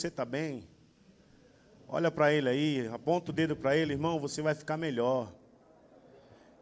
você 0.00 0.08
está 0.08 0.24
bem? 0.24 0.66
Olha 1.86 2.10
para 2.10 2.32
ele 2.32 2.48
aí, 2.48 2.88
aponta 2.88 3.30
o 3.30 3.34
dedo 3.34 3.54
para 3.54 3.76
ele, 3.76 3.92
irmão, 3.92 4.18
você 4.18 4.40
vai 4.40 4.54
ficar 4.54 4.76
melhor. 4.76 5.30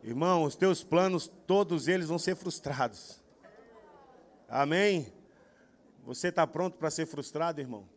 Irmão, 0.03 0.43
os 0.43 0.57
teus 0.57 0.83
planos, 0.83 1.31
todos 1.47 1.87
eles 1.87 2.09
vão 2.09 2.19
ser 2.19 2.35
frustrados. 2.35 3.23
Amém? 4.49 5.13
Você 6.05 6.29
está 6.29 6.47
pronto 6.47 6.79
para 6.79 6.91
ser 6.91 7.07
frustrado, 7.07 7.61
irmão? 7.61 7.89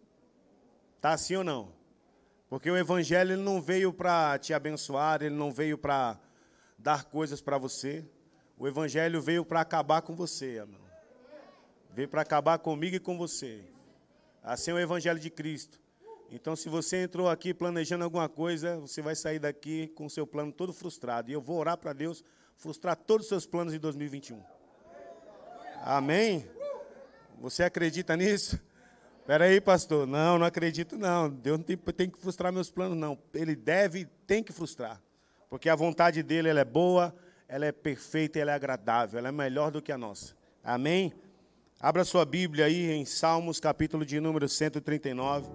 Está 0.97 1.13
assim 1.13 1.35
ou 1.37 1.43
não? 1.43 1.71
Porque 2.49 2.69
o 2.69 2.77
Evangelho 2.77 3.31
ele 3.31 3.41
não 3.41 3.61
veio 3.61 3.93
para 3.93 4.37
te 4.37 4.53
abençoar, 4.53 5.23
ele 5.23 5.35
não 5.35 5.51
veio 5.51 5.77
para 5.77 6.19
dar 6.77 7.05
coisas 7.05 7.41
para 7.41 7.57
você. 7.57 8.05
O 8.57 8.67
Evangelho 8.67 9.21
veio 9.21 9.45
para 9.45 9.61
acabar 9.61 10.01
com 10.01 10.15
você, 10.15 10.57
irmão. 10.57 10.81
Veio 11.93 12.09
para 12.09 12.21
acabar 12.21 12.59
comigo 12.59 12.97
e 12.97 12.99
com 12.99 13.17
você. 13.17 13.70
Assim 14.43 14.71
é 14.71 14.73
o 14.73 14.79
Evangelho 14.79 15.19
de 15.19 15.29
Cristo. 15.29 15.79
Então, 16.31 16.55
se 16.55 16.69
você 16.69 17.03
entrou 17.03 17.29
aqui 17.29 17.53
planejando 17.53 18.03
alguma 18.03 18.29
coisa, 18.29 18.79
você 18.79 19.01
vai 19.01 19.15
sair 19.15 19.37
daqui 19.37 19.89
com 19.89 20.05
o 20.05 20.09
seu 20.09 20.25
plano 20.25 20.51
todo 20.51 20.71
frustrado. 20.71 21.29
E 21.29 21.33
eu 21.33 21.41
vou 21.41 21.57
orar 21.57 21.77
para 21.77 21.91
Deus 21.93 22.23
frustrar 22.55 22.95
todos 22.95 23.25
os 23.25 23.29
seus 23.29 23.45
planos 23.45 23.73
em 23.73 23.79
2021. 23.79 24.41
Amém? 25.83 26.47
Você 27.39 27.63
acredita 27.63 28.15
nisso? 28.15 28.59
Espera 29.19 29.45
aí, 29.45 29.59
pastor. 29.59 30.07
Não, 30.07 30.39
não 30.39 30.45
acredito 30.45 30.97
não. 30.97 31.29
Deus 31.29 31.57
não 31.57 31.65
tem, 31.65 31.77
tem, 31.77 32.09
que 32.09 32.19
frustrar 32.19 32.53
meus 32.53 32.71
planos, 32.71 32.97
não. 32.97 33.17
Ele 33.33 33.55
deve, 33.55 34.05
tem 34.25 34.41
que 34.41 34.53
frustrar. 34.53 35.01
Porque 35.49 35.69
a 35.69 35.75
vontade 35.75 36.23
dele 36.23 36.49
ela 36.49 36.61
é 36.61 36.65
boa, 36.65 37.13
ela 37.47 37.65
é 37.65 37.71
perfeita, 37.71 38.39
ela 38.39 38.51
é 38.51 38.55
agradável, 38.55 39.19
ela 39.19 39.27
é 39.27 39.31
melhor 39.31 39.69
do 39.69 39.81
que 39.81 39.91
a 39.91 39.97
nossa. 39.97 40.33
Amém? 40.63 41.13
Abra 41.83 42.05
sua 42.05 42.23
Bíblia 42.23 42.65
aí 42.65 42.91
em 42.91 43.05
Salmos, 43.05 43.59
capítulo 43.59 44.05
de 44.05 44.19
número 44.19 44.47
139. 44.47 45.49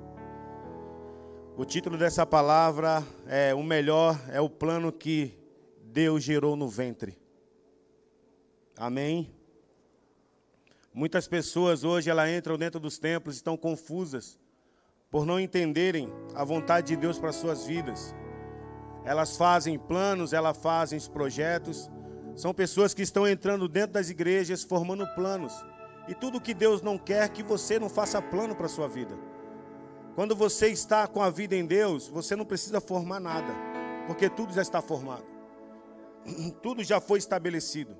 O 1.56 1.64
título 1.64 1.96
dessa 1.96 2.26
palavra 2.26 3.00
é 3.28 3.54
O 3.54 3.62
melhor 3.62 4.20
é 4.32 4.40
o 4.40 4.50
plano 4.50 4.90
que 4.90 5.38
Deus 5.84 6.24
gerou 6.24 6.56
no 6.56 6.68
ventre. 6.68 7.16
Amém? 8.76 9.32
Muitas 10.92 11.28
pessoas 11.28 11.84
hoje 11.84 12.10
elas 12.10 12.28
entram 12.28 12.58
dentro 12.58 12.80
dos 12.80 12.98
templos 12.98 13.36
e 13.36 13.38
estão 13.38 13.56
confusas 13.56 14.36
por 15.08 15.24
não 15.24 15.38
entenderem 15.38 16.12
a 16.34 16.42
vontade 16.42 16.88
de 16.88 16.96
Deus 16.96 17.20
para 17.20 17.30
suas 17.30 17.64
vidas. 17.64 18.12
Elas 19.04 19.36
fazem 19.36 19.78
planos, 19.78 20.32
elas 20.32 20.56
fazem 20.56 20.98
projetos. 21.02 21.88
São 22.34 22.52
pessoas 22.52 22.92
que 22.92 23.02
estão 23.02 23.28
entrando 23.28 23.68
dentro 23.68 23.92
das 23.92 24.10
igrejas 24.10 24.64
formando 24.64 25.06
planos. 25.14 25.54
E 26.08 26.14
tudo 26.14 26.40
que 26.40 26.54
Deus 26.54 26.82
não 26.82 26.96
quer 26.96 27.28
que 27.28 27.42
você 27.42 27.78
não 27.78 27.88
faça 27.88 28.22
plano 28.22 28.54
para 28.54 28.66
a 28.66 28.68
sua 28.68 28.88
vida. 28.88 29.16
Quando 30.14 30.34
você 30.34 30.68
está 30.68 31.06
com 31.06 31.22
a 31.22 31.28
vida 31.28 31.54
em 31.54 31.66
Deus, 31.66 32.08
você 32.08 32.34
não 32.34 32.44
precisa 32.44 32.80
formar 32.80 33.20
nada, 33.20 33.52
porque 34.06 34.30
tudo 34.30 34.52
já 34.52 34.62
está 34.62 34.80
formado. 34.80 35.26
Tudo 36.62 36.82
já 36.82 37.00
foi 37.00 37.20
estabelecido. 37.20 37.96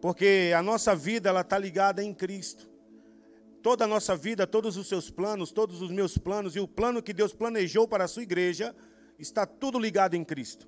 Porque 0.00 0.50
a 0.56 0.62
nossa 0.62 0.96
vida 0.96 1.28
ela 1.28 1.42
está 1.42 1.58
ligada 1.58 2.02
em 2.02 2.14
Cristo. 2.14 2.70
Toda 3.62 3.84
a 3.84 3.86
nossa 3.86 4.16
vida, 4.16 4.46
todos 4.46 4.78
os 4.78 4.88
seus 4.88 5.10
planos, 5.10 5.52
todos 5.52 5.82
os 5.82 5.90
meus 5.90 6.16
planos 6.16 6.56
e 6.56 6.60
o 6.60 6.66
plano 6.66 7.02
que 7.02 7.12
Deus 7.12 7.34
planejou 7.34 7.86
para 7.86 8.04
a 8.04 8.08
sua 8.08 8.22
igreja, 8.22 8.74
está 9.18 9.44
tudo 9.44 9.78
ligado 9.78 10.14
em 10.14 10.24
Cristo. 10.24 10.66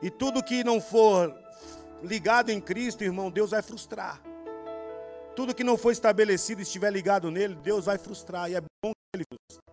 E 0.00 0.10
tudo 0.10 0.42
que 0.42 0.64
não 0.64 0.80
for 0.80 1.34
ligado 2.02 2.50
em 2.50 2.60
Cristo, 2.60 3.04
irmão, 3.04 3.30
Deus 3.30 3.50
vai 3.50 3.60
frustrar. 3.60 4.22
Tudo 5.34 5.54
que 5.54 5.64
não 5.64 5.76
for 5.76 5.90
estabelecido 5.90 6.60
e 6.60 6.62
estiver 6.62 6.90
ligado 6.90 7.30
nele, 7.30 7.54
Deus 7.54 7.84
vai 7.84 7.98
frustrar. 7.98 8.50
E 8.50 8.54
é 8.54 8.60
bom 8.60 8.92
que 8.92 9.16
ele 9.16 9.24
frustre. 9.28 9.64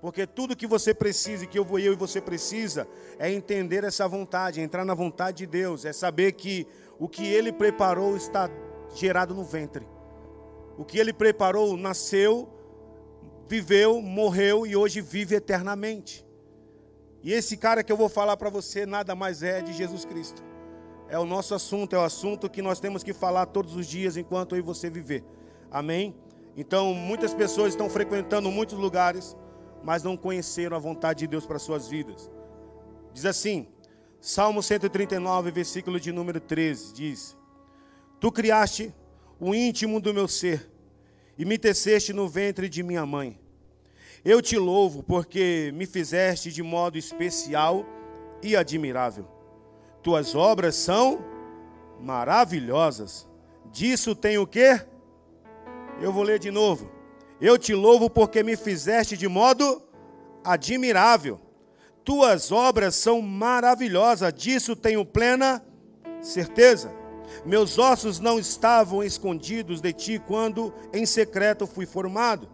Porque 0.00 0.26
tudo 0.26 0.56
que 0.56 0.66
você 0.66 0.94
precisa, 0.94 1.44
e 1.44 1.46
que 1.46 1.58
eu 1.58 1.64
vou 1.64 1.78
eu 1.78 1.92
e 1.92 1.96
você 1.96 2.20
precisa, 2.20 2.88
é 3.18 3.30
entender 3.30 3.84
essa 3.84 4.08
vontade, 4.08 4.60
entrar 4.60 4.84
na 4.84 4.94
vontade 4.94 5.38
de 5.38 5.46
Deus, 5.46 5.84
é 5.84 5.92
saber 5.92 6.32
que 6.32 6.66
o 6.98 7.06
que 7.06 7.26
Ele 7.26 7.52
preparou 7.52 8.16
está 8.16 8.48
gerado 8.94 9.34
no 9.34 9.44
ventre. 9.44 9.86
O 10.78 10.84
que 10.84 10.98
Ele 10.98 11.12
preparou 11.12 11.76
nasceu, 11.76 12.48
viveu, 13.46 14.00
morreu 14.00 14.66
e 14.66 14.74
hoje 14.74 15.02
vive 15.02 15.34
eternamente. 15.34 16.24
E 17.22 17.34
esse 17.34 17.56
cara 17.58 17.84
que 17.84 17.92
eu 17.92 17.96
vou 17.96 18.08
falar 18.08 18.38
para 18.38 18.48
você 18.48 18.86
nada 18.86 19.14
mais 19.14 19.42
é 19.42 19.60
de 19.60 19.74
Jesus 19.74 20.06
Cristo. 20.06 20.42
É 21.10 21.18
o 21.18 21.26
nosso 21.26 21.54
assunto, 21.54 21.94
é 21.94 21.98
o 21.98 22.02
assunto 22.02 22.48
que 22.48 22.62
nós 22.62 22.80
temos 22.80 23.02
que 23.02 23.12
falar 23.12 23.46
todos 23.46 23.76
os 23.76 23.86
dias 23.86 24.16
enquanto 24.16 24.54
eu 24.54 24.60
e 24.60 24.62
você 24.62 24.88
viver. 24.88 25.22
Amém? 25.70 26.14
Então, 26.56 26.94
muitas 26.94 27.34
pessoas 27.34 27.74
estão 27.74 27.90
frequentando 27.90 28.50
muitos 28.50 28.78
lugares 28.78 29.36
mas 29.82 30.02
não 30.02 30.16
conheceram 30.16 30.76
a 30.76 30.80
vontade 30.80 31.20
de 31.20 31.26
Deus 31.26 31.46
para 31.46 31.58
suas 31.58 31.88
vidas. 31.88 32.30
Diz 33.12 33.24
assim, 33.24 33.66
Salmo 34.20 34.62
139, 34.62 35.50
versículo 35.50 35.98
de 35.98 36.12
número 36.12 36.40
13, 36.40 36.92
diz: 36.92 37.36
Tu 38.18 38.30
criaste 38.30 38.94
o 39.38 39.54
íntimo 39.54 40.00
do 40.00 40.12
meu 40.12 40.28
ser 40.28 40.70
e 41.38 41.44
me 41.44 41.58
teceste 41.58 42.12
no 42.12 42.28
ventre 42.28 42.68
de 42.68 42.82
minha 42.82 43.04
mãe. 43.06 43.38
Eu 44.22 44.42
te 44.42 44.58
louvo 44.58 45.02
porque 45.02 45.72
me 45.74 45.86
fizeste 45.86 46.52
de 46.52 46.62
modo 46.62 46.98
especial 46.98 47.86
e 48.42 48.54
admirável. 48.54 49.26
Tuas 50.02 50.34
obras 50.34 50.74
são 50.76 51.24
maravilhosas. 52.00 53.28
Disso 53.70 54.14
tenho 54.14 54.42
o 54.42 54.46
quê? 54.46 54.80
Eu 56.00 56.12
vou 56.12 56.22
ler 56.22 56.38
de 56.38 56.50
novo. 56.50 56.90
Eu 57.40 57.58
te 57.58 57.74
louvo 57.74 58.08
porque 58.08 58.42
me 58.42 58.56
fizeste 58.56 59.16
de 59.16 59.28
modo 59.28 59.82
admirável. 60.44 61.38
Tuas 62.04 62.50
obras 62.50 62.94
são 62.94 63.20
maravilhosas, 63.20 64.32
disso 64.32 64.74
tenho 64.74 65.04
plena 65.04 65.62
certeza. 66.22 66.92
Meus 67.44 67.78
ossos 67.78 68.18
não 68.18 68.38
estavam 68.38 69.02
escondidos 69.02 69.80
de 69.80 69.92
ti 69.92 70.18
quando 70.18 70.72
em 70.92 71.06
secreto 71.06 71.66
fui 71.66 71.86
formado 71.86 72.48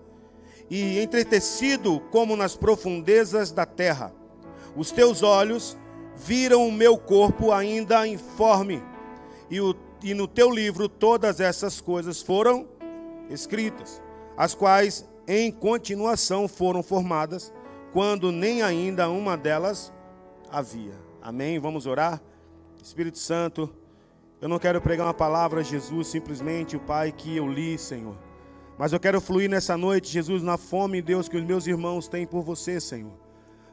e 0.69 1.01
entretecido 1.01 2.01
como 2.11 2.37
nas 2.37 2.57
profundezas 2.57 3.53
da 3.53 3.65
terra. 3.65 4.13
Os 4.77 4.91
teus 4.91 5.23
olhos 5.23 5.77
viram 6.17 6.67
o 6.67 6.73
meu 6.73 6.97
corpo 6.97 7.53
ainda 7.53 8.07
informe, 8.07 8.83
e, 9.51 9.61
o, 9.61 9.75
e 10.03 10.15
no 10.15 10.27
teu 10.27 10.51
livro 10.51 10.89
todas 10.89 11.41
essas 11.41 11.81
coisas 11.81 12.21
foram 12.21 12.67
escritas 13.29 14.03
as 14.37 14.55
quais 14.55 15.09
em 15.27 15.51
continuação 15.51 16.47
foram 16.47 16.83
formadas, 16.83 17.53
quando 17.93 18.31
nem 18.31 18.63
ainda 18.63 19.09
uma 19.09 19.37
delas 19.37 19.93
havia. 20.51 20.95
Amém? 21.23 21.59
Vamos 21.59 21.87
orar? 21.87 22.21
Espírito 22.83 23.19
Santo, 23.19 23.69
eu 24.41 24.49
não 24.49 24.59
quero 24.59 24.81
pregar 24.81 25.07
uma 25.07 25.15
palavra 25.15 25.61
a 25.61 25.65
Jesus, 25.65 26.09
simplesmente 26.09 26.77
o 26.77 26.81
Pai 26.81 27.11
que 27.11 27.37
eu 27.37 27.49
li, 27.49 27.79
Senhor. 27.79 28.17
Mas 28.79 28.93
eu 28.93 29.01
quero 29.01 29.21
fluir 29.21 29.49
nessa 29.49 29.77
noite, 29.77 30.09
Jesus, 30.09 30.43
na 30.43 30.59
fome, 30.59 31.01
Deus, 31.01 31.29
que 31.29 31.37
os 31.37 31.43
meus 31.43 31.67
irmãos 31.67 32.07
têm 32.07 32.27
por 32.27 32.43
você, 32.43 32.79
Senhor. 32.79 33.26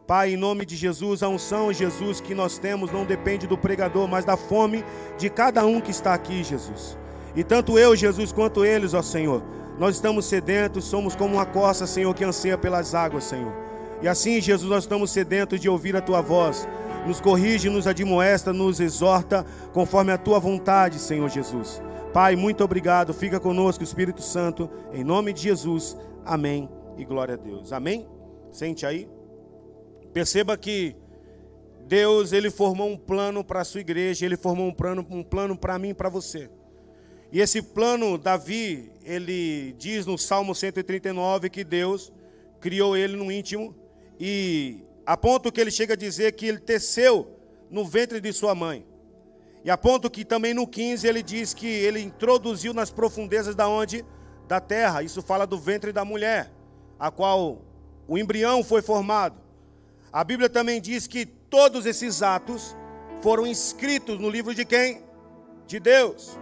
Pai, 0.05 0.33
em 0.33 0.37
nome 0.37 0.65
de 0.65 0.75
Jesus, 0.75 1.23
a 1.23 1.29
unção, 1.29 1.71
Jesus, 1.71 2.19
que 2.19 2.35
nós 2.35 2.57
temos 2.57 2.91
não 2.91 3.05
depende 3.05 3.47
do 3.47 3.57
pregador, 3.57 4.07
mas 4.07 4.25
da 4.25 4.35
fome 4.35 4.83
de 5.17 5.29
cada 5.29 5.65
um 5.65 5.79
que 5.79 5.91
está 5.91 6.13
aqui, 6.13 6.43
Jesus. 6.43 6.97
E 7.35 7.43
tanto 7.43 7.79
eu, 7.79 7.95
Jesus, 7.95 8.31
quanto 8.31 8.65
eles, 8.65 8.93
ó 8.93 9.01
Senhor, 9.01 9.41
nós 9.79 9.95
estamos 9.95 10.25
sedentos, 10.25 10.83
somos 10.83 11.15
como 11.15 11.35
uma 11.35 11.45
coça, 11.45 11.87
Senhor, 11.87 12.13
que 12.13 12.23
anseia 12.23 12.57
pelas 12.57 12.93
águas, 12.93 13.23
Senhor. 13.23 13.53
E 14.01 14.07
assim, 14.07 14.41
Jesus, 14.41 14.69
nós 14.69 14.83
estamos 14.83 15.09
sedentos 15.11 15.59
de 15.59 15.69
ouvir 15.69 15.95
a 15.95 16.01
tua 16.01 16.21
voz. 16.21 16.67
Nos 17.07 17.21
corrige, 17.21 17.69
nos 17.69 17.87
admoesta, 17.87 18.51
nos 18.51 18.81
exorta, 18.81 19.45
conforme 19.71 20.11
a 20.11 20.17
tua 20.17 20.39
vontade, 20.39 20.99
Senhor 20.99 21.29
Jesus. 21.29 21.81
Pai, 22.11 22.35
muito 22.35 22.63
obrigado. 22.63 23.13
Fica 23.13 23.39
conosco, 23.39 23.83
Espírito 23.83 24.21
Santo, 24.21 24.69
em 24.93 25.03
nome 25.03 25.31
de 25.31 25.43
Jesus. 25.43 25.97
Amém 26.25 26.69
e 26.97 27.05
glória 27.05 27.35
a 27.35 27.37
Deus. 27.37 27.71
Amém? 27.73 28.05
Sente 28.51 28.85
aí. 28.85 29.09
Perceba 30.13 30.55
que 30.55 30.95
Deus, 31.87 32.31
ele 32.31 32.49
formou 32.49 32.89
um 32.89 32.97
plano 32.97 33.43
para 33.43 33.61
a 33.61 33.65
sua 33.65 33.81
igreja, 33.81 34.25
ele 34.25 34.37
formou 34.37 34.67
um 34.67 34.73
plano, 34.73 35.05
um 35.09 35.23
plano 35.23 35.57
para 35.57 35.77
mim 35.79 35.89
e 35.89 35.93
para 35.93 36.09
você. 36.09 36.49
E 37.31 37.41
esse 37.41 37.61
plano, 37.61 38.17
Davi, 38.17 38.91
ele 39.03 39.73
diz 39.77 40.05
no 40.05 40.17
Salmo 40.17 40.53
139 40.53 41.49
que 41.49 41.63
Deus 41.63 42.13
criou 42.61 42.95
ele 42.95 43.15
no 43.17 43.31
íntimo 43.31 43.75
e 44.19 44.83
a 45.05 45.17
ponto 45.17 45.51
que 45.51 45.59
ele 45.59 45.71
chega 45.71 45.93
a 45.93 45.97
dizer 45.97 46.31
que 46.33 46.45
ele 46.45 46.59
teceu 46.59 47.39
no 47.69 47.83
ventre 47.83 48.21
de 48.21 48.31
sua 48.31 48.53
mãe. 48.53 48.85
E 49.65 49.71
a 49.71 49.77
ponto 49.77 50.09
que 50.09 50.23
também 50.23 50.53
no 50.53 50.67
15 50.67 51.07
ele 51.07 51.23
diz 51.23 51.53
que 51.53 51.67
ele 51.67 52.01
introduziu 52.01 52.73
nas 52.73 52.91
profundezas 52.91 53.55
da 53.55 53.67
onde? 53.67 54.05
Da 54.47 54.59
terra. 54.59 55.01
Isso 55.01 55.21
fala 55.21 55.47
do 55.47 55.57
ventre 55.57 55.91
da 55.91 56.05
mulher, 56.05 56.51
a 56.99 57.09
qual 57.09 57.61
o 58.07 58.17
embrião 58.17 58.63
foi 58.63 58.81
formado. 58.81 59.42
A 60.13 60.23
Bíblia 60.23 60.47
também 60.47 60.79
diz 60.79 61.07
que 61.07 61.25
todos 61.25 61.87
esses 61.87 62.21
atos 62.21 62.77
foram 63.23 63.47
escritos 63.47 64.19
no 64.19 64.29
livro 64.29 64.53
de 64.53 64.63
quem? 64.63 65.01
De 65.65 65.79
Deus. 65.79 66.37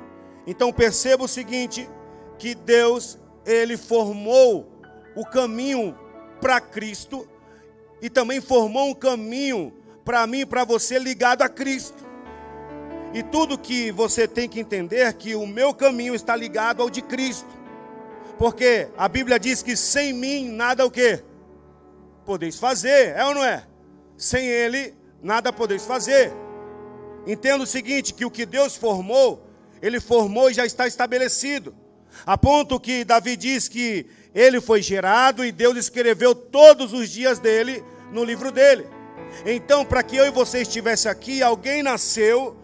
Então 0.46 0.74
perceba 0.74 1.24
o 1.24 1.28
seguinte, 1.28 1.90
que 2.38 2.54
Deus, 2.54 3.18
ele 3.46 3.78
formou 3.78 4.70
o 5.16 5.26
caminho 5.26 5.98
para 6.42 6.60
Cristo 6.60 7.26
e 8.02 8.10
também 8.10 8.42
formou 8.42 8.90
um 8.90 8.94
caminho 8.94 9.72
para 10.04 10.28
mim 10.28 10.40
e 10.40 10.46
para 10.46 10.66
você 10.66 11.00
ligado 11.00 11.42
a 11.42 11.48
Cristo. 11.48 12.04
E 13.14 13.24
tudo 13.24 13.58
que 13.58 13.90
você 13.90 14.28
tem 14.28 14.50
que 14.50 14.60
entender 14.60 15.00
é 15.00 15.14
que 15.14 15.34
o 15.34 15.48
meu 15.48 15.74
caminho 15.74 16.14
está 16.14 16.36
ligado 16.36 16.82
ao 16.82 16.90
de 16.90 17.02
Cristo. 17.02 17.50
Porque 18.38 18.90
a 18.98 19.08
Bíblia 19.08 19.40
diz 19.40 19.64
que 19.64 19.78
sem 19.78 20.12
mim 20.12 20.50
nada 20.50 20.86
o 20.86 20.92
quê? 20.92 21.24
Podeis 22.32 22.58
fazer, 22.58 23.14
é 23.14 23.26
ou 23.26 23.36
não 23.36 23.44
é? 23.44 23.62
Sem 24.16 24.48
ele 24.48 24.94
nada 25.22 25.52
podeis 25.52 25.84
fazer. 25.84 26.32
Entenda 27.28 27.62
o 27.62 27.68
seguinte, 27.68 28.14
que 28.14 28.24
o 28.24 28.32
que 28.32 28.46
Deus 28.46 28.74
formou, 28.74 29.46
ele 29.82 30.00
formou 30.00 30.50
e 30.50 30.54
já 30.54 30.66
está 30.66 30.88
estabelecido. 30.88 31.76
A 32.26 32.38
ponto 32.38 32.80
que 32.80 33.04
Davi 33.04 33.36
diz 33.36 33.68
que 33.68 34.06
ele 34.34 34.62
foi 34.62 34.82
gerado 34.82 35.44
e 35.44 35.52
Deus 35.52 35.76
escreveu 35.76 36.34
todos 36.34 36.94
os 36.94 37.10
dias 37.10 37.38
dele 37.38 37.84
no 38.14 38.24
livro 38.24 38.50
dele. 38.50 38.88
Então, 39.46 39.84
para 39.84 40.02
que 40.02 40.16
eu 40.16 40.26
e 40.26 40.32
você 40.32 40.62
estivesse 40.62 41.10
aqui, 41.10 41.44
alguém 41.44 41.84
nasceu 41.84 42.56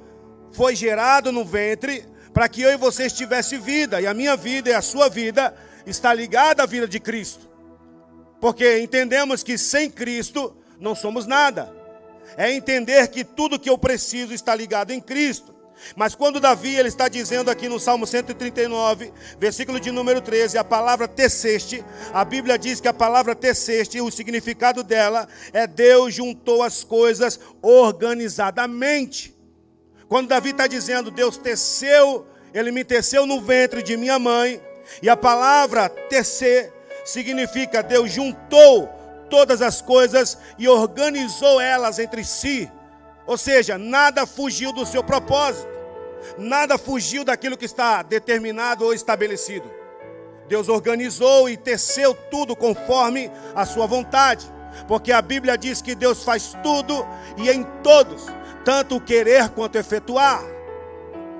foi 0.53 0.77
gerado 0.77 1.29
no 1.29 1.43
ventre 1.43 2.05
para 2.33 2.47
que 2.47 2.61
eu 2.61 2.71
e 2.71 2.77
você 2.77 3.09
tivesse 3.09 3.57
vida, 3.57 3.99
e 3.99 4.07
a 4.07 4.13
minha 4.13 4.37
vida 4.37 4.69
e 4.69 4.73
a 4.73 4.81
sua 4.81 5.09
vida 5.09 5.53
está 5.85 6.13
ligada 6.13 6.63
à 6.63 6.65
vida 6.65 6.87
de 6.87 7.01
Cristo. 7.01 7.56
Porque 8.39 8.79
entendemos 8.79 9.43
que 9.43 9.57
sem 9.57 9.89
Cristo 9.89 10.55
não 10.79 10.95
somos 10.95 11.25
nada. 11.25 11.73
É 12.35 12.51
entender 12.51 13.07
que 13.07 13.23
tudo 13.23 13.59
que 13.59 13.69
eu 13.69 13.77
preciso 13.77 14.33
está 14.33 14.53
ligado 14.53 14.91
em 14.91 14.99
Cristo. 14.99 15.55
Mas 15.95 16.15
quando 16.15 16.39
Davi 16.39 16.75
ele 16.75 16.87
está 16.87 17.07
dizendo 17.07 17.49
aqui 17.49 17.69
no 17.69 17.79
Salmo 17.79 18.05
139, 18.05 19.13
versículo 19.39 19.79
de 19.79 19.91
número 19.91 20.21
13, 20.21 20.57
a 20.57 20.63
palavra 20.63 21.07
teceste, 21.07 21.83
a 22.13 22.25
Bíblia 22.25 22.57
diz 22.57 22.81
que 22.81 22.87
a 22.87 22.93
palavra 22.93 23.35
teceste, 23.35 24.01
o 24.01 24.11
significado 24.11 24.83
dela 24.83 25.27
é 25.53 25.67
Deus 25.67 26.13
juntou 26.13 26.63
as 26.63 26.83
coisas 26.83 27.39
organizadamente. 27.61 29.35
Quando 30.07 30.29
Davi 30.29 30.51
está 30.51 30.67
dizendo, 30.67 31.11
Deus 31.11 31.37
teceu, 31.37 32.25
ele 32.53 32.71
me 32.71 32.83
teceu 32.83 33.25
no 33.25 33.41
ventre 33.41 33.83
de 33.83 33.97
minha 33.97 34.17
mãe, 34.17 34.61
e 35.01 35.09
a 35.09 35.17
palavra 35.17 35.89
tecer 35.89 36.73
significa 37.07 37.81
Deus 37.81 38.11
juntou 38.11 38.89
todas 39.29 39.61
as 39.61 39.81
coisas 39.81 40.37
e 40.57 40.67
organizou 40.67 41.59
elas 41.61 41.99
entre 41.99 42.23
si. 42.23 42.69
Ou 43.25 43.37
seja, 43.37 43.77
nada 43.77 44.25
fugiu 44.25 44.71
do 44.73 44.85
seu 44.85 45.03
propósito, 45.03 45.67
nada 46.37 46.77
fugiu 46.77 47.23
daquilo 47.23 47.57
que 47.57 47.65
está 47.65 48.01
determinado 48.01 48.85
ou 48.85 48.93
estabelecido. 48.93 49.71
Deus 50.47 50.69
organizou 50.69 51.49
e 51.49 51.55
teceu 51.55 52.13
tudo 52.13 52.55
conforme 52.55 53.31
a 53.55 53.65
sua 53.65 53.85
vontade, 53.85 54.45
porque 54.87 55.11
a 55.11 55.21
Bíblia 55.21 55.57
diz 55.57 55.81
que 55.81 55.95
Deus 55.95 56.23
faz 56.23 56.55
tudo 56.61 57.05
e 57.37 57.49
em 57.49 57.63
todos 57.81 58.25
tanto 58.65 58.97
o 58.97 59.01
querer 59.01 59.47
quanto 59.51 59.77
efetuar. 59.77 60.43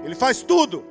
Ele 0.01 0.15
faz 0.15 0.41
tudo. 0.41 0.85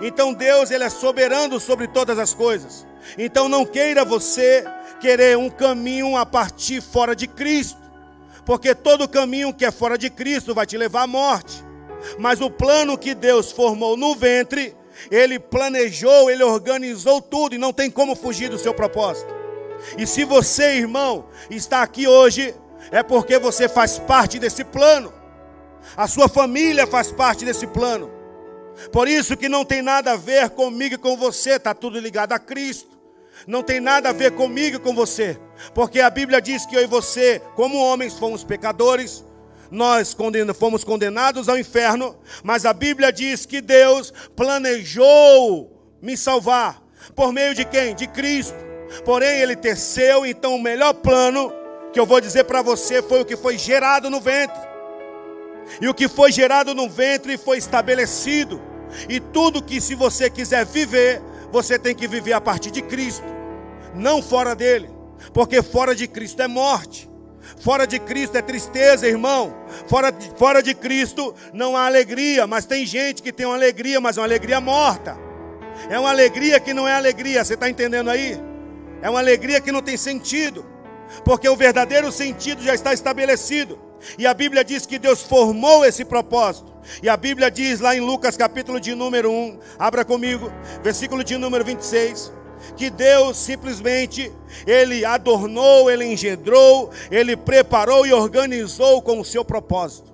Então 0.00 0.34
Deus, 0.34 0.72
ele 0.72 0.82
é 0.82 0.88
soberano 0.88 1.60
sobre 1.60 1.86
todas 1.86 2.18
as 2.18 2.34
coisas. 2.34 2.87
Então 3.16 3.48
não 3.48 3.64
queira 3.64 4.04
você 4.04 4.64
querer 5.00 5.36
um 5.38 5.48
caminho 5.48 6.16
a 6.16 6.26
partir 6.26 6.82
fora 6.82 7.14
de 7.14 7.26
Cristo. 7.26 7.78
Porque 8.44 8.74
todo 8.74 9.08
caminho 9.08 9.52
que 9.52 9.64
é 9.64 9.70
fora 9.70 9.96
de 9.96 10.10
Cristo 10.10 10.54
vai 10.54 10.66
te 10.66 10.76
levar 10.76 11.02
à 11.02 11.06
morte. 11.06 11.64
Mas 12.18 12.40
o 12.40 12.50
plano 12.50 12.98
que 12.98 13.14
Deus 13.14 13.52
formou 13.52 13.96
no 13.96 14.14
ventre, 14.14 14.74
ele 15.10 15.38
planejou, 15.38 16.30
ele 16.30 16.42
organizou 16.42 17.20
tudo 17.20 17.54
e 17.54 17.58
não 17.58 17.72
tem 17.72 17.90
como 17.90 18.16
fugir 18.16 18.48
do 18.48 18.58
seu 18.58 18.74
propósito. 18.74 19.34
E 19.96 20.06
se 20.06 20.24
você, 20.24 20.76
irmão, 20.76 21.26
está 21.50 21.82
aqui 21.82 22.08
hoje, 22.08 22.54
é 22.90 23.02
porque 23.02 23.38
você 23.38 23.68
faz 23.68 23.98
parte 23.98 24.38
desse 24.38 24.64
plano. 24.64 25.12
A 25.96 26.06
sua 26.08 26.28
família 26.28 26.86
faz 26.86 27.12
parte 27.12 27.44
desse 27.44 27.66
plano. 27.66 28.10
Por 28.92 29.08
isso 29.08 29.36
que 29.36 29.48
não 29.48 29.64
tem 29.64 29.82
nada 29.82 30.12
a 30.12 30.16
ver 30.16 30.50
comigo 30.50 30.94
e 30.94 30.98
com 30.98 31.16
você, 31.16 31.52
está 31.52 31.74
tudo 31.74 31.98
ligado 31.98 32.32
a 32.32 32.38
Cristo. 32.38 32.87
Não 33.48 33.62
tem 33.62 33.80
nada 33.80 34.10
a 34.10 34.12
ver 34.12 34.32
comigo 34.32 34.76
e 34.76 34.78
com 34.78 34.94
você. 34.94 35.40
Porque 35.72 36.00
a 36.00 36.10
Bíblia 36.10 36.38
diz 36.38 36.66
que 36.66 36.76
eu 36.76 36.82
e 36.82 36.86
você, 36.86 37.40
como 37.56 37.78
homens, 37.78 38.12
fomos 38.12 38.44
pecadores. 38.44 39.24
Nós 39.70 40.14
fomos 40.54 40.84
condenados 40.84 41.48
ao 41.48 41.58
inferno. 41.58 42.14
Mas 42.42 42.66
a 42.66 42.74
Bíblia 42.74 43.10
diz 43.10 43.46
que 43.46 43.62
Deus 43.62 44.12
planejou 44.36 45.96
me 46.02 46.14
salvar. 46.14 46.82
Por 47.16 47.32
meio 47.32 47.54
de 47.54 47.64
quem? 47.64 47.94
De 47.94 48.06
Cristo. 48.06 48.54
Porém, 49.02 49.40
Ele 49.40 49.56
teceu, 49.56 50.26
então 50.26 50.54
o 50.54 50.62
melhor 50.62 50.92
plano 50.92 51.50
que 51.90 51.98
eu 51.98 52.04
vou 52.04 52.20
dizer 52.20 52.44
para 52.44 52.60
você 52.60 53.02
foi 53.02 53.22
o 53.22 53.24
que 53.24 53.34
foi 53.34 53.56
gerado 53.56 54.10
no 54.10 54.20
ventre. 54.20 54.60
E 55.80 55.88
o 55.88 55.94
que 55.94 56.06
foi 56.06 56.30
gerado 56.30 56.74
no 56.74 56.86
ventre 56.86 57.38
foi 57.38 57.56
estabelecido. 57.56 58.60
E 59.08 59.18
tudo 59.18 59.62
que, 59.62 59.80
se 59.80 59.94
você 59.94 60.28
quiser 60.28 60.66
viver, 60.66 61.22
você 61.50 61.78
tem 61.78 61.94
que 61.94 62.06
viver 62.06 62.34
a 62.34 62.40
partir 62.42 62.70
de 62.70 62.82
Cristo, 62.82 63.37
não 63.98 64.22
fora 64.22 64.54
dele, 64.54 64.88
porque 65.32 65.62
fora 65.62 65.94
de 65.94 66.06
Cristo 66.06 66.40
é 66.40 66.48
morte. 66.48 67.08
Fora 67.60 67.86
de 67.86 67.98
Cristo 67.98 68.36
é 68.36 68.42
tristeza, 68.42 69.08
irmão. 69.08 69.54
Fora 69.86 70.10
de, 70.10 70.30
fora 70.36 70.62
de 70.62 70.74
Cristo 70.74 71.34
não 71.52 71.76
há 71.76 71.86
alegria, 71.86 72.46
mas 72.46 72.66
tem 72.66 72.86
gente 72.86 73.22
que 73.22 73.32
tem 73.32 73.46
uma 73.46 73.54
alegria, 73.54 74.00
mas 74.00 74.16
é 74.16 74.20
uma 74.20 74.26
alegria 74.26 74.60
morta. 74.60 75.18
É 75.88 75.98
uma 75.98 76.10
alegria 76.10 76.60
que 76.60 76.74
não 76.74 76.86
é 76.86 76.92
alegria, 76.92 77.44
você 77.44 77.54
está 77.54 77.68
entendendo 77.68 78.10
aí? 78.10 78.38
É 79.00 79.08
uma 79.08 79.18
alegria 79.18 79.60
que 79.60 79.72
não 79.72 79.80
tem 79.80 79.96
sentido, 79.96 80.66
porque 81.24 81.48
o 81.48 81.56
verdadeiro 81.56 82.10
sentido 82.10 82.62
já 82.62 82.74
está 82.74 82.92
estabelecido. 82.92 83.78
E 84.18 84.26
a 84.26 84.34
Bíblia 84.34 84.64
diz 84.64 84.86
que 84.86 84.98
Deus 84.98 85.22
formou 85.22 85.84
esse 85.84 86.04
propósito. 86.04 86.72
E 87.02 87.08
a 87.08 87.16
Bíblia 87.16 87.50
diz 87.50 87.80
lá 87.80 87.94
em 87.94 88.00
Lucas 88.00 88.36
capítulo 88.36 88.80
de 88.80 88.94
número 88.94 89.30
1, 89.30 89.58
abra 89.78 90.04
comigo, 90.04 90.52
versículo 90.82 91.22
de 91.22 91.36
número 91.36 91.64
26, 91.64 92.32
que 92.76 92.90
Deus 92.90 93.36
simplesmente 93.36 94.32
ele 94.66 95.04
adornou, 95.04 95.90
ele 95.90 96.04
engendrou, 96.04 96.90
ele 97.10 97.36
preparou 97.36 98.06
e 98.06 98.12
organizou 98.12 99.02
com 99.02 99.20
o 99.20 99.24
seu 99.24 99.44
propósito. 99.44 100.12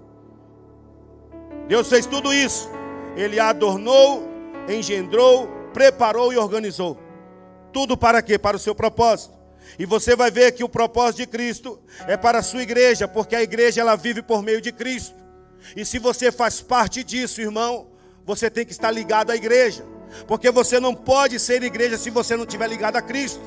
Deus 1.68 1.88
fez 1.88 2.06
tudo 2.06 2.32
isso. 2.32 2.68
Ele 3.16 3.38
adornou, 3.38 4.28
engendrou, 4.68 5.48
preparou 5.72 6.32
e 6.32 6.36
organizou. 6.36 6.98
Tudo 7.72 7.96
para 7.96 8.22
quê? 8.22 8.38
Para 8.38 8.56
o 8.56 8.60
seu 8.60 8.74
propósito. 8.74 9.34
E 9.78 9.86
você 9.86 10.14
vai 10.14 10.30
ver 10.30 10.52
que 10.52 10.62
o 10.62 10.68
propósito 10.68 11.18
de 11.18 11.26
Cristo 11.26 11.80
é 12.06 12.16
para 12.16 12.38
a 12.38 12.42
sua 12.42 12.62
igreja, 12.62 13.08
porque 13.08 13.34
a 13.34 13.42
igreja 13.42 13.80
ela 13.80 13.96
vive 13.96 14.22
por 14.22 14.42
meio 14.42 14.60
de 14.60 14.70
Cristo. 14.70 15.14
E 15.74 15.84
se 15.84 15.98
você 15.98 16.30
faz 16.30 16.60
parte 16.60 17.02
disso, 17.02 17.40
irmão, 17.40 17.88
você 18.24 18.50
tem 18.50 18.64
que 18.64 18.72
estar 18.72 18.90
ligado 18.90 19.30
à 19.30 19.36
igreja. 19.36 19.84
Porque 20.26 20.50
você 20.50 20.78
não 20.78 20.94
pode 20.94 21.38
ser 21.38 21.62
igreja 21.62 21.98
se 21.98 22.10
você 22.10 22.36
não 22.36 22.44
estiver 22.44 22.68
ligado 22.68 22.96
a 22.96 23.02
Cristo. 23.02 23.42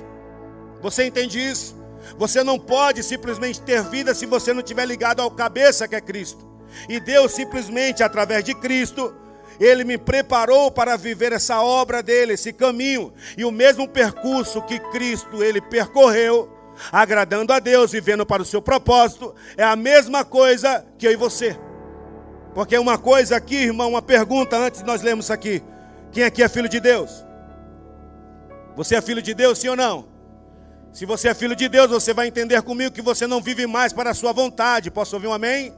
Você 0.82 1.06
entende 1.06 1.40
isso? 1.40 1.76
Você 2.18 2.44
não 2.44 2.60
pode 2.60 3.04
simplesmente 3.04 3.62
ter 3.62 3.84
vida 3.84 4.14
se 4.14 4.26
você 4.26 4.54
não 4.54 4.62
estiver 4.62 4.86
ligado 4.86 5.22
ao 5.22 5.32
cabeça 5.32 5.88
que 5.88 5.96
é 5.96 6.02
Cristo. 6.02 6.46
E 6.88 7.00
Deus 7.00 7.34
simplesmente 7.34 8.04
através 8.04 8.44
de 8.44 8.54
Cristo 8.54 9.14
ele 9.60 9.84
me 9.84 9.98
preparou 9.98 10.72
para 10.72 10.96
viver 10.96 11.32
essa 11.34 11.62
obra 11.62 12.04
dele, 12.04 12.34
esse 12.34 12.54
caminho. 12.54 13.12
E 13.38 13.44
o 13.44 13.52
mesmo 13.52 13.88
percurso 13.88 14.62
que 14.62 14.80
Cristo 14.92 15.44
ele 15.44 15.60
percorreu, 15.60 16.50
agradando 16.92 17.52
a 17.52 17.60
Deus, 17.60 17.92
vivendo 17.92 18.26
para 18.26 18.42
o 18.42 18.46
seu 18.46 18.62
propósito, 18.62 19.34
é 19.56 19.64
a 19.64 19.76
mesma 19.76 20.24
coisa 20.24 20.86
que 20.98 21.08
eu 21.08 21.12
e 21.12 21.16
você. 21.16 21.58
Porque 22.54 22.78
uma 22.78 22.98
coisa 22.98 23.36
aqui, 23.36 23.56
irmão, 23.56 23.90
uma 23.90 24.02
pergunta 24.02 24.58
antes 24.58 24.82
de 24.82 24.88
nós 24.88 25.02
lermos 25.02 25.26
isso 25.26 25.34
aqui. 25.34 25.64
Quem 26.12 26.24
aqui 26.24 26.42
é 26.42 26.50
filho 26.50 26.70
de 26.70 26.80
Deus? 26.80 27.26
Você 28.76 28.96
é 28.96 29.02
filho 29.02 29.22
de 29.22 29.34
Deus, 29.34 29.58
sim 29.58 29.70
ou 29.70 29.76
não? 29.76 30.08
Se 30.94 31.06
você 31.06 31.30
é 31.30 31.34
filho 31.34 31.56
de 31.56 31.68
Deus, 31.68 31.90
você 31.90 32.14
vai 32.14 32.28
entender 32.28 32.62
comigo 32.62 32.92
que 32.92 33.02
você 33.02 33.28
não 33.28 33.42
vive 33.42 33.68
mais 33.68 33.94
para 33.94 34.12
a 34.12 34.14
sua 34.14 34.32
vontade. 34.32 34.90
Posso 34.90 35.16
ouvir 35.16 35.28
um 35.28 35.34
amém? 35.34 35.74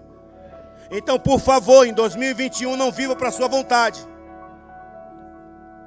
Então, 0.91 1.19
por 1.19 1.39
favor, 1.39 1.85
em 1.85 1.93
2021 1.93 2.75
não 2.75 2.91
viva 2.91 3.15
para 3.15 3.29
a 3.29 3.31
sua 3.31 3.47
vontade. 3.47 3.99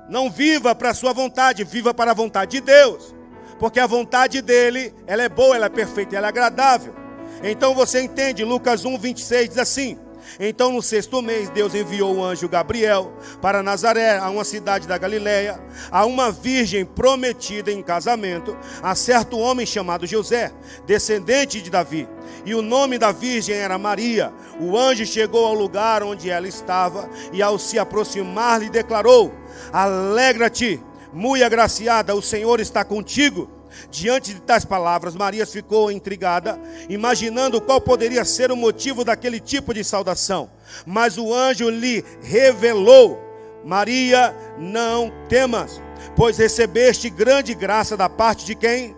Não 0.08 0.30
viva 0.30 0.74
para 0.74 0.90
a 0.90 0.94
sua 0.94 1.12
vontade, 1.12 1.64
viva 1.64 1.94
para 1.94 2.10
a 2.10 2.14
vontade 2.14 2.52
de 2.52 2.60
Deus. 2.60 3.14
Porque 3.58 3.80
a 3.80 3.86
vontade 3.86 4.42
dele, 4.42 4.94
ela 5.06 5.22
é 5.22 5.28
boa, 5.28 5.56
ela 5.56 5.66
é 5.66 5.70
perfeita, 5.70 6.16
ela 6.16 6.26
é 6.26 6.28
agradável. 6.28 6.94
Então 7.42 7.74
você 7.74 8.02
entende, 8.02 8.44
Lucas 8.44 8.84
1, 8.84 8.98
26 8.98 9.48
diz 9.48 9.58
assim: 9.58 9.98
então, 10.38 10.72
no 10.72 10.82
sexto 10.82 11.20
mês, 11.22 11.48
Deus 11.50 11.74
enviou 11.74 12.16
o 12.16 12.24
anjo 12.24 12.48
Gabriel 12.48 13.12
para 13.40 13.62
Nazaré, 13.62 14.18
a 14.18 14.28
uma 14.30 14.44
cidade 14.44 14.86
da 14.86 14.98
Galiléia, 14.98 15.60
a 15.90 16.04
uma 16.04 16.30
virgem 16.30 16.84
prometida 16.84 17.70
em 17.70 17.82
casamento, 17.82 18.56
a 18.82 18.94
certo 18.94 19.38
homem 19.38 19.66
chamado 19.66 20.06
José, 20.06 20.52
descendente 20.86 21.60
de 21.60 21.70
Davi. 21.70 22.08
E 22.44 22.54
o 22.54 22.62
nome 22.62 22.98
da 22.98 23.12
virgem 23.12 23.54
era 23.54 23.78
Maria. 23.78 24.32
O 24.60 24.76
anjo 24.76 25.04
chegou 25.06 25.46
ao 25.46 25.54
lugar 25.54 26.02
onde 26.02 26.30
ela 26.30 26.48
estava 26.48 27.08
e, 27.32 27.42
ao 27.42 27.58
se 27.58 27.78
aproximar, 27.78 28.60
lhe 28.60 28.70
declarou: 28.70 29.32
Alegra-te, 29.72 30.80
muito 31.12 31.44
agraciada, 31.44 32.14
o 32.14 32.22
Senhor 32.22 32.60
está 32.60 32.84
contigo. 32.84 33.61
Diante 33.90 34.34
de 34.34 34.40
tais 34.40 34.64
palavras, 34.64 35.14
Maria 35.14 35.46
ficou 35.46 35.90
intrigada, 35.90 36.58
imaginando 36.88 37.60
qual 37.60 37.80
poderia 37.80 38.24
ser 38.24 38.50
o 38.50 38.56
motivo 38.56 39.04
daquele 39.04 39.40
tipo 39.40 39.72
de 39.72 39.82
saudação. 39.84 40.50
Mas 40.86 41.18
o 41.18 41.32
anjo 41.32 41.68
lhe 41.68 42.04
revelou: 42.22 43.20
Maria, 43.64 44.34
não 44.58 45.12
temas, 45.28 45.80
pois 46.16 46.38
recebeste 46.38 47.08
grande 47.10 47.54
graça 47.54 47.96
da 47.96 48.08
parte 48.08 48.44
de 48.44 48.54
quem? 48.54 48.96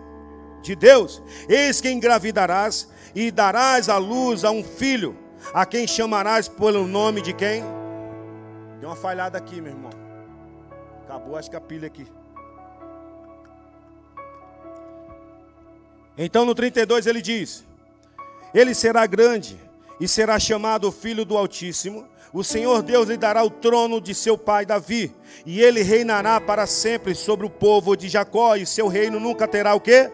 De 0.61 0.75
Deus. 0.75 1.21
Eis 1.47 1.79
que 1.79 1.89
engravidarás 1.89 2.87
e 3.13 3.31
darás 3.31 3.87
à 3.87 3.97
luz 3.97 4.43
a 4.43 4.51
um 4.51 4.63
filho, 4.63 5.17
a 5.53 5.65
quem 5.65 5.87
chamarás 5.87 6.47
pelo 6.47 6.87
nome 6.87 7.21
de 7.21 7.33
quem? 7.33 7.63
Deu 8.79 8.89
uma 8.89 8.95
falhada 8.95 9.37
aqui, 9.37 9.61
meu 9.61 9.71
irmão. 9.71 9.91
Acabou, 11.03 11.37
acho 11.37 11.49
que 11.49 11.55
a 11.55 11.61
pilha 11.61 11.87
aqui. 11.87 12.05
Então 16.17 16.45
no 16.45 16.55
32 16.55 17.07
ele 17.07 17.21
diz: 17.21 17.63
Ele 18.53 18.73
será 18.73 19.05
grande 19.05 19.57
e 19.99 20.07
será 20.07 20.39
chamado 20.39 20.91
Filho 20.91 21.25
do 21.25 21.37
Altíssimo. 21.37 22.07
O 22.33 22.43
Senhor 22.43 22.81
Deus 22.81 23.07
lhe 23.07 23.15
dará 23.15 23.43
o 23.43 23.49
trono 23.49 24.01
de 24.01 24.13
seu 24.13 24.37
pai 24.37 24.65
Davi, 24.65 25.13
e 25.45 25.61
ele 25.61 25.81
reinará 25.81 26.41
para 26.41 26.67
sempre 26.67 27.15
sobre 27.15 27.45
o 27.45 27.49
povo 27.49 27.95
de 27.95 28.09
Jacó, 28.09 28.57
e 28.57 28.65
seu 28.65 28.87
reino 28.87 29.21
nunca 29.21 29.47
terá 29.47 29.73
o 29.73 29.79
quê? 29.79 30.11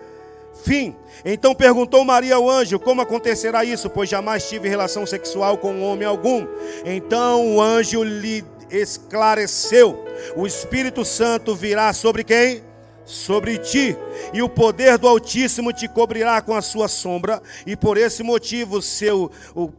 Fim. 0.63 0.95
Então 1.25 1.55
perguntou 1.55 2.05
Maria 2.05 2.35
ao 2.35 2.49
anjo: 2.49 2.79
Como 2.79 3.01
acontecerá 3.01 3.65
isso? 3.65 3.89
Pois 3.89 4.09
jamais 4.09 4.47
tive 4.47 4.69
relação 4.69 5.05
sexual 5.05 5.57
com 5.57 5.81
homem 5.81 6.07
algum. 6.07 6.45
Então 6.85 7.55
o 7.55 7.61
anjo 7.61 8.03
lhe 8.03 8.43
esclareceu: 8.69 10.05
O 10.35 10.45
Espírito 10.45 11.03
Santo 11.03 11.55
virá 11.55 11.91
sobre 11.93 12.23
quem? 12.23 12.63
Sobre 13.11 13.57
ti, 13.57 13.95
e 14.33 14.41
o 14.41 14.47
poder 14.47 14.97
do 14.97 15.07
Altíssimo 15.07 15.73
te 15.73 15.87
cobrirá 15.87 16.41
com 16.41 16.55
a 16.55 16.61
sua 16.61 16.87
sombra, 16.87 17.41
e 17.67 17.75
por 17.75 17.97
esse 17.97 18.23
motivo, 18.23 18.81
seu, 18.81 19.29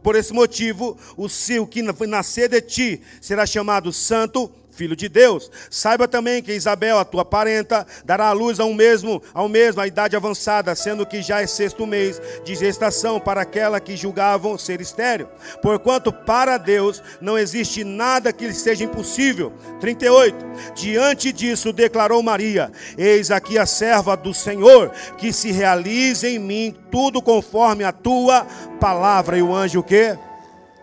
por 0.03 0.15
esse 0.15 0.31
motivo, 0.31 0.95
o 1.17 1.27
seu 1.27 1.65
que 1.65 1.81
nascer 1.81 2.47
de 2.47 2.61
ti 2.61 3.01
será 3.19 3.45
chamado 3.45 3.91
santo 3.91 4.51
filho 4.75 4.95
de 4.95 5.07
Deus. 5.07 5.49
Saiba 5.69 6.07
também 6.07 6.41
que 6.41 6.53
Isabel, 6.53 6.97
a 6.97 7.05
tua 7.05 7.23
parenta, 7.23 7.85
dará 8.03 8.27
à 8.27 8.31
luz 8.31 8.59
ao 8.59 8.73
mesmo, 8.73 9.21
ao 9.33 9.47
mesmo 9.47 9.81
a 9.81 9.87
idade 9.87 10.15
avançada, 10.15 10.75
sendo 10.75 11.05
que 11.05 11.21
já 11.21 11.41
é 11.41 11.47
sexto 11.47 11.85
mês 11.85 12.21
de 12.43 12.55
gestação 12.55 13.19
para 13.19 13.41
aquela 13.41 13.79
que 13.79 13.95
julgavam 13.95 14.57
ser 14.57 14.81
estéril. 14.81 15.27
Porquanto 15.61 16.11
para 16.11 16.57
Deus 16.57 17.01
não 17.21 17.37
existe 17.37 17.83
nada 17.83 18.33
que 18.33 18.47
lhe 18.47 18.53
seja 18.53 18.83
impossível. 18.83 19.53
38. 19.79 20.35
Diante 20.75 21.31
disso 21.31 21.71
declarou 21.71 22.21
Maria: 22.23 22.71
Eis 22.97 23.31
aqui 23.31 23.57
a 23.57 23.65
serva 23.65 24.17
do 24.17 24.33
Senhor, 24.33 24.91
que 25.17 25.31
se 25.31 25.51
realize 25.51 26.27
em 26.27 26.39
mim 26.39 26.75
tudo 26.91 27.21
conforme 27.21 27.83
a 27.83 27.91
tua 27.91 28.45
palavra. 28.79 29.37
E 29.37 29.41
o 29.41 29.53
anjo 29.53 29.83
que 29.83 30.17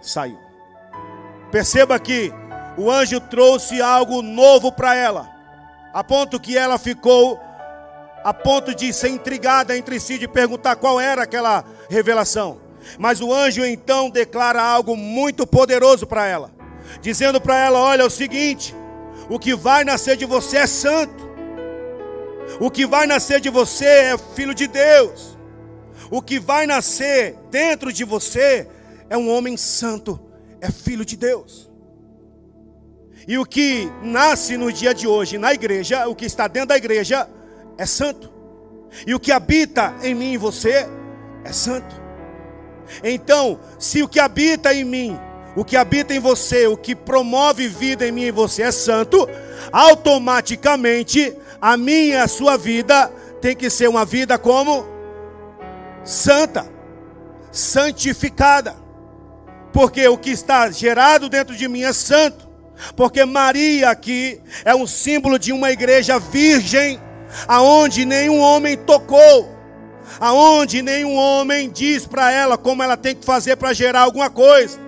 saiu. 0.00 0.38
Perceba 1.50 1.98
que 1.98 2.32
o 2.76 2.90
anjo 2.90 3.20
trouxe 3.20 3.80
algo 3.80 4.22
novo 4.22 4.72
para 4.72 4.94
ela, 4.94 5.28
a 5.92 6.02
ponto 6.04 6.40
que 6.40 6.56
ela 6.56 6.78
ficou 6.78 7.40
a 8.22 8.34
ponto 8.34 8.74
de 8.74 8.92
ser 8.92 9.08
intrigada 9.08 9.76
entre 9.76 9.98
si, 9.98 10.18
de 10.18 10.28
perguntar 10.28 10.76
qual 10.76 11.00
era 11.00 11.22
aquela 11.22 11.64
revelação. 11.88 12.60
Mas 12.98 13.20
o 13.20 13.32
anjo 13.32 13.64
então 13.64 14.10
declara 14.10 14.62
algo 14.62 14.96
muito 14.96 15.46
poderoso 15.46 16.06
para 16.06 16.26
ela, 16.26 16.50
dizendo 17.00 17.40
para 17.40 17.58
ela: 17.58 17.78
Olha, 17.78 18.02
é 18.02 18.06
o 18.06 18.10
seguinte, 18.10 18.74
o 19.28 19.38
que 19.38 19.54
vai 19.54 19.84
nascer 19.84 20.16
de 20.16 20.24
você 20.24 20.58
é 20.58 20.66
santo, 20.66 21.28
o 22.58 22.70
que 22.70 22.86
vai 22.86 23.06
nascer 23.06 23.40
de 23.40 23.50
você 23.50 23.84
é 23.84 24.18
filho 24.18 24.54
de 24.54 24.66
Deus, 24.66 25.38
o 26.10 26.20
que 26.22 26.38
vai 26.38 26.66
nascer 26.66 27.36
dentro 27.50 27.92
de 27.92 28.04
você 28.04 28.68
é 29.08 29.16
um 29.16 29.30
homem 29.30 29.56
santo, 29.56 30.20
é 30.60 30.70
filho 30.70 31.04
de 31.04 31.16
Deus. 31.16 31.69
E 33.26 33.38
o 33.38 33.44
que 33.44 33.90
nasce 34.02 34.56
no 34.56 34.72
dia 34.72 34.94
de 34.94 35.06
hoje 35.06 35.38
na 35.38 35.52
igreja, 35.52 36.08
o 36.08 36.14
que 36.14 36.24
está 36.24 36.48
dentro 36.48 36.70
da 36.70 36.76
igreja, 36.76 37.28
é 37.76 37.86
santo. 37.86 38.32
E 39.06 39.14
o 39.14 39.20
que 39.20 39.30
habita 39.30 39.94
em 40.02 40.14
mim 40.14 40.32
e 40.32 40.36
você 40.36 40.88
é 41.44 41.52
santo. 41.52 42.00
Então, 43.02 43.60
se 43.78 44.02
o 44.02 44.08
que 44.08 44.18
habita 44.18 44.74
em 44.74 44.84
mim, 44.84 45.18
o 45.54 45.64
que 45.64 45.76
habita 45.76 46.14
em 46.14 46.18
você, 46.18 46.66
o 46.66 46.76
que 46.76 46.94
promove 46.94 47.68
vida 47.68 48.06
em 48.06 48.12
mim 48.12 48.24
e 48.24 48.30
você 48.30 48.62
é 48.62 48.72
santo, 48.72 49.28
automaticamente 49.72 51.36
a 51.60 51.76
minha 51.76 52.04
e 52.04 52.16
a 52.16 52.28
sua 52.28 52.56
vida 52.56 53.08
tem 53.40 53.54
que 53.54 53.70
ser 53.70 53.88
uma 53.88 54.04
vida 54.04 54.38
como 54.38 54.86
santa, 56.04 56.66
santificada. 57.52 58.76
Porque 59.72 60.06
o 60.08 60.18
que 60.18 60.30
está 60.30 60.70
gerado 60.70 61.28
dentro 61.28 61.54
de 61.54 61.68
mim 61.68 61.82
é 61.82 61.92
santo. 61.92 62.49
Porque 62.96 63.24
Maria 63.24 63.90
aqui 63.90 64.40
é 64.64 64.74
um 64.74 64.86
símbolo 64.86 65.38
de 65.38 65.52
uma 65.52 65.70
igreja 65.70 66.18
virgem, 66.18 67.00
aonde 67.46 68.04
nenhum 68.04 68.40
homem 68.40 68.76
tocou, 68.76 69.48
aonde 70.18 70.82
nenhum 70.82 71.14
homem 71.14 71.70
diz 71.70 72.06
para 72.06 72.32
ela 72.32 72.56
como 72.58 72.82
ela 72.82 72.96
tem 72.96 73.14
que 73.14 73.24
fazer 73.24 73.56
para 73.56 73.72
gerar 73.72 74.00
alguma 74.00 74.30
coisa. 74.30 74.78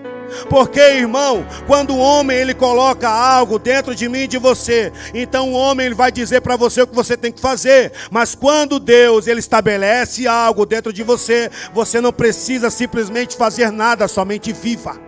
Porque, 0.49 0.81
irmão, 0.81 1.47
quando 1.67 1.93
o 1.95 1.99
homem 1.99 2.37
ele 2.37 2.55
coloca 2.55 3.07
algo 3.07 3.59
dentro 3.59 3.95
de 3.95 4.09
mim 4.09 4.21
e 4.21 4.27
de 4.27 4.39
você, 4.39 4.91
então 5.13 5.53
o 5.53 5.55
homem 5.55 5.87
ele 5.87 5.95
vai 5.95 6.11
dizer 6.11 6.41
para 6.41 6.57
você 6.57 6.81
o 6.81 6.87
que 6.87 6.95
você 6.95 7.19
tem 7.19 7.31
que 7.31 7.41
fazer. 7.41 7.93
Mas 8.11 8.35
quando 8.35 8.81
Deus 8.81 9.27
ele 9.27 9.41
estabelece 9.41 10.27
algo 10.27 10.65
dentro 10.65 10.91
de 10.91 11.03
você, 11.03 11.51
você 11.75 12.01
não 12.01 12.13
precisa 12.13 12.71
simplesmente 12.71 13.37
fazer 13.37 13.71
nada, 13.71 14.09
somente 14.09 14.53
viva. 14.55 14.99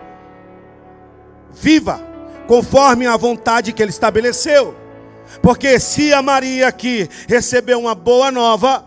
Viva 1.52 2.13
conforme 2.46 3.06
a 3.06 3.16
vontade 3.16 3.72
que 3.72 3.82
ele 3.82 3.90
estabeleceu. 3.90 4.76
Porque 5.42 5.80
se 5.80 6.12
a 6.12 6.22
Maria 6.22 6.68
aqui 6.68 7.08
recebeu 7.28 7.80
uma 7.80 7.94
boa 7.94 8.30
nova, 8.30 8.86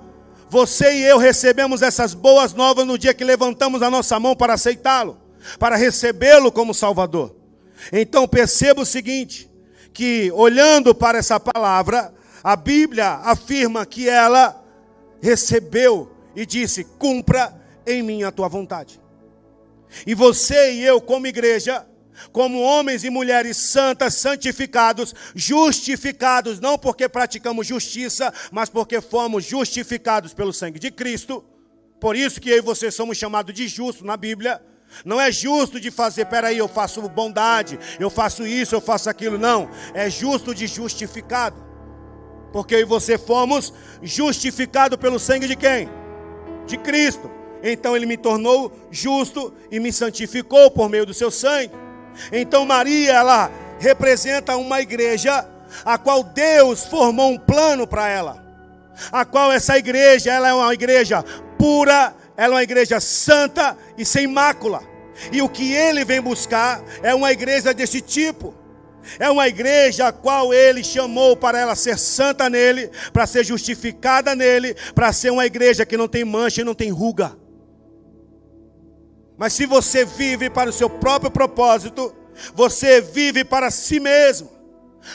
você 0.50 0.94
e 0.94 1.04
eu 1.04 1.18
recebemos 1.18 1.82
essas 1.82 2.14
boas 2.14 2.54
novas 2.54 2.86
no 2.86 2.98
dia 2.98 3.14
que 3.14 3.24
levantamos 3.24 3.82
a 3.82 3.90
nossa 3.90 4.20
mão 4.20 4.36
para 4.36 4.54
aceitá-lo, 4.54 5.18
para 5.60 5.76
recebê-lo 5.76 6.52
como 6.52 6.74
Salvador. 6.74 7.36
Então 7.92 8.28
perceba 8.28 8.82
o 8.82 8.86
seguinte: 8.86 9.50
que 9.94 10.32
olhando 10.34 10.96
para 10.96 11.18
essa 11.18 11.40
palavra, 11.40 12.14
a 12.44 12.56
Bíblia 12.56 13.20
afirma 13.24 13.86
que 13.86 14.08
ela 14.08 14.64
recebeu 15.22 16.12
e 16.36 16.46
disse: 16.46 16.84
cumpra 16.84 17.54
em 17.86 18.02
mim 18.02 18.24
a 18.24 18.32
tua 18.32 18.48
vontade. 18.48 19.02
E 20.06 20.14
você 20.14 20.74
e 20.74 20.84
eu, 20.84 21.02
como 21.02 21.28
igreja, 21.28 21.86
como 22.32 22.62
homens 22.62 23.04
e 23.04 23.10
mulheres 23.10 23.58
santas, 23.58 24.16
santificados, 24.16 25.14
justificados, 25.36 26.60
não 26.60 26.78
porque 26.78 27.08
praticamos 27.08 27.68
justiça, 27.68 28.34
mas 28.52 28.70
porque 28.70 29.02
fomos 29.02 29.46
justificados 29.46 30.34
pelo 30.34 30.54
sangue 30.54 30.80
de 30.80 30.92
Cristo. 30.92 31.44
Por 32.00 32.16
isso 32.16 32.40
que 32.40 32.50
eu 32.50 32.58
e 32.58 32.62
você 32.62 32.92
somos 32.92 33.18
chamados 33.18 33.54
de 33.54 33.68
justos 33.68 34.06
na 34.06 34.16
Bíblia. 34.16 34.62
Não 35.04 35.20
é 35.20 35.32
justo 35.32 35.80
de 35.80 35.92
fazer, 35.92 36.26
peraí, 36.26 36.58
eu 36.58 36.68
faço 36.68 37.02
bondade, 37.10 37.78
eu 38.00 38.10
faço 38.10 38.46
isso, 38.46 38.76
eu 38.76 38.82
faço 38.82 39.10
aquilo. 39.10 39.38
Não, 39.38 39.70
é 39.94 40.10
justo 40.10 40.54
de 40.54 40.68
justificado. 40.68 41.66
Porque 42.52 42.76
eu 42.76 42.80
e 42.80 42.86
você 42.86 43.18
fomos 43.18 43.74
justificados 44.02 44.98
pelo 44.98 45.20
sangue 45.20 45.48
de 45.48 45.56
quem? 45.56 45.90
De 46.66 46.78
Cristo. 46.78 47.30
Então 47.62 47.96
ele 47.96 48.06
me 48.06 48.18
tornou 48.18 48.72
justo 48.92 49.54
e 49.72 49.80
me 49.80 49.92
santificou 49.92 50.72
por 50.72 50.90
meio 50.90 51.06
do 51.06 51.14
seu 51.14 51.30
sangue. 51.30 51.72
Então 52.32 52.66
Maria, 52.66 53.14
ela 53.14 53.52
representa 53.80 54.56
uma 54.56 54.82
igreja 54.82 55.46
a 55.86 55.98
qual 55.98 56.24
Deus 56.24 56.86
formou 56.86 57.32
um 57.32 57.38
plano 57.38 57.88
para 57.88 58.08
ela. 58.10 58.44
A 59.12 59.26
qual 59.26 59.52
essa 59.52 59.78
igreja, 59.78 60.32
ela 60.32 60.50
é 60.50 60.54
uma 60.54 60.74
igreja 60.74 61.24
pura, 61.58 62.16
ela 62.36 62.54
é 62.54 62.56
uma 62.58 62.64
igreja 62.64 63.00
santa 63.00 63.78
e 63.98 64.06
sem 64.06 64.28
mácula. 64.28 64.82
E 65.32 65.42
o 65.42 65.50
que 65.50 65.74
ele 65.74 66.06
vem 66.06 66.22
buscar 66.22 66.84
é 67.02 67.14
uma 67.14 67.32
igreja 67.32 67.74
desse 67.74 68.02
tipo. 68.02 68.54
É 69.20 69.30
uma 69.30 69.48
igreja 69.48 70.08
a 70.08 70.12
qual 70.12 70.54
ele 70.54 70.84
chamou 70.84 71.36
para 71.38 71.60
ela 71.60 71.76
ser 71.76 71.98
santa 71.98 72.50
nele, 72.50 72.92
para 73.14 73.26
ser 73.26 73.46
justificada 73.46 74.36
nele, 74.36 74.76
para 74.94 75.14
ser 75.14 75.32
uma 75.32 75.46
igreja 75.46 75.86
que 75.86 75.96
não 75.96 76.08
tem 76.08 76.26
mancha 76.26 76.62
e 76.62 76.66
não 76.66 76.76
tem 76.76 76.90
ruga. 76.90 77.38
Mas 79.38 79.54
se 79.54 79.66
você 79.66 80.04
vive 80.04 80.50
para 80.50 80.70
o 80.70 80.74
seu 80.74 80.90
próprio 80.90 81.30
propósito, 81.30 82.14
você 82.54 83.02
vive 83.02 83.44
para 83.44 83.70
si 83.70 84.00
mesmo. 84.00 84.50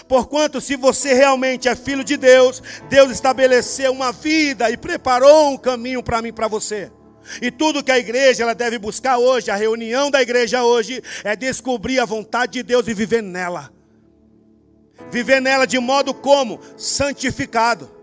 Porquanto, 0.08 0.60
se 0.60 0.76
você 0.76 1.12
realmente 1.12 1.68
é 1.68 1.74
filho 1.74 2.04
de 2.04 2.16
Deus, 2.16 2.62
Deus 2.88 3.10
estabeleceu 3.10 3.92
uma 3.92 4.12
vida 4.12 4.70
e 4.70 4.76
preparou 4.76 5.50
um 5.50 5.58
caminho 5.58 6.02
para 6.02 6.22
mim 6.22 6.28
e 6.28 6.32
para 6.32 6.48
você. 6.48 6.90
E 7.40 7.50
tudo 7.50 7.84
que 7.84 7.92
a 7.92 7.98
igreja 7.98 8.42
ela 8.42 8.54
deve 8.54 8.78
buscar 8.78 9.18
hoje, 9.18 9.50
a 9.50 9.56
reunião 9.56 10.10
da 10.10 10.22
igreja 10.22 10.64
hoje, 10.64 11.02
é 11.22 11.36
descobrir 11.36 11.98
a 12.00 12.04
vontade 12.04 12.52
de 12.52 12.62
Deus 12.62 12.88
e 12.88 12.94
viver 12.94 13.22
nela. 13.22 13.70
Viver 15.10 15.40
nela 15.40 15.66
de 15.66 15.78
modo 15.78 16.14
como? 16.14 16.60
Santificado. 16.76 18.00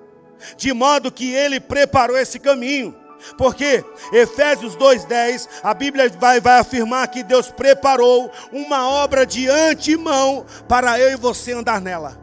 de 0.57 0.71
modo 0.73 1.11
que 1.11 1.33
ele 1.33 1.59
preparou 1.59 2.17
esse 2.17 2.39
caminho. 2.39 2.95
Porque 3.37 3.83
Efésios 4.11 4.75
2:10, 4.75 5.47
a 5.63 5.73
Bíblia 5.73 6.09
vai, 6.09 6.39
vai 6.39 6.59
afirmar 6.59 7.07
que 7.07 7.23
Deus 7.23 7.49
preparou 7.49 8.31
uma 8.51 8.89
obra 8.89 9.25
de 9.25 9.49
antemão 9.49 10.45
para 10.67 10.99
eu 10.99 11.11
e 11.11 11.15
você 11.15 11.53
andar 11.53 11.81
nela. 11.81 12.19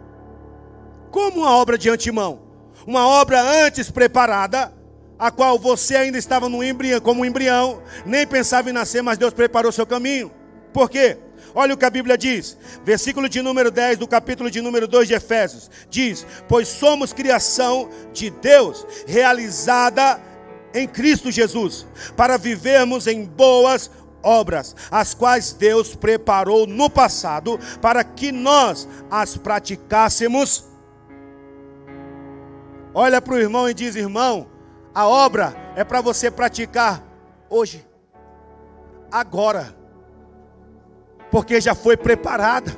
Como 1.11 1.41
uma 1.41 1.57
obra 1.57 1.79
de 1.79 1.88
antemão? 1.88 2.41
Uma 2.87 3.07
obra 3.07 3.41
antes 3.41 3.91
preparada, 3.91 4.73
a 5.19 5.31
qual 5.31 5.59
você 5.59 5.97
ainda 5.97 6.19
estava 6.19 6.49
no 6.49 6.62
embrião, 6.62 7.00
como 7.00 7.23
um 7.23 7.25
embrião, 7.25 7.83
nem 8.05 8.26
pensava 8.26 8.71
em 8.71 8.73
nascer, 8.73 9.03
mas 9.03 9.19
Deus 9.19 9.33
preparou 9.33 9.73
seu 9.73 9.87
caminho. 9.87 10.31
Por 10.73 10.91
quê? 10.91 11.19
Olha 11.55 11.73
o 11.73 11.76
que 11.76 11.87
a 11.87 11.91
Bíblia 11.91 12.19
diz, 12.19 12.57
versículo 12.85 13.31
de 13.31 13.41
número 13.41 13.71
10 13.71 13.97
do 13.97 14.07
capítulo 14.07 14.50
de 14.50 14.61
número 14.61 14.87
2 14.87 15.09
de 15.09 15.15
Efésios: 15.15 15.71
diz: 15.88 16.26
Pois 16.47 16.69
somos 16.69 17.15
criação 17.15 17.88
de 18.12 18.29
Deus, 18.29 18.87
realizada 19.07 20.21
em 20.76 20.87
Cristo 20.87 21.30
Jesus, 21.30 21.87
para 22.16 22.37
vivermos 22.37 23.06
em 23.06 23.25
boas 23.25 23.90
obras, 24.23 24.75
as 24.90 25.14
quais 25.14 25.52
Deus 25.52 25.95
preparou 25.95 26.66
no 26.66 26.90
passado 26.90 27.59
para 27.80 28.02
que 28.04 28.30
nós 28.30 28.88
as 29.11 29.37
praticássemos. 29.37 30.64
Olha 32.92 33.21
para 33.21 33.35
o 33.35 33.38
irmão 33.38 33.68
e 33.68 33.75
diz: 33.75 33.97
irmão, 33.97 34.49
a 34.95 35.06
obra 35.06 35.54
é 35.75 35.85
para 35.85 36.00
você 36.00 36.30
praticar 36.30 37.02
hoje, 37.49 37.87
agora 39.11 39.75
porque 41.30 41.61
já 41.61 41.75
foi 41.75 41.97
preparada. 41.97 42.71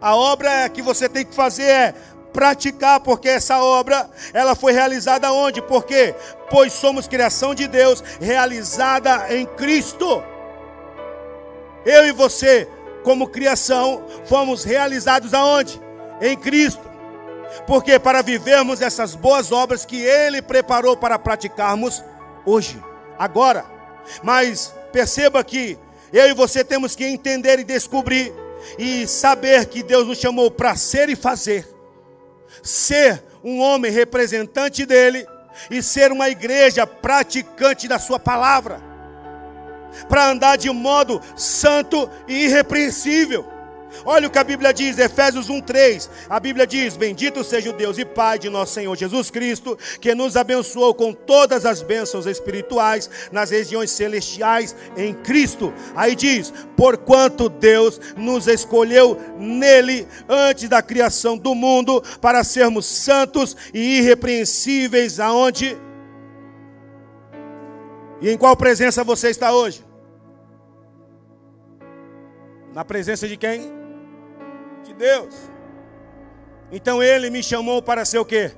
A 0.00 0.14
obra 0.14 0.68
que 0.68 0.80
você 0.80 1.08
tem 1.08 1.24
que 1.24 1.34
fazer 1.34 1.64
é 1.64 1.94
praticar, 2.38 3.00
porque 3.00 3.28
essa 3.28 3.60
obra 3.60 4.08
ela 4.32 4.54
foi 4.54 4.72
realizada 4.72 5.32
onde? 5.32 5.60
Porque 5.60 6.14
pois 6.48 6.72
somos 6.72 7.08
criação 7.08 7.52
de 7.52 7.66
Deus, 7.66 8.00
realizada 8.20 9.34
em 9.34 9.44
Cristo. 9.44 10.22
Eu 11.84 12.06
e 12.06 12.12
você, 12.12 12.68
como 13.02 13.26
criação, 13.26 14.04
fomos 14.24 14.62
realizados 14.62 15.34
aonde? 15.34 15.80
Em 16.20 16.36
Cristo. 16.36 16.88
Porque 17.66 17.98
para 17.98 18.22
vivermos 18.22 18.80
essas 18.80 19.16
boas 19.16 19.50
obras 19.50 19.84
que 19.84 20.00
ele 20.00 20.40
preparou 20.40 20.96
para 20.96 21.18
praticarmos 21.18 22.04
hoje, 22.46 22.80
agora. 23.18 23.64
Mas 24.22 24.72
perceba 24.92 25.42
que 25.42 25.76
eu 26.12 26.28
e 26.28 26.34
você 26.34 26.62
temos 26.62 26.94
que 26.94 27.04
entender 27.04 27.58
e 27.58 27.64
descobrir 27.64 28.32
e 28.78 29.08
saber 29.08 29.66
que 29.66 29.82
Deus 29.82 30.06
nos 30.06 30.18
chamou 30.18 30.52
para 30.52 30.76
ser 30.76 31.08
e 31.08 31.16
fazer. 31.16 31.77
Ser 32.68 33.24
um 33.42 33.60
homem 33.60 33.90
representante 33.90 34.84
dele 34.84 35.26
e 35.70 35.82
ser 35.82 36.12
uma 36.12 36.28
igreja 36.28 36.86
praticante 36.86 37.88
da 37.88 37.98
sua 37.98 38.20
palavra. 38.20 38.78
Para 40.06 40.28
andar 40.28 40.56
de 40.56 40.70
modo 40.70 41.18
santo 41.34 42.10
e 42.28 42.44
irrepreensível. 42.44 43.46
Olha 44.04 44.28
o 44.28 44.30
que 44.30 44.38
a 44.38 44.44
Bíblia 44.44 44.72
diz, 44.72 44.98
Efésios 44.98 45.48
1:3. 45.48 46.08
A 46.28 46.38
Bíblia 46.38 46.66
diz: 46.66 46.96
Bendito 46.96 47.42
seja 47.42 47.70
o 47.70 47.72
Deus 47.72 47.98
e 47.98 48.04
Pai 48.04 48.38
de 48.38 48.48
nosso 48.48 48.74
Senhor 48.74 48.96
Jesus 48.96 49.30
Cristo, 49.30 49.78
que 50.00 50.14
nos 50.14 50.36
abençoou 50.36 50.94
com 50.94 51.12
todas 51.12 51.64
as 51.64 51.82
bênçãos 51.82 52.26
espirituais 52.26 53.10
nas 53.32 53.50
regiões 53.50 53.90
celestiais 53.90 54.74
em 54.96 55.14
Cristo. 55.14 55.72
Aí 55.94 56.14
diz: 56.14 56.52
Porquanto 56.76 57.48
Deus 57.48 58.00
nos 58.16 58.46
escolheu 58.46 59.18
nele 59.38 60.06
antes 60.28 60.68
da 60.68 60.82
criação 60.82 61.36
do 61.36 61.54
mundo 61.54 62.02
para 62.20 62.44
sermos 62.44 62.86
santos 62.86 63.56
e 63.72 63.98
irrepreensíveis 63.98 65.20
aonde? 65.20 65.76
E 68.20 68.30
em 68.30 68.36
qual 68.36 68.56
presença 68.56 69.04
você 69.04 69.30
está 69.30 69.52
hoje? 69.52 69.84
Na 72.74 72.84
presença 72.84 73.26
de 73.26 73.36
quem? 73.36 73.77
Deus. 74.98 75.34
Então 76.70 77.02
ele 77.02 77.30
me 77.30 77.42
chamou 77.42 77.80
para 77.80 78.04
ser 78.04 78.18
o 78.18 78.24
quê? 78.24 78.52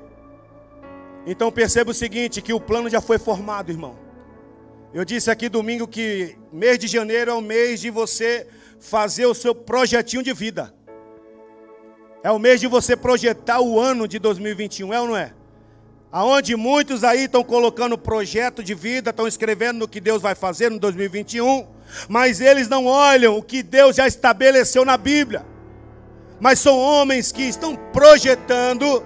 Então 1.27 1.53
perceba 1.53 1.91
o 1.91 1.95
seguinte, 1.95 2.43
que 2.43 2.53
o 2.53 2.61
plano 2.61 2.89
já 2.89 3.01
foi 3.01 3.19
formado, 3.19 3.71
irmão. 3.71 3.97
Eu 4.93 5.05
disse 5.05 5.31
aqui 5.31 5.49
domingo 5.49 5.87
que 5.87 6.37
mês 6.53 6.79
de 6.79 6.89
janeiro 6.89 7.31
é 7.31 7.35
o 7.35 7.41
mês 7.41 7.81
de 7.81 7.91
você 7.91 8.49
fazer 8.81 9.27
o 9.27 9.35
seu 9.35 9.55
projetinho 9.55 10.23
de 10.23 10.33
vida. 10.33 10.75
É 12.23 12.31
o 12.31 12.39
mês 12.39 12.61
de 12.61 12.67
você 12.67 12.97
projetar 12.97 13.61
o 13.61 13.79
ano 13.79 14.09
de 14.09 14.19
2021, 14.19 14.93
é 14.93 15.01
ou 15.01 15.07
não 15.07 15.17
é? 15.17 15.33
Aonde 16.11 16.57
muitos 16.57 17.05
aí 17.05 17.25
estão 17.25 17.45
colocando 17.45 17.97
projeto 17.97 18.65
de 18.65 18.75
vida, 18.75 19.11
estão 19.11 19.29
escrevendo 19.29 19.79
no 19.79 19.89
que 19.89 20.01
Deus 20.01 20.21
vai 20.21 20.35
fazer 20.35 20.69
no 20.69 20.79
2021, 20.81 21.69
mas 22.09 22.41
eles 22.41 22.69
não 22.69 22.87
olham 22.87 23.39
o 23.39 23.43
que 23.43 23.63
Deus 23.63 23.95
já 23.95 24.09
estabeleceu 24.09 24.85
na 24.85 24.97
Bíblia 24.97 25.50
mas 26.41 26.59
são 26.59 26.79
homens 26.79 27.31
que 27.31 27.43
estão 27.43 27.77
projetando 27.93 29.03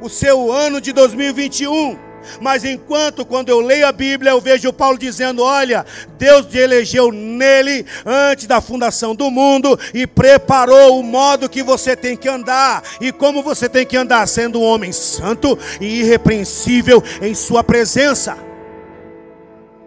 o 0.00 0.08
seu 0.08 0.52
ano 0.52 0.80
de 0.80 0.92
2021. 0.92 1.96
Mas 2.40 2.64
enquanto, 2.64 3.24
quando 3.24 3.50
eu 3.50 3.60
leio 3.60 3.86
a 3.86 3.92
Bíblia, 3.92 4.30
eu 4.30 4.40
vejo 4.40 4.72
Paulo 4.72 4.96
dizendo: 4.96 5.42
Olha, 5.42 5.84
Deus 6.16 6.46
te 6.46 6.56
elegeu 6.56 7.12
nele 7.12 7.84
antes 8.04 8.46
da 8.46 8.62
fundação 8.62 9.14
do 9.14 9.30
mundo 9.30 9.78
e 9.92 10.06
preparou 10.06 10.98
o 10.98 11.02
modo 11.02 11.50
que 11.50 11.62
você 11.62 11.94
tem 11.94 12.16
que 12.16 12.28
andar 12.28 12.82
e 12.98 13.12
como 13.12 13.42
você 13.42 13.68
tem 13.68 13.84
que 13.84 13.96
andar, 13.96 14.26
sendo 14.26 14.58
um 14.60 14.64
homem 14.64 14.90
santo 14.90 15.58
e 15.80 16.00
irrepreensível 16.00 17.02
em 17.20 17.34
Sua 17.34 17.62
presença. 17.62 18.38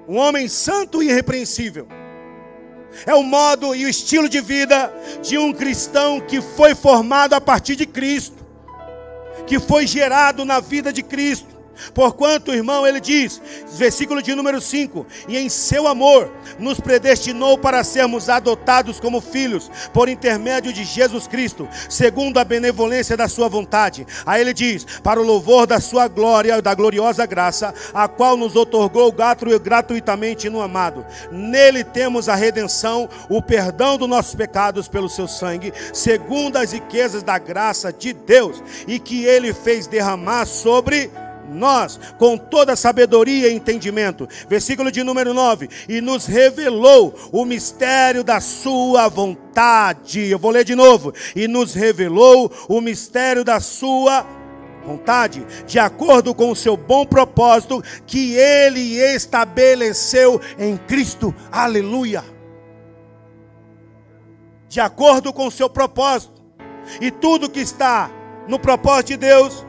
Um 0.07 0.17
homem 0.17 0.47
santo 0.47 1.01
e 1.01 1.09
irrepreensível 1.09 1.87
é 3.05 3.13
o 3.13 3.23
modo 3.23 3.75
e 3.75 3.85
o 3.85 3.89
estilo 3.89 4.29
de 4.29 4.41
vida 4.41 4.93
de 5.21 5.37
um 5.37 5.53
cristão 5.53 6.19
que 6.19 6.41
foi 6.41 6.75
formado 6.75 7.33
a 7.33 7.41
partir 7.41 7.75
de 7.75 7.85
Cristo, 7.85 8.45
que 9.45 9.59
foi 9.59 9.85
gerado 9.85 10.45
na 10.45 10.59
vida 10.59 10.91
de 10.91 11.03
Cristo. 11.03 11.56
Porquanto, 11.93 12.53
irmão, 12.53 12.85
ele 12.85 12.99
diz, 12.99 13.41
versículo 13.73 14.21
de 14.21 14.35
número 14.35 14.59
5: 14.61 15.05
E 15.27 15.37
em 15.37 15.49
seu 15.49 15.87
amor 15.87 16.31
nos 16.59 16.79
predestinou 16.79 17.57
para 17.57 17.83
sermos 17.83 18.29
adotados 18.29 18.99
como 18.99 19.21
filhos, 19.21 19.69
por 19.93 20.09
intermédio 20.09 20.73
de 20.73 20.83
Jesus 20.83 21.27
Cristo, 21.27 21.67
segundo 21.89 22.37
a 22.37 22.43
benevolência 22.43 23.17
da 23.17 23.27
sua 23.27 23.47
vontade. 23.47 24.05
Aí 24.25 24.41
ele 24.41 24.53
diz: 24.53 24.85
Para 25.03 25.19
o 25.19 25.25
louvor 25.25 25.67
da 25.67 25.79
sua 25.79 26.07
glória, 26.07 26.61
da 26.61 26.73
gloriosa 26.73 27.25
graça, 27.25 27.73
a 27.93 28.07
qual 28.07 28.37
nos 28.37 28.55
otorgou 28.55 29.13
gratuitamente 29.61 30.49
no 30.49 30.61
amado. 30.61 31.05
Nele 31.31 31.83
temos 31.83 32.29
a 32.29 32.35
redenção, 32.35 33.09
o 33.29 33.41
perdão 33.41 33.97
dos 33.97 34.09
nossos 34.09 34.35
pecados 34.35 34.87
pelo 34.87 35.09
seu 35.09 35.27
sangue, 35.27 35.73
segundo 35.93 36.57
as 36.57 36.71
riquezas 36.71 37.23
da 37.23 37.37
graça 37.37 37.91
de 37.91 38.13
Deus, 38.13 38.61
e 38.87 38.99
que 38.99 39.25
ele 39.25 39.53
fez 39.53 39.87
derramar 39.87 40.45
sobre 40.45 41.07
nós, 41.07 41.26
com 42.17 42.37
toda 42.37 42.75
sabedoria 42.75 43.49
e 43.49 43.53
entendimento. 43.53 44.27
Versículo 44.47 44.91
de 44.91 45.03
número 45.03 45.33
9: 45.33 45.69
E 45.87 46.01
nos 46.01 46.25
revelou 46.25 47.13
o 47.31 47.45
mistério 47.45 48.23
da 48.23 48.39
Sua 48.39 49.07
vontade. 49.07 50.29
Eu 50.29 50.39
vou 50.39 50.51
ler 50.51 50.63
de 50.63 50.75
novo. 50.75 51.13
E 51.35 51.47
nos 51.47 51.73
revelou 51.73 52.51
o 52.67 52.81
mistério 52.81 53.43
da 53.43 53.59
Sua 53.59 54.25
vontade, 54.85 55.45
de 55.65 55.77
acordo 55.77 56.33
com 56.33 56.49
o 56.49 56.55
seu 56.55 56.77
bom 56.77 57.05
propósito 57.05 57.83
que 58.05 58.35
Ele 58.35 58.97
estabeleceu 58.97 60.39
em 60.57 60.77
Cristo. 60.77 61.35
Aleluia. 61.51 62.23
De 64.69 64.79
acordo 64.79 65.33
com 65.33 65.47
o 65.47 65.51
seu 65.51 65.69
propósito. 65.69 66.37
E 67.01 67.11
tudo 67.11 67.49
que 67.49 67.59
está 67.59 68.09
no 68.47 68.57
propósito 68.57 69.07
de 69.07 69.17
Deus 69.17 69.66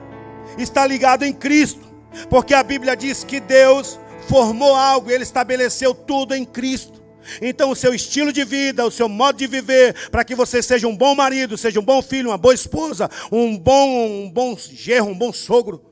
está 0.63 0.87
ligado 0.87 1.25
em 1.25 1.33
Cristo, 1.33 1.87
porque 2.29 2.55
a 2.55 2.63
Bíblia 2.63 2.97
diz 2.97 3.25
que 3.25 3.41
Deus 3.41 3.99
formou 4.29 4.75
algo, 4.75 5.11
ele 5.11 5.23
estabeleceu 5.23 5.95
tudo 5.95 6.35
em 6.35 6.45
Cristo. 6.45 6.99
Então, 7.43 7.71
o 7.71 7.77
seu 7.77 7.95
estilo 7.95 8.33
de 8.33 8.45
vida, 8.45 8.87
o 8.87 8.91
seu 8.91 9.09
modo 9.09 9.37
de 9.37 9.47
viver, 9.47 10.11
para 10.11 10.25
que 10.25 10.35
você 10.35 10.63
seja 10.63 10.89
um 10.89 10.97
bom 10.97 11.15
marido, 11.15 11.59
seja 11.59 11.79
um 11.79 11.85
bom 11.85 12.01
filho, 12.01 12.31
uma 12.31 12.39
boa 12.39 12.55
esposa, 12.55 13.11
um 13.31 13.57
bom, 13.57 14.07
um 14.25 14.31
bom 14.31 14.57
gerro, 14.57 15.11
um 15.11 15.19
bom 15.19 15.33
sogro, 15.33 15.85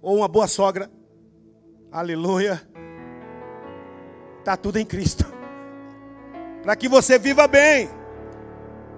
ou 0.00 0.16
uma 0.18 0.28
boa 0.28 0.46
sogra, 0.46 0.90
aleluia, 1.92 2.62
está 4.38 4.56
tudo 4.56 4.78
em 4.78 4.86
Cristo. 4.86 5.26
Para 6.62 6.74
que 6.74 6.88
você 6.88 7.18
viva 7.18 7.46
bem, 7.46 7.88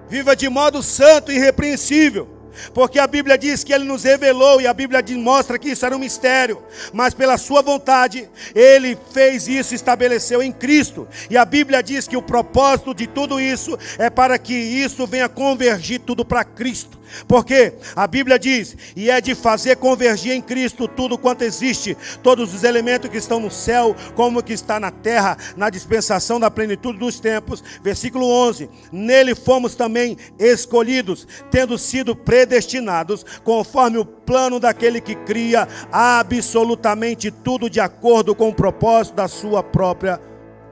viva 0.08 0.36
de 0.36 0.48
modo 0.48 0.82
santo 0.82 1.32
e 1.32 1.36
irrepreensível. 1.36 2.39
Porque 2.72 2.98
a 2.98 3.06
Bíblia 3.06 3.36
diz 3.36 3.64
que 3.64 3.72
ele 3.72 3.84
nos 3.84 4.04
revelou 4.04 4.60
e 4.60 4.66
a 4.66 4.74
Bíblia 4.74 5.02
mostra 5.18 5.58
que 5.58 5.70
isso 5.70 5.84
era 5.84 5.96
um 5.96 5.98
mistério, 5.98 6.62
mas 6.92 7.14
pela 7.14 7.38
sua 7.38 7.62
vontade, 7.62 8.28
ele 8.54 8.96
fez 9.12 9.48
isso, 9.48 9.74
estabeleceu 9.74 10.42
em 10.42 10.52
Cristo. 10.52 11.08
E 11.28 11.36
a 11.36 11.44
Bíblia 11.44 11.82
diz 11.82 12.06
que 12.06 12.16
o 12.16 12.22
propósito 12.22 12.94
de 12.94 13.06
tudo 13.06 13.40
isso 13.40 13.78
é 13.98 14.10
para 14.10 14.38
que 14.38 14.54
isso 14.54 15.06
venha 15.06 15.28
convergir 15.28 16.00
tudo 16.00 16.24
para 16.24 16.44
Cristo. 16.44 16.99
Porque 17.26 17.74
a 17.94 18.06
Bíblia 18.06 18.38
diz: 18.38 18.76
e 18.96 19.10
é 19.10 19.20
de 19.20 19.34
fazer 19.34 19.76
convergir 19.76 20.32
em 20.32 20.40
Cristo 20.40 20.88
tudo 20.88 21.18
quanto 21.18 21.42
existe, 21.42 21.96
todos 22.22 22.54
os 22.54 22.64
elementos 22.64 23.10
que 23.10 23.16
estão 23.16 23.40
no 23.40 23.50
céu, 23.50 23.94
como 24.14 24.42
que 24.42 24.52
está 24.52 24.78
na 24.78 24.90
terra, 24.90 25.36
na 25.56 25.70
dispensação 25.70 26.38
da 26.38 26.50
plenitude 26.50 26.98
dos 26.98 27.20
tempos. 27.20 27.62
Versículo 27.82 28.26
11: 28.26 28.68
Nele 28.92 29.34
fomos 29.34 29.74
também 29.74 30.16
escolhidos, 30.38 31.26
tendo 31.50 31.78
sido 31.78 32.14
predestinados, 32.14 33.24
conforme 33.44 33.98
o 33.98 34.04
plano 34.04 34.60
daquele 34.60 35.00
que 35.00 35.14
cria 35.14 35.66
absolutamente 35.90 37.30
tudo 37.30 37.70
de 37.70 37.80
acordo 37.80 38.34
com 38.34 38.48
o 38.48 38.54
propósito 38.54 39.14
da 39.14 39.28
sua 39.28 39.62
própria 39.62 40.20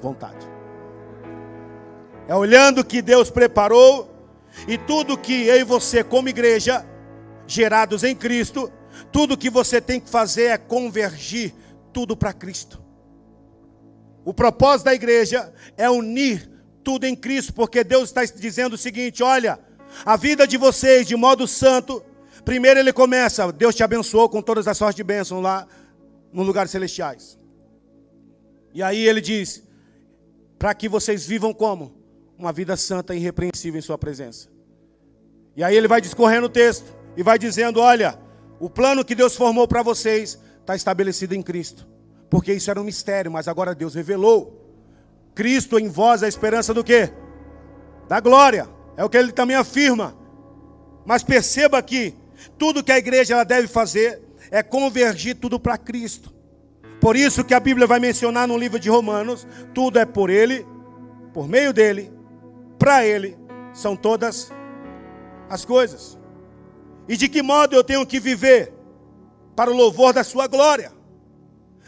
vontade. 0.01 0.49
É 2.29 2.35
olhando 2.35 2.85
que 2.85 3.01
Deus 3.01 3.31
preparou 3.31 4.18
e 4.67 4.77
tudo 4.79 5.19
que 5.19 5.45
eu 5.45 5.57
e 5.57 5.65
você, 5.65 6.03
como 6.03 6.29
igreja, 6.29 6.87
gerados 7.47 8.05
em 8.05 8.15
Cristo, 8.15 8.73
tudo 9.13 9.37
que 9.37 9.51
você 9.51 9.81
tem 9.81 10.01
que 10.01 10.09
fazer 10.09 10.45
é 10.45 10.59
convergir 10.59 11.55
tudo 11.93 12.17
para 12.17 12.33
Cristo. 12.33 12.83
O 14.25 14.35
propósito 14.35 14.87
da 14.87 14.95
igreja 14.95 15.53
é 15.77 15.89
unir 15.89 16.51
tudo 16.85 17.05
em 17.05 17.17
Cristo, 17.17 17.53
porque 17.53 17.83
Deus 17.83 18.11
está 18.11 18.25
dizendo 18.25 18.75
o 18.75 18.79
seguinte: 18.79 19.23
olha, 19.23 19.59
a 20.05 20.17
vida 20.17 20.47
de 20.47 20.57
vocês 20.57 21.07
de 21.07 21.17
modo 21.17 21.47
santo, 21.47 22.03
primeiro 22.45 22.79
ele 22.79 22.93
começa, 22.93 23.51
Deus 23.53 23.75
te 23.75 23.83
abençoou 23.83 24.29
com 24.29 24.43
todas 24.43 24.69
as 24.69 24.77
sortes 24.77 24.97
de 24.97 25.05
bênçãos 25.05 25.43
lá 25.43 25.67
nos 26.33 26.47
lugares 26.47 26.71
celestiais. 26.71 27.39
E 28.75 28.83
aí 28.83 29.07
ele 29.07 29.21
diz: 29.21 29.63
para 30.59 30.75
que 30.75 30.89
vocês 30.89 31.27
vivam 31.27 31.55
como? 31.55 31.98
Uma 32.39 32.53
vida 32.53 32.77
santa 32.77 33.15
e 33.15 33.19
irrepreensível 33.19 33.79
em 33.79 33.83
Sua 33.83 33.99
presença. 33.99 34.49
E 35.57 35.65
aí 35.65 35.77
ele 35.77 35.89
vai 35.89 36.01
discorrendo 36.01 36.47
o 36.47 36.51
texto 36.51 36.87
e 37.17 37.23
vai 37.23 37.39
dizendo: 37.39 37.81
Olha, 37.81 38.17
o 38.61 38.71
plano 38.71 39.05
que 39.05 39.15
Deus 39.15 39.35
formou 39.35 39.67
para 39.67 39.83
vocês 39.83 40.39
está 40.61 40.77
estabelecido 40.77 41.35
em 41.35 41.43
Cristo, 41.43 41.87
porque 42.31 42.53
isso 42.53 42.71
era 42.71 42.81
um 42.81 42.85
mistério, 42.85 43.33
mas 43.33 43.49
agora 43.49 43.75
Deus 43.75 43.95
revelou. 43.95 44.55
Cristo 45.35 45.79
em 45.79 45.89
vós 45.89 46.23
a 46.23 46.29
esperança 46.29 46.73
do 46.73 46.85
quê? 46.85 47.11
Da 48.09 48.21
glória. 48.21 48.69
É 48.97 49.05
o 49.05 49.09
que 49.09 49.17
ele 49.17 49.31
também 49.31 49.57
afirma. 49.57 50.17
Mas 51.05 51.23
perceba 51.23 51.81
que 51.81 52.15
tudo 52.57 52.83
que 52.83 52.91
a 52.91 52.99
igreja 52.99 53.35
ela 53.35 53.45
deve 53.45 53.69
fazer 53.69 54.21
é 54.51 54.63
convergir 54.63 55.37
tudo 55.37 55.59
para 55.59 55.79
Cristo. 55.79 56.35
Por 57.01 57.15
isso 57.15 57.45
que 57.45 57.55
a 57.55 57.61
Bíblia 57.61 57.87
vai 57.87 58.01
mencionar 58.01 58.49
no 58.49 58.59
livro 58.59 58.81
de 58.81 58.91
Romanos, 58.91 59.47
tudo 59.73 60.01
é 60.01 60.05
por 60.05 60.29
ele, 60.29 60.67
por 61.33 61.47
meio 61.47 61.73
dele 61.73 62.18
para 62.79 63.05
Ele 63.05 63.37
são 63.73 63.97
todas 63.97 64.53
as 65.49 65.65
coisas. 65.65 66.19
E 67.09 67.17
de 67.17 67.29
que 67.29 67.43
modo 67.43 67.75
eu 67.75 67.83
tenho 67.83 68.07
que 68.07 68.21
viver? 68.21 68.73
Para 69.57 69.71
o 69.71 69.75
louvor 69.75 70.13
da 70.13 70.23
Sua 70.23 70.47
glória. 70.47 70.93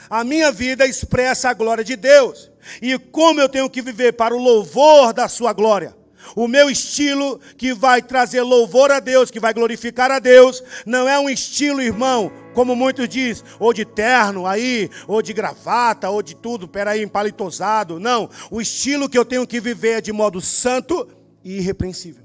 A 0.09 0.25
minha 0.25 0.51
vida 0.51 0.87
expressa 0.87 1.51
a 1.51 1.55
glória 1.55 1.85
de 1.85 1.95
Deus. 1.95 2.51
E 2.81 2.99
como 2.99 3.41
eu 3.41 3.49
tenho 3.49 3.69
que 3.69 3.83
viver 3.83 4.13
para 4.15 4.35
o 4.35 4.43
louvor 4.43 5.13
da 5.13 5.29
Sua 5.29 5.53
glória? 5.53 5.97
O 6.35 6.47
meu 6.47 6.71
estilo 6.71 7.41
que 7.57 7.73
vai 7.73 8.03
trazer 8.03 8.43
louvor 8.43 8.91
a 8.91 9.01
Deus, 9.01 9.31
que 9.31 9.41
vai 9.41 9.53
glorificar 9.53 10.11
a 10.11 10.19
Deus, 10.19 10.63
não 10.87 11.09
é 11.09 11.19
um 11.19 11.29
estilo, 11.29 11.81
irmão, 11.81 12.31
como 12.55 12.75
muitos 12.75 13.09
dizem, 13.09 13.45
ou 13.59 13.73
de 13.73 13.85
terno 13.85 14.47
aí, 14.47 14.91
ou 15.07 15.23
de 15.23 15.33
gravata, 15.33 16.11
ou 16.11 16.23
de 16.23 16.35
tudo, 16.35 16.69
peraí, 16.69 17.03
empalitosado. 17.03 17.99
Não, 17.99 18.29
o 18.51 18.61
estilo 18.61 19.09
que 19.09 19.19
eu 19.19 19.25
tenho 19.25 19.47
que 19.47 19.61
viver 19.61 19.99
é 19.99 20.01
de 20.01 20.13
modo 20.13 20.41
santo 20.41 21.09
e 21.45 21.59
irrepreensível. 21.59 22.25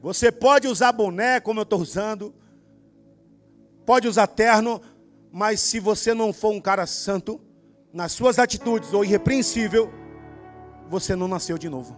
Você 0.00 0.30
pode 0.30 0.68
usar 0.68 0.92
boné, 0.92 1.40
como 1.40 1.60
eu 1.60 1.64
estou 1.64 1.80
usando, 1.80 2.34
pode 3.84 4.06
usar 4.06 4.26
terno, 4.26 4.80
mas 5.32 5.60
se 5.60 5.80
você 5.80 6.14
não 6.14 6.32
for 6.32 6.52
um 6.52 6.60
cara 6.60 6.86
santo, 6.86 7.40
nas 7.92 8.12
suas 8.12 8.38
atitudes 8.38 8.92
ou 8.92 9.04
irrepreensível, 9.04 9.92
você 10.88 11.14
não 11.14 11.28
nasceu 11.28 11.58
de 11.58 11.68
novo. 11.68 11.96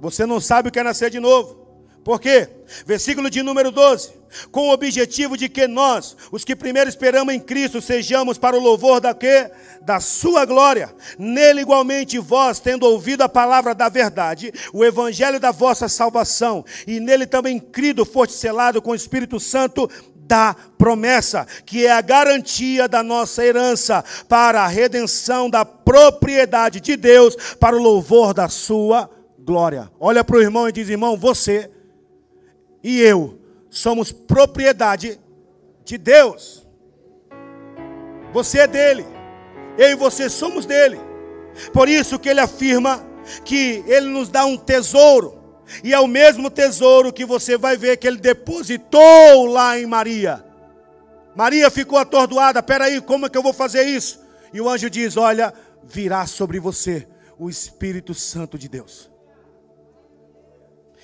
Você 0.00 0.26
não 0.26 0.40
sabe 0.40 0.68
o 0.68 0.72
que 0.72 0.80
é 0.80 0.82
nascer 0.82 1.10
de 1.10 1.20
novo. 1.20 1.66
Por 2.02 2.20
quê? 2.20 2.48
Versículo 2.84 3.30
de 3.30 3.42
número 3.42 3.70
12. 3.70 4.21
Com 4.50 4.68
o 4.68 4.72
objetivo 4.72 5.36
de 5.36 5.48
que 5.48 5.66
nós, 5.66 6.16
os 6.30 6.44
que 6.44 6.56
primeiro 6.56 6.88
esperamos 6.88 7.34
em 7.34 7.40
Cristo, 7.40 7.80
sejamos 7.80 8.38
para 8.38 8.56
o 8.56 8.60
louvor 8.60 9.00
da 9.00 9.14
quê? 9.14 9.50
Da 9.82 10.00
sua 10.00 10.44
glória. 10.44 10.94
Nele 11.18 11.62
igualmente 11.62 12.18
vós, 12.18 12.58
tendo 12.58 12.86
ouvido 12.86 13.22
a 13.22 13.28
palavra 13.28 13.74
da 13.74 13.88
verdade, 13.88 14.52
o 14.72 14.84
evangelho 14.84 15.40
da 15.40 15.50
vossa 15.50 15.88
salvação, 15.88 16.64
e 16.86 17.00
nele 17.00 17.26
também 17.26 17.58
crido, 17.58 18.04
foste 18.04 18.34
selado 18.34 18.80
com 18.80 18.90
o 18.90 18.94
Espírito 18.94 19.38
Santo 19.38 19.88
da 20.14 20.54
promessa, 20.78 21.46
que 21.66 21.84
é 21.84 21.92
a 21.92 22.00
garantia 22.00 22.88
da 22.88 23.02
nossa 23.02 23.44
herança 23.44 24.04
para 24.28 24.62
a 24.62 24.66
redenção 24.66 25.50
da 25.50 25.64
propriedade 25.64 26.80
de 26.80 26.96
Deus, 26.96 27.36
para 27.58 27.76
o 27.76 27.82
louvor 27.82 28.32
da 28.32 28.48
sua 28.48 29.10
glória. 29.38 29.90
Olha 30.00 30.24
para 30.24 30.36
o 30.36 30.40
irmão 30.40 30.68
e 30.68 30.72
diz: 30.72 30.88
irmão, 30.88 31.16
você 31.16 31.70
e 32.82 33.00
eu 33.00 33.41
somos 33.72 34.12
propriedade 34.12 35.18
de 35.82 35.96
Deus. 35.96 36.64
Você 38.34 38.58
é 38.58 38.66
dele, 38.66 39.06
eu 39.78 39.88
e 39.88 39.94
você 39.94 40.28
somos 40.28 40.66
dele. 40.66 41.00
Por 41.72 41.88
isso 41.88 42.18
que 42.18 42.28
ele 42.28 42.40
afirma 42.40 43.04
que 43.44 43.82
ele 43.86 44.08
nos 44.08 44.28
dá 44.28 44.44
um 44.44 44.58
tesouro 44.58 45.40
e 45.82 45.94
é 45.94 45.98
o 45.98 46.06
mesmo 46.06 46.50
tesouro 46.50 47.12
que 47.12 47.24
você 47.24 47.56
vai 47.56 47.76
ver 47.76 47.96
que 47.96 48.06
ele 48.06 48.18
depositou 48.18 49.46
lá 49.46 49.78
em 49.78 49.86
Maria. 49.86 50.44
Maria 51.34 51.70
ficou 51.70 51.98
atordoada, 51.98 52.62
peraí, 52.62 53.00
como 53.00 53.24
é 53.24 53.30
que 53.30 53.38
eu 53.38 53.42
vou 53.42 53.54
fazer 53.54 53.84
isso? 53.84 54.20
E 54.52 54.60
o 54.60 54.68
anjo 54.68 54.90
diz: 54.90 55.16
Olha, 55.16 55.52
virá 55.82 56.26
sobre 56.26 56.60
você 56.60 57.08
o 57.38 57.48
Espírito 57.48 58.12
Santo 58.12 58.58
de 58.58 58.68
Deus. 58.68 59.11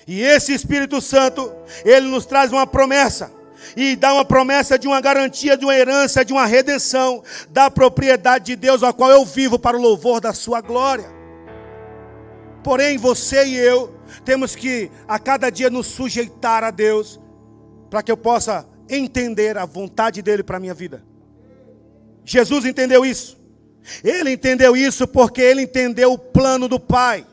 E 0.09 0.23
esse 0.23 0.51
Espírito 0.51 0.99
Santo, 0.99 1.53
ele 1.85 2.07
nos 2.07 2.25
traz 2.25 2.51
uma 2.51 2.65
promessa. 2.65 3.31
E 3.77 3.95
dá 3.95 4.11
uma 4.11 4.25
promessa 4.25 4.79
de 4.79 4.87
uma 4.87 4.99
garantia, 4.99 5.55
de 5.55 5.63
uma 5.63 5.75
herança, 5.77 6.25
de 6.25 6.33
uma 6.33 6.47
redenção 6.47 7.23
da 7.51 7.69
propriedade 7.69 8.45
de 8.45 8.55
Deus, 8.55 8.81
a 8.81 8.91
qual 8.91 9.11
eu 9.11 9.23
vivo 9.23 9.59
para 9.59 9.77
o 9.77 9.79
louvor 9.79 10.19
da 10.19 10.33
sua 10.33 10.61
glória. 10.61 11.07
Porém, 12.63 12.97
você 12.97 13.45
e 13.45 13.55
eu 13.55 13.93
temos 14.25 14.55
que 14.55 14.89
a 15.07 15.19
cada 15.19 15.51
dia 15.51 15.69
nos 15.69 15.85
sujeitar 15.85 16.63
a 16.63 16.71
Deus, 16.71 17.19
para 17.87 18.01
que 18.01 18.11
eu 18.11 18.17
possa 18.17 18.67
entender 18.89 19.59
a 19.59 19.65
vontade 19.65 20.23
dele 20.23 20.41
para 20.41 20.57
a 20.57 20.59
minha 20.59 20.73
vida. 20.73 21.03
Jesus 22.25 22.65
entendeu 22.65 23.05
isso. 23.05 23.37
Ele 24.03 24.31
entendeu 24.31 24.75
isso 24.75 25.07
porque 25.07 25.39
ele 25.39 25.61
entendeu 25.61 26.13
o 26.13 26.17
plano 26.17 26.67
do 26.67 26.79
Pai. 26.79 27.27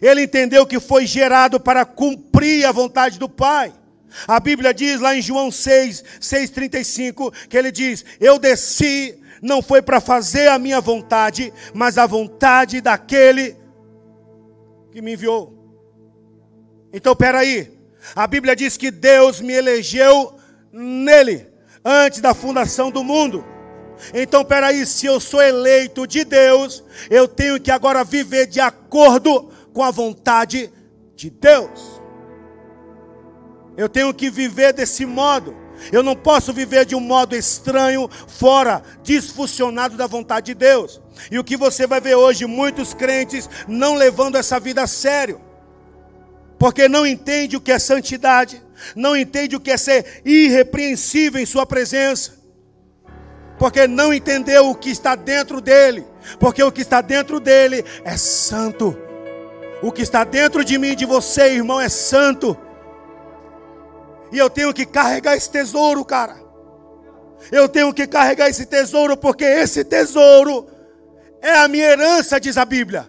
Ele 0.00 0.22
entendeu 0.22 0.66
que 0.66 0.80
foi 0.80 1.06
gerado 1.06 1.60
para 1.60 1.84
cumprir 1.84 2.64
a 2.66 2.72
vontade 2.72 3.18
do 3.18 3.28
Pai. 3.28 3.72
A 4.26 4.40
Bíblia 4.40 4.72
diz 4.72 5.00
lá 5.00 5.14
em 5.14 5.22
João 5.22 5.50
6, 5.50 6.04
6,35, 6.20 7.32
que 7.48 7.56
ele 7.56 7.70
diz: 7.70 8.04
Eu 8.20 8.38
desci, 8.38 9.18
não 9.42 9.60
foi 9.60 9.82
para 9.82 10.00
fazer 10.00 10.48
a 10.48 10.58
minha 10.58 10.80
vontade, 10.80 11.52
mas 11.74 11.98
a 11.98 12.06
vontade 12.06 12.80
daquele 12.80 13.56
que 14.90 15.02
me 15.02 15.12
enviou. 15.12 15.52
Então, 16.92 17.14
peraí. 17.14 17.74
A 18.14 18.26
Bíblia 18.26 18.54
diz 18.54 18.76
que 18.76 18.90
Deus 18.90 19.40
me 19.40 19.52
elegeu 19.52 20.36
nele, 20.72 21.48
antes 21.84 22.20
da 22.20 22.32
fundação 22.32 22.90
do 22.90 23.02
mundo. 23.02 23.44
Então, 24.14 24.44
peraí, 24.44 24.86
se 24.86 25.06
eu 25.06 25.18
sou 25.18 25.42
eleito 25.42 26.06
de 26.06 26.24
Deus, 26.24 26.84
eu 27.10 27.26
tenho 27.26 27.60
que 27.60 27.70
agora 27.70 28.04
viver 28.04 28.46
de 28.46 28.60
acordo 28.60 29.50
com 29.76 29.82
a 29.82 29.90
vontade 29.90 30.72
de 31.14 31.28
Deus. 31.28 32.00
Eu 33.76 33.90
tenho 33.90 34.14
que 34.14 34.30
viver 34.30 34.72
desse 34.72 35.04
modo. 35.04 35.54
Eu 35.92 36.02
não 36.02 36.16
posso 36.16 36.50
viver 36.50 36.86
de 36.86 36.94
um 36.94 37.00
modo 37.00 37.36
estranho, 37.36 38.08
fora, 38.26 38.82
disfuncionado 39.02 39.94
da 39.94 40.06
vontade 40.06 40.46
de 40.46 40.54
Deus. 40.54 40.98
E 41.30 41.38
o 41.38 41.44
que 41.44 41.58
você 41.58 41.86
vai 41.86 42.00
ver 42.00 42.14
hoje, 42.14 42.46
muitos 42.46 42.94
crentes 42.94 43.50
não 43.68 43.96
levando 43.96 44.36
essa 44.36 44.58
vida 44.58 44.82
a 44.82 44.86
sério 44.86 45.42
porque 46.58 46.88
não 46.88 47.06
entende 47.06 47.54
o 47.54 47.60
que 47.60 47.70
é 47.70 47.78
santidade, 47.78 48.62
não 48.94 49.14
entende 49.14 49.56
o 49.56 49.60
que 49.60 49.70
é 49.70 49.76
ser 49.76 50.22
irrepreensível 50.24 51.38
em 51.38 51.44
Sua 51.44 51.66
presença, 51.66 52.32
porque 53.58 53.86
não 53.86 54.10
entendeu 54.10 54.70
o 54.70 54.74
que 54.74 54.88
está 54.88 55.14
dentro 55.14 55.60
dele, 55.60 56.06
porque 56.40 56.62
o 56.62 56.72
que 56.72 56.80
está 56.80 57.02
dentro 57.02 57.38
dele 57.38 57.84
é 58.06 58.16
santo, 58.16 58.96
o 59.82 59.92
que 59.92 60.02
está 60.02 60.24
dentro 60.24 60.64
de 60.64 60.78
mim 60.78 60.94
de 60.94 61.04
você, 61.04 61.54
irmão, 61.54 61.80
é 61.80 61.88
santo, 61.88 62.56
e 64.32 64.38
eu 64.38 64.50
tenho 64.50 64.72
que 64.72 64.84
carregar 64.84 65.36
esse 65.36 65.50
tesouro, 65.50 66.04
cara. 66.04 66.36
Eu 67.52 67.68
tenho 67.68 67.92
que 67.92 68.06
carregar 68.06 68.48
esse 68.48 68.66
tesouro, 68.66 69.16
porque 69.16 69.44
esse 69.44 69.84
tesouro 69.84 70.66
é 71.40 71.56
a 71.58 71.68
minha 71.68 71.84
herança, 71.84 72.40
diz 72.40 72.56
a 72.56 72.64
Bíblia. 72.64 73.06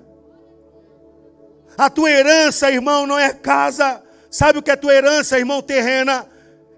A 1.77 1.89
tua 1.89 2.09
herança, 2.09 2.71
irmão, 2.71 3.07
não 3.07 3.17
é 3.17 3.33
casa. 3.33 4.03
Sabe 4.29 4.59
o 4.59 4.61
que 4.61 4.71
é 4.71 4.75
tua 4.75 4.93
herança, 4.93 5.37
irmão, 5.37 5.61
terrena? 5.61 6.25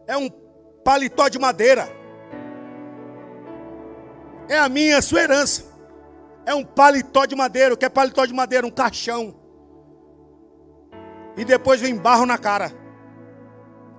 É 0.07 0.15
um 0.15 0.29
paletó 0.83 1.27
de 1.27 1.39
madeira. 1.39 1.89
É 4.47 4.57
a 4.57 4.69
minha, 4.69 4.97
a 4.97 5.01
sua 5.01 5.21
herança. 5.21 5.65
É 6.45 6.53
um 6.53 6.63
paletó 6.63 7.25
de 7.25 7.35
madeira. 7.35 7.73
O 7.73 7.77
que 7.77 7.85
é 7.85 7.89
paletó 7.89 8.25
de 8.25 8.33
madeira? 8.33 8.65
Um 8.65 8.71
caixão. 8.71 9.38
E 11.39 11.45
depois 11.45 11.79
vem 11.79 11.95
barro 11.95 12.25
na 12.25 12.37
cara. 12.37 12.69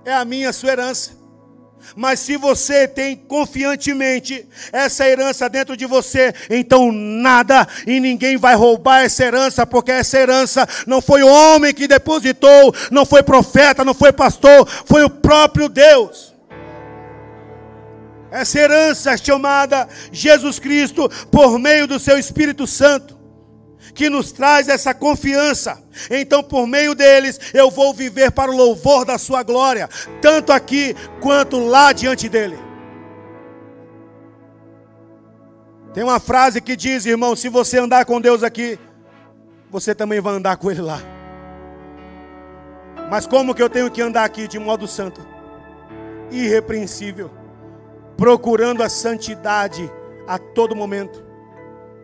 É 0.04 0.12
a 0.12 0.26
minha, 0.26 0.52
sua 0.52 0.72
herança. 0.72 1.18
Mas 1.96 2.20
se 2.20 2.36
você 2.36 2.86
tem 2.86 3.16
confiantemente 3.16 4.46
essa 4.70 5.08
herança 5.08 5.48
dentro 5.48 5.74
de 5.74 5.86
você, 5.86 6.34
então 6.50 6.92
nada 6.92 7.66
e 7.86 7.98
ninguém 7.98 8.36
vai 8.36 8.54
roubar 8.54 9.04
essa 9.04 9.24
herança, 9.24 9.66
porque 9.66 9.90
essa 9.90 10.18
herança 10.18 10.68
não 10.86 11.00
foi 11.00 11.22
o 11.22 11.28
homem 11.28 11.72
que 11.72 11.88
depositou, 11.88 12.74
não 12.90 13.06
foi 13.06 13.22
profeta, 13.22 13.86
não 13.86 13.94
foi 13.94 14.12
pastor, 14.12 14.68
foi 14.84 15.02
o 15.02 15.08
próprio 15.08 15.66
Deus. 15.66 16.34
Essa 18.30 18.58
herança 18.58 19.16
chamada 19.16 19.88
Jesus 20.12 20.58
Cristo 20.58 21.10
por 21.30 21.58
meio 21.58 21.86
do 21.86 21.98
seu 21.98 22.18
Espírito 22.18 22.66
Santo 22.66 23.19
que 23.94 24.08
nos 24.08 24.32
traz 24.32 24.68
essa 24.68 24.94
confiança. 24.94 25.82
Então, 26.10 26.42
por 26.42 26.66
meio 26.66 26.94
deles, 26.94 27.38
eu 27.52 27.70
vou 27.70 27.92
viver 27.92 28.30
para 28.30 28.50
o 28.50 28.56
louvor 28.56 29.04
da 29.04 29.18
Sua 29.18 29.42
glória, 29.42 29.88
tanto 30.20 30.52
aqui 30.52 30.94
quanto 31.20 31.58
lá 31.58 31.92
diante 31.92 32.28
dele. 32.28 32.58
Tem 35.92 36.04
uma 36.04 36.20
frase 36.20 36.60
que 36.60 36.76
diz, 36.76 37.04
irmão: 37.06 37.34
se 37.34 37.48
você 37.48 37.78
andar 37.78 38.04
com 38.04 38.20
Deus 38.20 38.42
aqui, 38.42 38.78
você 39.70 39.94
também 39.94 40.20
vai 40.20 40.34
andar 40.34 40.56
com 40.56 40.70
Ele 40.70 40.82
lá. 40.82 41.00
Mas 43.10 43.26
como 43.26 43.54
que 43.54 43.62
eu 43.62 43.68
tenho 43.68 43.90
que 43.90 44.00
andar 44.00 44.24
aqui 44.24 44.46
de 44.46 44.58
modo 44.58 44.86
santo? 44.86 45.20
Irrepreensível, 46.30 47.28
procurando 48.16 48.84
a 48.84 48.88
santidade 48.88 49.90
a 50.28 50.38
todo 50.38 50.76
momento. 50.76 51.24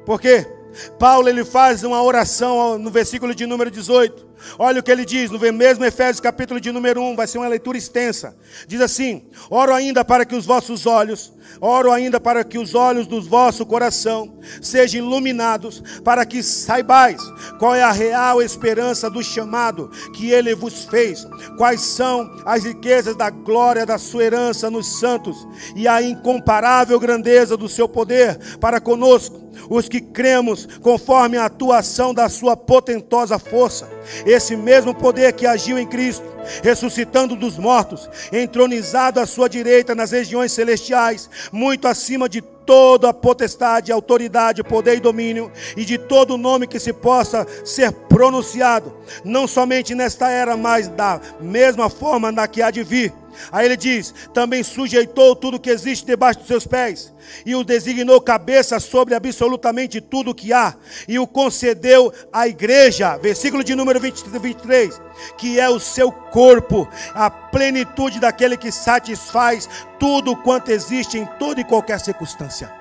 Por 0.05 0.21
quê? 0.21 0.56
Paulo 0.99 1.29
ele 1.29 1.45
faz 1.45 1.83
uma 1.83 2.03
oração 2.03 2.79
no 2.79 2.91
versículo 2.91 3.35
de 3.35 3.47
número 3.47 3.71
18. 3.71 4.27
Olha 4.59 4.81
o 4.81 4.83
que 4.83 4.91
ele 4.91 5.05
diz 5.05 5.31
no 5.31 5.39
mesmo 5.53 5.85
Efésios 5.85 6.21
capítulo 6.21 6.61
de 6.61 6.71
número 6.71 7.01
1, 7.01 7.17
vai 7.17 7.27
ser 7.27 7.39
uma 7.39 7.49
leitura 7.49 7.79
extensa. 7.79 8.37
Diz 8.67 8.81
assim: 8.81 9.25
Oro 9.51 9.75
ainda 9.75 10.05
para 10.05 10.25
que 10.25 10.35
os 10.35 10.45
vossos 10.45 10.87
olhos, 10.87 11.33
oro 11.61 11.91
ainda 11.91 12.21
para 12.21 12.45
que 12.45 12.59
os 12.59 12.75
olhos 12.75 13.07
do 13.07 13.21
vosso 13.23 13.65
coração 13.65 14.39
sejam 14.61 15.05
iluminados, 15.05 15.83
para 16.05 16.25
que 16.25 16.43
saibais 16.43 17.21
qual 17.59 17.75
é 17.75 17.83
a 17.83 17.93
real 17.93 18.43
esperança 18.43 19.09
do 19.11 19.23
chamado 19.23 19.91
que 20.15 20.31
ele 20.31 20.55
vos 20.55 20.85
fez, 20.85 21.27
quais 21.57 21.81
são 21.81 22.31
as 22.45 22.65
riquezas 22.65 23.17
da 23.17 23.31
glória 23.31 23.87
da 23.87 23.99
sua 23.99 24.25
herança 24.25 24.71
nos 24.71 25.01
santos 25.01 25.47
e 25.75 25.89
a 25.89 26.03
incomparável 26.03 27.01
grandeza 27.01 27.57
do 27.57 27.69
seu 27.69 27.89
poder 27.89 28.59
para 28.59 28.81
conosco 28.81 29.46
os 29.69 29.89
que 29.89 30.01
cremos 30.01 30.67
conforme 30.83 31.37
a 31.37 31.47
atuação 31.47 32.13
da 32.13 32.29
sua 32.29 32.57
potentosa 32.57 33.39
força. 33.39 33.89
Esse 34.25 34.57
mesmo 34.57 34.95
poder 34.95 35.33
que 35.33 35.47
agiu 35.47 35.79
em 35.79 35.87
Cristo, 35.87 36.25
ressuscitando 36.63 37.35
dos 37.35 37.59
mortos, 37.59 38.09
entronizado 38.33 39.21
à 39.21 39.27
sua 39.27 39.49
direita 39.49 39.95
nas 39.95 40.13
regiões 40.13 40.53
celestiais, 40.53 41.29
muito 41.53 41.89
acima 41.89 42.29
de 42.29 42.41
toda 42.41 43.11
a 43.11 43.15
potestade, 43.15 43.93
autoridade, 43.93 44.65
poder 44.65 44.97
e 44.97 45.01
domínio, 45.01 45.51
e 45.77 45.85
de 45.85 45.97
todo 45.97 46.37
nome 46.37 46.67
que 46.67 46.81
se 46.81 46.93
possa 46.93 47.47
ser 47.65 47.93
pronunciado, 47.93 48.93
não 49.25 49.47
somente 49.47 49.95
nesta 49.95 50.29
era, 50.29 50.57
mas 50.57 50.89
da 50.89 51.21
mesma 51.41 51.89
forma 51.89 52.33
na 52.33 52.49
que 52.49 52.61
há 52.61 52.71
de 52.71 52.83
vir 52.83 53.13
Aí 53.53 53.67
ele 53.67 53.77
diz: 53.77 54.15
também 54.33 54.63
sujeitou 54.63 55.35
tudo 55.37 55.61
que 55.61 55.71
existe 55.71 56.07
debaixo 56.07 56.41
dos 56.41 56.49
seus 56.49 56.67
pés, 56.67 57.13
e 57.45 57.55
o 57.55 57.65
designou 57.65 58.21
cabeça 58.21 58.79
sobre 58.81 59.15
absolutamente 59.15 60.01
tudo 60.01 60.35
que 60.35 60.53
há, 60.53 60.75
e 61.07 61.19
o 61.19 61.27
concedeu 61.27 62.13
à 62.33 62.49
igreja, 62.49 63.17
versículo 63.19 63.63
de 63.63 63.75
número 63.75 64.01
23, 64.01 65.01
que 65.37 65.61
é 65.61 65.69
o 65.69 65.81
seu 65.81 66.11
corpo, 66.11 66.89
a 67.15 67.31
plenitude 67.31 68.21
daquele 68.21 68.57
que 68.57 68.73
satisfaz 68.73 69.69
tudo 69.99 70.37
quanto 70.37 70.71
existe 70.71 71.19
em 71.19 71.27
toda 71.39 71.61
e 71.61 71.65
qualquer 71.65 72.01
circunstância. 72.01 72.73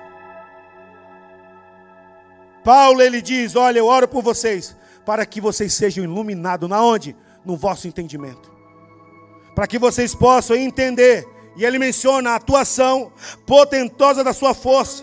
Paulo 2.64 3.00
ele 3.00 3.22
diz: 3.22 3.54
Olha, 3.54 3.78
eu 3.78 3.86
oro 3.86 4.08
por 4.08 4.22
vocês, 4.22 4.76
para 5.04 5.24
que 5.24 5.40
vocês 5.40 5.72
sejam 5.72 6.02
iluminados, 6.02 6.68
na 6.68 6.82
onde? 6.82 7.14
No 7.44 7.56
vosso 7.56 7.86
entendimento 7.86 8.55
para 9.56 9.66
que 9.66 9.78
vocês 9.78 10.14
possam 10.14 10.54
entender. 10.54 11.26
E 11.56 11.64
ele 11.64 11.78
menciona 11.78 12.30
a 12.30 12.34
atuação 12.36 13.10
potentosa 13.46 14.22
da 14.22 14.34
sua 14.34 14.52
força. 14.52 15.02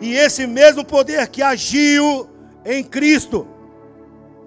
E 0.00 0.14
esse 0.14 0.46
mesmo 0.46 0.82
poder 0.82 1.28
que 1.28 1.42
agiu 1.42 2.26
em 2.64 2.82
Cristo, 2.82 3.46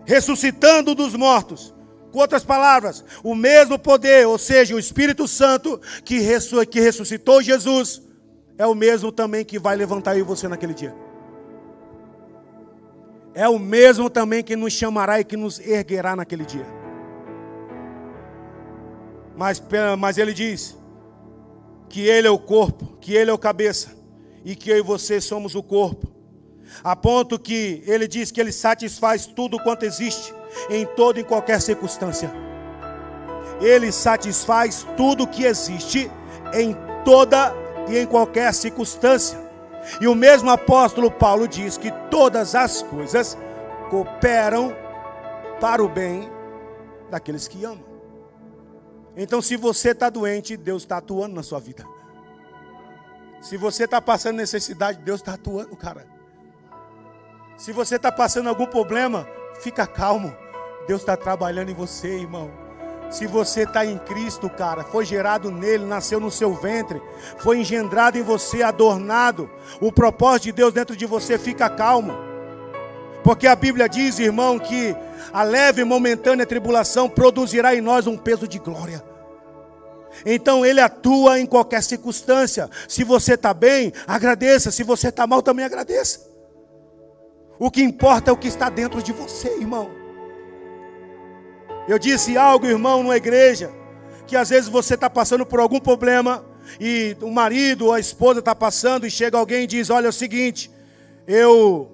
ressuscitando 0.06 0.96
dos 0.96 1.16
mortos. 1.16 1.72
Com 2.12 2.18
outras 2.20 2.44
palavras, 2.44 3.06
o 3.24 3.36
mesmo 3.36 3.78
poder, 3.78 4.28
ou 4.28 4.40
seja, 4.40 4.76
o 4.76 4.80
Espírito 4.80 5.28
Santo 5.28 5.80
que, 6.04 6.20
ressuscitou 6.20 7.42
Jesus, 7.42 8.02
é 8.58 8.66
o 8.66 8.74
mesmo 8.74 9.12
também 9.12 9.46
que 9.46 9.60
vai 9.60 9.76
levantar 9.76 10.16
eu 10.16 10.22
e 10.22 10.24
você 10.24 10.48
naquele 10.48 10.74
dia. 10.74 10.96
É 13.36 13.48
o 13.48 13.60
mesmo 13.60 14.10
também 14.10 14.44
que 14.44 14.56
nos 14.56 14.74
chamará 14.74 15.20
e 15.20 15.24
que 15.24 15.38
nos 15.38 15.60
erguerá 15.60 16.16
naquele 16.16 16.46
dia. 16.46 16.83
Mas, 19.36 19.62
mas 19.98 20.18
ele 20.18 20.34
diz 20.34 20.78
que 21.90 22.08
ele 22.08 22.28
é 22.28 22.32
o 22.32 22.40
corpo, 22.40 22.98
que 23.00 23.14
ele 23.14 23.30
é 23.30 23.34
o 23.34 23.38
cabeça, 23.38 23.96
e 24.44 24.56
que 24.56 24.70
eu 24.70 24.78
e 24.78 24.82
você 24.82 25.22
somos 25.22 25.56
o 25.56 25.64
corpo. 25.64 26.12
A 26.84 26.96
ponto 26.96 27.40
que 27.40 27.84
ele 27.86 28.08
diz 28.08 28.32
que 28.32 28.42
ele 28.42 28.52
satisfaz 28.52 29.26
tudo 29.26 29.60
quanto 29.60 29.84
existe, 29.84 30.34
em 30.70 30.86
toda 30.86 31.20
e 31.20 31.24
qualquer 31.24 31.62
circunstância. 31.62 32.32
Ele 33.62 33.92
satisfaz 33.92 34.88
tudo 34.98 35.28
que 35.28 35.44
existe, 35.44 36.10
em 36.54 36.76
toda 37.06 37.54
e 37.88 37.98
em 37.98 38.06
qualquer 38.06 38.54
circunstância. 38.54 39.40
E 40.00 40.08
o 40.08 40.16
mesmo 40.16 40.50
apóstolo 40.50 41.12
Paulo 41.12 41.48
diz 41.48 41.78
que 41.78 41.92
todas 42.10 42.56
as 42.56 42.82
coisas 42.82 43.38
cooperam 43.90 44.76
para 45.60 45.84
o 45.84 45.90
bem 45.90 46.30
daqueles 47.10 47.48
que 47.48 47.64
amam. 47.64 47.93
Então, 49.16 49.42
se 49.42 49.56
você 49.56 49.90
está 49.90 50.10
doente, 50.10 50.58
Deus 50.58 50.84
está 50.84 50.98
atuando 50.98 51.36
na 51.36 51.44
sua 51.44 51.60
vida. 51.60 51.86
Se 53.42 53.58
você 53.58 53.84
está 53.84 54.02
passando 54.02 54.38
necessidade, 54.38 55.00
Deus 55.00 55.22
está 55.22 55.34
atuando, 55.34 55.76
cara. 55.76 56.08
Se 57.58 57.72
você 57.72 57.98
está 57.98 58.12
passando 58.12 58.50
algum 58.50 58.66
problema, 58.66 59.28
fica 59.62 59.86
calmo. 59.86 60.36
Deus 60.88 61.02
está 61.02 61.16
trabalhando 61.16 61.70
em 61.70 61.76
você, 61.76 62.20
irmão. 62.20 62.50
Se 63.10 63.28
você 63.28 63.62
está 63.62 63.86
em 63.86 63.98
Cristo, 64.00 64.50
cara, 64.50 64.84
foi 64.84 65.06
gerado 65.06 65.52
nele, 65.52 65.86
nasceu 65.86 66.20
no 66.20 66.32
seu 66.32 66.56
ventre, 66.56 67.00
foi 67.38 67.60
engendrado 67.60 68.18
em 68.18 68.24
você, 68.24 68.64
adornado. 68.64 69.48
O 69.80 69.92
propósito 69.92 70.46
de 70.46 70.52
Deus 70.54 70.74
dentro 70.74 70.96
de 70.96 71.06
você, 71.06 71.38
fica 71.38 71.70
calmo. 71.70 72.14
Porque 73.24 73.46
a 73.46 73.56
Bíblia 73.56 73.88
diz, 73.88 74.18
irmão, 74.18 74.58
que 74.58 74.96
a 75.34 75.42
leve 75.42 75.82
e 75.82 75.86
momentânea 75.86 76.46
tribulação 76.46 77.10
produzirá 77.10 77.76
em 77.76 77.82
nós 77.82 78.06
um 78.06 78.16
peso 78.16 78.48
de 78.48 78.60
glória. 78.60 79.04
Então 80.24 80.64
ele 80.64 80.80
atua 80.80 81.40
em 81.40 81.46
qualquer 81.48 81.82
circunstância. 81.82 82.70
Se 82.88 83.04
você 83.04 83.34
está 83.34 83.52
bem, 83.52 83.92
agradeça. 84.06 84.70
Se 84.70 84.84
você 84.84 85.10
está 85.10 85.26
mal, 85.26 85.42
também 85.42 85.66
agradeça. 85.66 86.32
O 87.58 87.72
que 87.72 87.82
importa 87.82 88.30
é 88.30 88.34
o 88.34 88.38
que 88.38 88.48
está 88.48 88.70
dentro 88.70 89.02
de 89.02 89.12
você, 89.12 89.48
irmão. 89.60 89.90
Eu 91.88 91.98
disse 91.98 92.38
algo, 92.38 92.68
irmão, 92.68 93.02
numa 93.02 93.18
igreja, 93.18 93.72
que 94.28 94.38
às 94.38 94.50
vezes 94.50 94.70
você 94.70 94.94
está 94.94 95.10
passando 95.10 95.46
por 95.46 95.60
algum 95.60 95.80
problema 95.80 96.46
e 96.80 97.18
o 97.22 97.32
marido 97.32 97.88
ou 97.88 97.94
a 97.94 98.00
esposa 98.00 98.40
está 98.40 98.54
passando 98.54 99.08
e 99.08 99.12
chega 99.12 99.38
alguém 99.38 99.64
e 99.64 99.68
diz: 99.68 99.90
Olha, 99.90 100.06
é 100.06 100.10
o 100.10 100.14
seguinte, 100.14 100.70
eu 101.28 101.92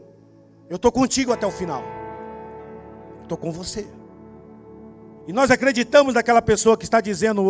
estou 0.70 0.92
contigo 0.92 1.32
até 1.32 1.48
o 1.48 1.52
final. 1.52 1.99
Estou 3.30 3.38
com 3.38 3.52
você. 3.52 3.88
E 5.28 5.32
nós 5.32 5.52
acreditamos 5.52 6.16
naquela 6.16 6.42
pessoa 6.42 6.76
que 6.76 6.84
está 6.84 7.00
dizendo, 7.00 7.44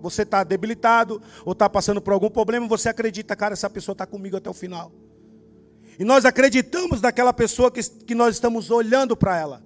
você 0.00 0.22
está 0.22 0.42
debilitado, 0.42 1.22
ou 1.44 1.52
está 1.52 1.70
passando 1.70 2.02
por 2.02 2.12
algum 2.12 2.28
problema, 2.28 2.66
você 2.66 2.88
acredita, 2.88 3.36
cara, 3.36 3.52
essa 3.52 3.70
pessoa 3.70 3.92
está 3.92 4.04
comigo 4.04 4.36
até 4.36 4.50
o 4.50 4.52
final. 4.52 4.90
E 5.96 6.02
nós 6.02 6.24
acreditamos 6.24 7.00
naquela 7.00 7.32
pessoa 7.32 7.70
que, 7.70 7.80
que 7.80 8.16
nós 8.16 8.34
estamos 8.34 8.68
olhando 8.68 9.16
para 9.16 9.38
ela. 9.38 9.62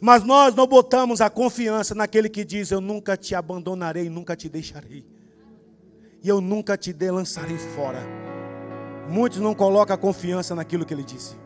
Mas 0.00 0.22
nós 0.22 0.54
não 0.54 0.68
botamos 0.68 1.20
a 1.20 1.28
confiança 1.28 1.92
naquele 1.92 2.28
que 2.28 2.44
diz: 2.44 2.70
Eu 2.70 2.80
nunca 2.80 3.16
te 3.16 3.34
abandonarei, 3.34 4.08
nunca 4.08 4.36
te 4.36 4.48
deixarei. 4.48 5.04
E 6.22 6.28
eu 6.28 6.40
nunca 6.40 6.76
te 6.76 6.92
lançarei 6.92 7.58
fora. 7.58 7.98
Muitos 9.08 9.40
não 9.40 9.52
colocam 9.52 9.94
a 9.94 9.98
confiança 9.98 10.54
naquilo 10.54 10.86
que 10.86 10.94
ele 10.94 11.02
disse. 11.02 11.39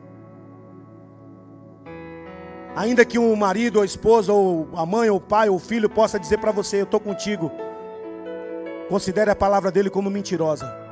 Ainda 2.77 3.05
que 3.05 3.19
um 3.19 3.37
marido, 3.37 3.77
ou 3.77 3.83
a 3.83 3.87
esposa, 3.87 4.33
ou 4.33 4.69
a 4.75 4.85
mãe, 4.85 5.09
ou 5.09 5.19
o 5.19 5.21
pai, 5.21 5.49
ou 5.49 5.57
o 5.57 5.61
filho 5.61 5.89
possa 5.89 6.19
dizer 6.19 6.39
para 6.39 6.51
você: 6.51 6.81
Eu 6.81 6.85
estou 6.85 6.99
contigo. 6.99 7.51
Considere 8.89 9.31
a 9.31 9.37
palavra 9.37 9.71
dele 9.71 9.89
como 9.89 10.11
mentirosa. 10.11 10.85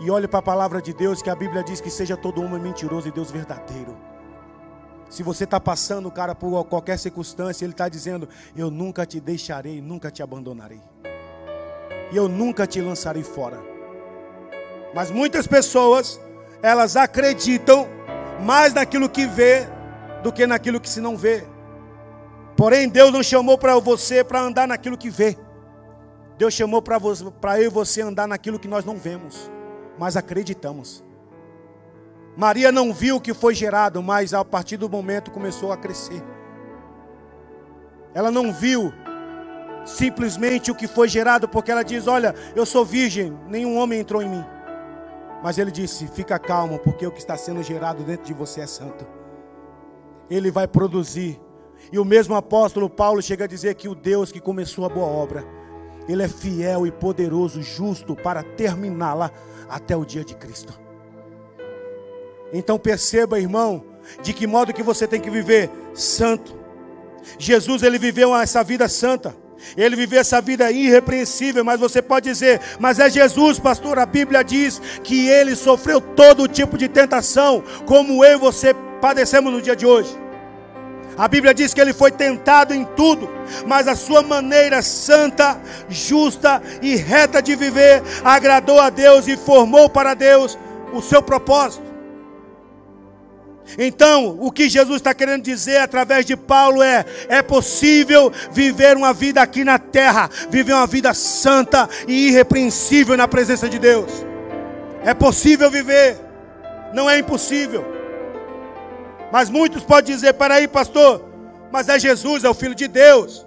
E 0.00 0.10
olhe 0.10 0.28
para 0.28 0.40
a 0.40 0.42
palavra 0.42 0.82
de 0.82 0.92
Deus, 0.92 1.22
que 1.22 1.30
a 1.30 1.34
Bíblia 1.34 1.62
diz 1.62 1.80
que 1.80 1.90
seja 1.90 2.16
todo 2.16 2.42
homem 2.42 2.60
mentiroso 2.60 3.08
e 3.08 3.12
Deus 3.12 3.30
verdadeiro. 3.30 3.96
Se 5.08 5.22
você 5.22 5.44
está 5.44 5.58
passando, 5.58 6.10
cara, 6.10 6.34
por 6.34 6.64
qualquer 6.66 6.98
circunstância, 6.98 7.64
Ele 7.64 7.72
está 7.72 7.88
dizendo: 7.88 8.28
Eu 8.56 8.70
nunca 8.70 9.06
te 9.06 9.20
deixarei, 9.20 9.80
nunca 9.80 10.10
te 10.10 10.22
abandonarei. 10.22 10.80
E 12.10 12.16
eu 12.16 12.28
nunca 12.28 12.66
te 12.66 12.80
lançarei 12.80 13.22
fora. 13.22 13.58
Mas 14.92 15.10
muitas 15.10 15.46
pessoas, 15.46 16.20
elas 16.62 16.96
acreditam 16.96 17.86
mais 18.40 18.74
naquilo 18.74 19.08
que 19.08 19.26
vê 19.26 19.68
do 20.22 20.32
que 20.32 20.46
naquilo 20.46 20.80
que 20.80 20.88
se 20.88 21.00
não 21.00 21.16
vê. 21.16 21.46
Porém, 22.56 22.88
Deus 22.88 23.12
não 23.12 23.22
chamou 23.22 23.56
para 23.56 23.78
você 23.78 24.24
para 24.24 24.40
andar 24.40 24.66
naquilo 24.66 24.98
que 24.98 25.10
vê. 25.10 25.36
Deus 26.36 26.54
chamou 26.54 26.80
para 26.80 27.60
eu 27.60 27.66
e 27.66 27.68
você 27.68 28.00
andar 28.00 28.28
naquilo 28.28 28.58
que 28.58 28.68
nós 28.68 28.84
não 28.84 28.96
vemos, 28.96 29.50
mas 29.98 30.16
acreditamos. 30.16 31.04
Maria 32.36 32.70
não 32.70 32.92
viu 32.92 33.16
o 33.16 33.20
que 33.20 33.34
foi 33.34 33.54
gerado, 33.54 34.00
mas 34.00 34.32
a 34.32 34.44
partir 34.44 34.76
do 34.76 34.88
momento 34.88 35.32
começou 35.32 35.72
a 35.72 35.76
crescer. 35.76 36.22
Ela 38.14 38.30
não 38.30 38.52
viu 38.52 38.92
simplesmente 39.84 40.70
o 40.70 40.74
que 40.74 40.86
foi 40.86 41.08
gerado, 41.08 41.48
porque 41.48 41.72
ela 41.72 41.82
diz: 41.82 42.06
Olha, 42.06 42.32
eu 42.54 42.64
sou 42.64 42.84
virgem, 42.84 43.36
nenhum 43.48 43.76
homem 43.76 43.98
entrou 43.98 44.22
em 44.22 44.28
mim. 44.28 44.44
Mas 45.42 45.58
ele 45.58 45.72
disse: 45.72 46.06
Fica 46.06 46.38
calmo, 46.38 46.78
porque 46.78 47.04
o 47.04 47.10
que 47.10 47.18
está 47.18 47.36
sendo 47.36 47.62
gerado 47.62 48.04
dentro 48.04 48.26
de 48.26 48.32
você 48.32 48.60
é 48.60 48.66
santo. 48.66 49.17
Ele 50.30 50.50
vai 50.50 50.66
produzir. 50.66 51.40
E 51.92 51.98
o 51.98 52.04
mesmo 52.04 52.34
apóstolo 52.34 52.90
Paulo 52.90 53.22
chega 53.22 53.44
a 53.44 53.48
dizer 53.48 53.74
que 53.74 53.88
o 53.88 53.94
Deus 53.94 54.30
que 54.30 54.40
começou 54.40 54.84
a 54.84 54.88
boa 54.88 55.06
obra, 55.06 55.44
ele 56.08 56.22
é 56.22 56.28
fiel 56.28 56.86
e 56.86 56.90
poderoso, 56.90 57.62
justo 57.62 58.14
para 58.14 58.42
terminá-la 58.42 59.30
até 59.68 59.96
o 59.96 60.04
dia 60.04 60.24
de 60.24 60.34
Cristo. 60.34 60.78
Então 62.52 62.78
perceba, 62.78 63.38
irmão, 63.38 63.84
de 64.22 64.32
que 64.32 64.46
modo 64.46 64.72
que 64.72 64.82
você 64.82 65.06
tem 65.06 65.20
que 65.20 65.30
viver 65.30 65.70
santo. 65.94 66.56
Jesus 67.38 67.82
ele 67.82 67.98
viveu 67.98 68.34
essa 68.34 68.62
vida 68.64 68.88
santa. 68.88 69.36
Ele 69.76 69.96
viveu 69.96 70.20
essa 70.20 70.40
vida 70.40 70.70
irrepreensível, 70.70 71.64
mas 71.64 71.80
você 71.80 72.00
pode 72.00 72.30
dizer, 72.30 72.60
mas 72.78 72.98
é 72.98 73.10
Jesus, 73.10 73.58
pastor. 73.58 73.98
A 73.98 74.06
Bíblia 74.06 74.42
diz 74.42 74.80
que 75.02 75.28
ele 75.28 75.56
sofreu 75.56 76.00
todo 76.00 76.48
tipo 76.48 76.78
de 76.78 76.88
tentação, 76.88 77.62
como 77.84 78.24
eu 78.24 78.36
e 78.36 78.40
você 78.40 78.74
padecemos 79.00 79.52
no 79.52 79.62
dia 79.62 79.76
de 79.76 79.86
hoje. 79.86 80.16
A 81.18 81.26
Bíblia 81.26 81.52
diz 81.52 81.74
que 81.74 81.80
ele 81.80 81.92
foi 81.92 82.12
tentado 82.12 82.72
em 82.72 82.84
tudo, 82.84 83.28
mas 83.66 83.88
a 83.88 83.96
sua 83.96 84.22
maneira 84.22 84.80
santa, 84.82 85.60
justa 85.88 86.62
e 86.80 86.94
reta 86.94 87.42
de 87.42 87.56
viver 87.56 88.02
agradou 88.24 88.78
a 88.78 88.88
Deus 88.88 89.26
e 89.26 89.36
formou 89.36 89.88
para 89.88 90.14
Deus 90.14 90.56
o 90.92 91.02
seu 91.02 91.20
propósito. 91.20 91.88
Então, 93.76 94.38
o 94.40 94.50
que 94.52 94.68
Jesus 94.68 94.96
está 94.96 95.12
querendo 95.12 95.42
dizer 95.42 95.78
através 95.78 96.24
de 96.24 96.36
Paulo 96.36 96.82
é: 96.82 97.04
é 97.28 97.42
possível 97.42 98.32
viver 98.52 98.96
uma 98.96 99.12
vida 99.12 99.42
aqui 99.42 99.64
na 99.64 99.78
terra, 99.78 100.30
viver 100.48 100.72
uma 100.72 100.86
vida 100.86 101.12
santa 101.12 101.88
e 102.06 102.28
irrepreensível 102.28 103.16
na 103.16 103.26
presença 103.26 103.68
de 103.68 103.78
Deus. 103.78 104.24
É 105.04 105.12
possível 105.12 105.68
viver, 105.68 106.16
não 106.94 107.10
é 107.10 107.18
impossível. 107.18 107.97
Mas 109.32 109.50
muitos 109.50 109.82
podem 109.84 110.14
dizer: 110.14 110.34
peraí, 110.34 110.66
pastor, 110.66 111.24
mas 111.70 111.88
é 111.88 111.98
Jesus, 111.98 112.44
é 112.44 112.48
o 112.48 112.54
Filho 112.54 112.74
de 112.74 112.88
Deus. 112.88 113.46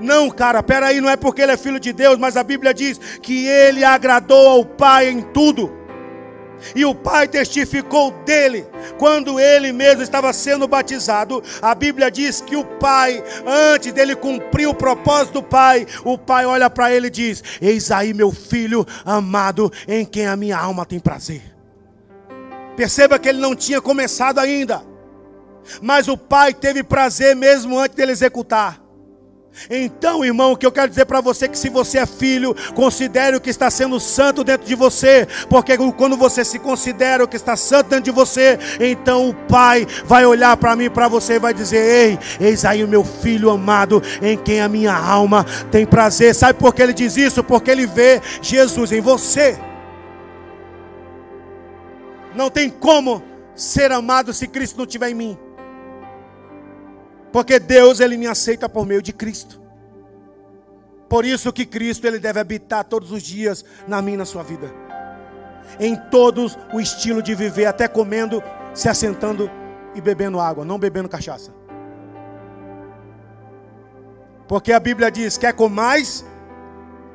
Não, 0.00 0.30
cara, 0.30 0.62
peraí, 0.62 1.00
não 1.00 1.08
é 1.08 1.16
porque 1.16 1.40
ele 1.40 1.52
é 1.52 1.56
filho 1.56 1.80
de 1.80 1.92
Deus, 1.92 2.18
mas 2.18 2.36
a 2.36 2.42
Bíblia 2.42 2.74
diz 2.74 2.98
que 3.22 3.46
ele 3.46 3.82
agradou 3.82 4.46
ao 4.48 4.64
Pai 4.64 5.08
em 5.08 5.22
tudo. 5.22 5.72
E 6.74 6.84
o 6.84 6.94
pai 6.94 7.28
testificou 7.28 8.10
dele 8.24 8.66
quando 8.98 9.38
ele 9.38 9.72
mesmo 9.72 10.02
estava 10.02 10.32
sendo 10.32 10.66
batizado. 10.66 11.42
A 11.60 11.74
Bíblia 11.74 12.10
diz 12.10 12.40
que 12.40 12.56
o 12.56 12.64
pai, 12.64 13.22
antes 13.46 13.92
dele 13.92 14.16
cumprir 14.16 14.66
o 14.66 14.74
propósito 14.74 15.34
do 15.34 15.42
pai, 15.42 15.86
o 16.04 16.16
pai 16.16 16.46
olha 16.46 16.70
para 16.70 16.90
ele 16.90 17.08
e 17.08 17.10
diz: 17.10 17.42
Eis 17.60 17.90
aí 17.90 18.14
meu 18.14 18.32
filho 18.32 18.86
amado, 19.04 19.70
em 19.86 20.04
quem 20.04 20.26
a 20.26 20.36
minha 20.36 20.56
alma 20.56 20.86
tem 20.86 20.98
prazer. 20.98 21.42
Perceba 22.76 23.18
que 23.18 23.28
ele 23.28 23.40
não 23.40 23.54
tinha 23.54 23.80
começado 23.80 24.38
ainda, 24.38 24.82
mas 25.82 26.08
o 26.08 26.16
pai 26.16 26.52
teve 26.54 26.82
prazer 26.82 27.34
mesmo 27.34 27.78
antes 27.78 27.96
dele 27.96 28.12
executar. 28.12 28.86
Então, 29.70 30.24
irmão, 30.24 30.52
o 30.52 30.56
que 30.56 30.66
eu 30.66 30.72
quero 30.72 30.88
dizer 30.88 31.06
para 31.06 31.20
você 31.20 31.46
é 31.46 31.48
que 31.48 31.58
se 31.58 31.68
você 31.68 31.98
é 31.98 32.06
filho, 32.06 32.54
considere 32.74 33.36
o 33.36 33.40
que 33.40 33.50
está 33.50 33.70
sendo 33.70 33.98
santo 33.98 34.44
dentro 34.44 34.66
de 34.66 34.74
você, 34.74 35.26
porque 35.48 35.76
quando 35.96 36.16
você 36.16 36.44
se 36.44 36.58
considera 36.58 37.24
o 37.24 37.28
que 37.28 37.36
está 37.36 37.56
santo 37.56 37.90
dentro 37.90 38.04
de 38.04 38.10
você, 38.10 38.58
então 38.78 39.30
o 39.30 39.34
Pai 39.34 39.86
vai 40.04 40.26
olhar 40.26 40.56
para 40.56 40.76
mim 40.76 40.84
e 40.84 40.90
para 40.90 41.08
você 41.08 41.34
e 41.34 41.38
vai 41.38 41.54
dizer: 41.54 41.78
Ei, 41.78 42.18
eis 42.38 42.64
aí 42.64 42.84
o 42.84 42.88
meu 42.88 43.02
filho 43.02 43.50
amado, 43.50 44.02
em 44.20 44.36
quem 44.36 44.60
a 44.60 44.68
minha 44.68 44.94
alma 44.94 45.44
tem 45.70 45.86
prazer. 45.86 46.34
Sabe 46.34 46.58
por 46.58 46.74
que 46.74 46.82
ele 46.82 46.92
diz 46.92 47.16
isso? 47.16 47.42
Porque 47.42 47.70
ele 47.70 47.86
vê 47.86 48.20
Jesus 48.42 48.92
em 48.92 49.00
você. 49.00 49.58
Não 52.34 52.50
tem 52.50 52.68
como 52.68 53.22
ser 53.54 53.90
amado 53.90 54.34
se 54.34 54.46
Cristo 54.46 54.76
não 54.76 54.84
estiver 54.84 55.08
em 55.08 55.14
mim. 55.14 55.45
Porque 57.36 57.58
Deus 57.58 58.00
ele 58.00 58.16
me 58.16 58.26
aceita 58.26 58.66
por 58.66 58.86
meio 58.86 59.02
de 59.02 59.12
Cristo. 59.12 59.60
Por 61.06 61.22
isso 61.22 61.52
que 61.52 61.66
Cristo 61.66 62.06
ele 62.06 62.18
deve 62.18 62.40
habitar 62.40 62.82
todos 62.82 63.12
os 63.12 63.22
dias 63.22 63.62
na 63.86 64.00
minha 64.00 64.14
e 64.14 64.16
na 64.16 64.24
sua 64.24 64.42
vida. 64.42 64.72
Em 65.78 65.94
todos 65.94 66.56
o 66.72 66.80
estilo 66.80 67.20
de 67.20 67.34
viver, 67.34 67.66
até 67.66 67.86
comendo, 67.86 68.42
se 68.72 68.88
assentando 68.88 69.50
e 69.94 70.00
bebendo 70.00 70.40
água, 70.40 70.64
não 70.64 70.78
bebendo 70.78 71.10
cachaça. 71.10 71.52
Porque 74.48 74.72
a 74.72 74.80
Bíblia 74.80 75.10
diz: 75.10 75.36
quer 75.36 75.52
comais, 75.52 76.24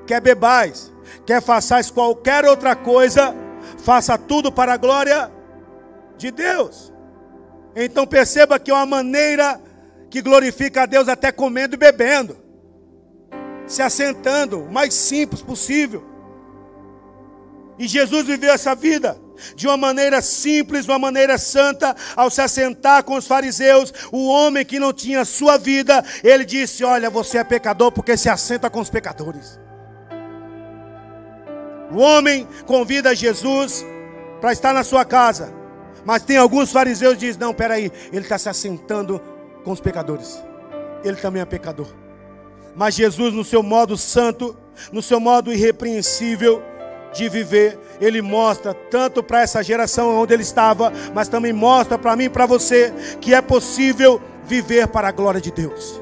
quer 0.06 0.22
bebais, 0.22 0.94
quer 1.26 1.42
façais 1.42 1.90
qualquer 1.90 2.46
outra 2.46 2.76
coisa, 2.76 3.36
faça 3.80 4.20
tudo 4.20 4.52
para 4.52 4.74
a 4.74 4.78
glória 4.78 5.32
de 6.16 6.30
Deus. 6.30 6.94
Então 7.76 8.06
perceba 8.06 8.60
que 8.60 8.70
é 8.70 8.74
uma 8.76 8.86
maneira 8.86 9.60
que 10.12 10.22
glorifica 10.22 10.84
a 10.84 10.86
Deus 10.86 11.08
até 11.08 11.32
comendo 11.32 11.76
e 11.76 11.78
bebendo, 11.78 12.38
se 13.66 13.82
assentando, 13.82 14.66
o 14.66 14.72
mais 14.72 14.94
simples 14.94 15.42
possível. 15.42 16.06
E 17.80 17.88
Jesus 17.88 18.26
viveu 18.28 18.54
essa 18.54 18.76
vida 18.76 19.18
de 19.56 19.68
uma 19.68 19.78
maneira 19.78 20.22
simples, 20.22 20.86
de 20.86 20.92
uma 20.92 21.00
maneira 21.00 21.38
santa, 21.38 21.96
ao 22.14 22.30
se 22.30 22.42
assentar 22.42 23.04
com 23.06 23.16
os 23.16 23.26
fariseus, 23.26 23.94
o 24.12 24.28
homem 24.28 24.66
que 24.66 24.78
não 24.78 24.92
tinha 24.92 25.24
sua 25.24 25.58
vida, 25.58 26.04
ele 26.24 26.44
disse: 26.44 26.84
Olha, 26.84 27.10
você 27.10 27.38
é 27.38 27.44
pecador 27.44 27.92
porque 27.92 28.18
se 28.18 28.30
assenta 28.30 28.70
com 28.70 28.82
os 28.82 28.90
pecadores. 28.90 29.58
O 31.90 32.00
homem 32.00 32.48
convida 32.66 33.16
Jesus 33.16 33.86
para 34.42 34.52
estar 34.52 34.74
na 34.74 34.84
sua 34.84 35.06
casa, 35.06 35.54
mas 36.06 36.24
tem 36.24 36.36
alguns 36.36 36.70
fariseus 36.70 37.14
que 37.14 37.22
dizem: 37.22 37.40
Não, 37.40 37.54
peraí, 37.54 37.90
ele 38.12 38.26
está 38.26 38.38
se 38.38 38.50
assentando 38.50 39.31
com 39.64 39.72
os 39.72 39.80
pecadores. 39.80 40.44
Ele 41.04 41.18
também 41.18 41.42
é 41.42 41.46
pecador. 41.46 41.88
Mas 42.76 42.96
Jesus, 42.96 43.34
no 43.34 43.44
seu 43.44 43.62
modo 43.62 43.98
santo, 43.98 44.56
no 44.92 45.02
seu 45.02 45.20
modo 45.20 45.52
irrepreensível 45.52 46.64
de 47.14 47.28
viver, 47.28 47.78
ele 48.00 48.22
mostra 48.22 48.74
tanto 48.74 49.22
para 49.22 49.42
essa 49.42 49.62
geração 49.62 50.16
onde 50.16 50.34
ele 50.34 50.44
estava, 50.44 50.92
mas 51.14 51.28
também 51.28 51.52
mostra 51.52 51.98
para 51.98 52.16
mim 52.16 52.26
e 52.26 52.30
para 52.30 52.46
você 52.46 52.94
que 53.20 53.34
é 53.34 53.42
possível 53.42 54.22
viver 54.46 54.88
para 54.88 55.10
a 55.10 55.12
glória 55.12 55.42
de 55.42 55.52
Deus. 55.52 56.01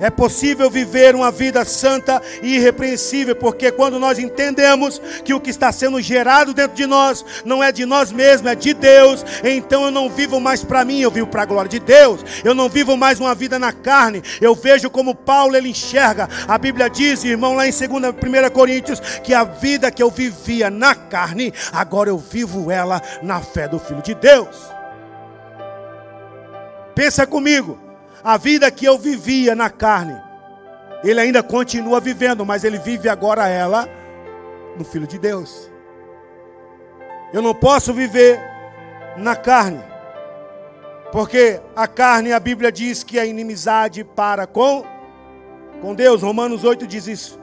É 0.00 0.10
possível 0.10 0.70
viver 0.70 1.14
uma 1.14 1.30
vida 1.30 1.64
santa 1.64 2.22
e 2.42 2.56
irrepreensível, 2.56 3.34
porque 3.34 3.72
quando 3.72 3.98
nós 3.98 4.18
entendemos 4.18 5.00
que 5.24 5.34
o 5.34 5.40
que 5.40 5.50
está 5.50 5.72
sendo 5.72 6.00
gerado 6.00 6.54
dentro 6.54 6.76
de 6.76 6.86
nós 6.86 7.24
não 7.44 7.62
é 7.62 7.72
de 7.72 7.84
nós 7.84 8.12
mesmos, 8.12 8.50
é 8.50 8.54
de 8.54 8.72
Deus, 8.74 9.24
então 9.42 9.84
eu 9.84 9.90
não 9.90 10.08
vivo 10.08 10.40
mais 10.40 10.62
para 10.62 10.84
mim, 10.84 11.00
eu 11.00 11.10
vivo 11.10 11.26
para 11.26 11.42
a 11.42 11.46
glória 11.46 11.68
de 11.68 11.80
Deus. 11.80 12.24
Eu 12.44 12.54
não 12.54 12.68
vivo 12.68 12.96
mais 12.96 13.18
uma 13.18 13.34
vida 13.34 13.58
na 13.58 13.72
carne. 13.72 14.22
Eu 14.40 14.54
vejo 14.54 14.88
como 14.90 15.14
Paulo 15.14 15.56
ele 15.56 15.70
enxerga. 15.70 16.28
A 16.46 16.56
Bíblia 16.58 16.88
diz, 16.88 17.24
irmão, 17.24 17.54
lá 17.54 17.66
em 17.66 17.70
2 17.70 17.82
1 17.82 18.50
Coríntios, 18.52 19.00
que 19.22 19.34
a 19.34 19.44
vida 19.44 19.90
que 19.90 20.02
eu 20.02 20.10
vivia 20.10 20.70
na 20.70 20.94
carne, 20.94 21.52
agora 21.72 22.08
eu 22.08 22.18
vivo 22.18 22.70
ela 22.70 23.02
na 23.22 23.40
fé 23.40 23.66
do 23.66 23.78
Filho 23.78 24.02
de 24.02 24.14
Deus. 24.14 24.56
Pensa 26.94 27.26
comigo 27.26 27.87
a 28.22 28.36
vida 28.36 28.70
que 28.70 28.84
eu 28.84 28.98
vivia 28.98 29.54
na 29.54 29.70
carne, 29.70 30.20
ele 31.04 31.20
ainda 31.20 31.42
continua 31.42 32.00
vivendo, 32.00 32.44
mas 32.44 32.64
ele 32.64 32.78
vive 32.78 33.08
agora 33.08 33.48
ela 33.48 33.88
no 34.76 34.84
Filho 34.84 35.06
de 35.06 35.18
Deus. 35.18 35.70
Eu 37.32 37.42
não 37.42 37.54
posso 37.54 37.92
viver 37.92 38.40
na 39.16 39.36
carne. 39.36 39.82
Porque 41.12 41.60
a 41.74 41.86
carne, 41.86 42.32
a 42.32 42.40
Bíblia 42.40 42.70
diz 42.70 43.02
que 43.02 43.18
é 43.18 43.26
inimizade 43.26 44.04
para 44.04 44.46
com, 44.46 44.84
com 45.80 45.94
Deus. 45.94 46.22
Romanos 46.22 46.64
8 46.64 46.86
diz 46.86 47.06
isso. 47.06 47.40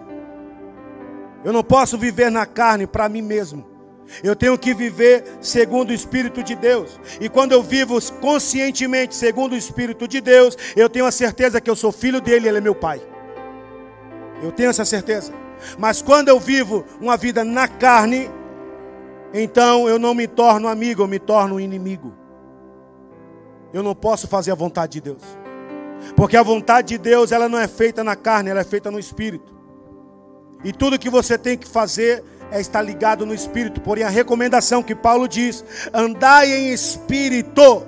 Eu 1.43 1.53
não 1.53 1.63
posso 1.63 1.97
viver 1.97 2.29
na 2.29 2.45
carne 2.45 2.87
para 2.87 3.07
mim 3.09 3.21
mesmo. 3.21 3.74
Eu 4.23 4.35
tenho 4.35 4.57
que 4.57 4.73
viver 4.73 5.23
segundo 5.41 5.89
o 5.89 5.93
Espírito 5.93 6.43
de 6.43 6.55
Deus. 6.55 6.99
E 7.19 7.27
quando 7.27 7.51
eu 7.51 7.63
vivo 7.63 7.99
conscientemente 8.19 9.15
segundo 9.15 9.53
o 9.53 9.57
Espírito 9.57 10.07
de 10.07 10.21
Deus, 10.21 10.57
eu 10.75 10.89
tenho 10.89 11.05
a 11.05 11.11
certeza 11.11 11.59
que 11.59 11.69
eu 11.69 11.75
sou 11.75 11.91
filho 11.91 12.21
dele 12.21 12.47
ele 12.47 12.57
é 12.57 12.61
meu 12.61 12.75
pai. 12.75 13.01
Eu 14.41 14.51
tenho 14.51 14.69
essa 14.69 14.85
certeza. 14.85 15.33
Mas 15.77 16.01
quando 16.01 16.29
eu 16.29 16.39
vivo 16.39 16.85
uma 17.01 17.17
vida 17.17 17.43
na 17.43 17.67
carne, 17.67 18.29
então 19.33 19.89
eu 19.89 19.97
não 19.97 20.13
me 20.13 20.27
torno 20.27 20.67
amigo, 20.67 21.01
eu 21.01 21.07
me 21.07 21.19
torno 21.19 21.59
inimigo. 21.59 22.13
Eu 23.73 23.83
não 23.83 23.95
posso 23.95 24.27
fazer 24.27 24.51
a 24.51 24.55
vontade 24.55 24.93
de 24.93 25.01
Deus. 25.01 25.23
Porque 26.15 26.37
a 26.37 26.43
vontade 26.43 26.89
de 26.89 26.97
Deus, 26.97 27.31
ela 27.31 27.49
não 27.49 27.57
é 27.57 27.67
feita 27.67 28.03
na 28.03 28.15
carne, 28.15 28.49
ela 28.49 28.61
é 28.61 28.63
feita 28.63 28.91
no 28.91 28.99
espírito. 28.99 29.53
E 30.63 30.71
tudo 30.71 30.99
que 30.99 31.09
você 31.09 31.37
tem 31.37 31.57
que 31.57 31.67
fazer 31.67 32.23
é 32.55 32.61
estar 32.61 32.81
ligado 32.81 33.25
no 33.25 33.33
espírito. 33.33 33.81
Porém, 33.81 34.05
a 34.05 34.09
recomendação 34.09 34.81
que 34.81 34.95
Paulo 34.95 35.27
diz: 35.27 35.63
andai 35.93 36.53
em 36.53 36.71
espírito, 36.71 37.85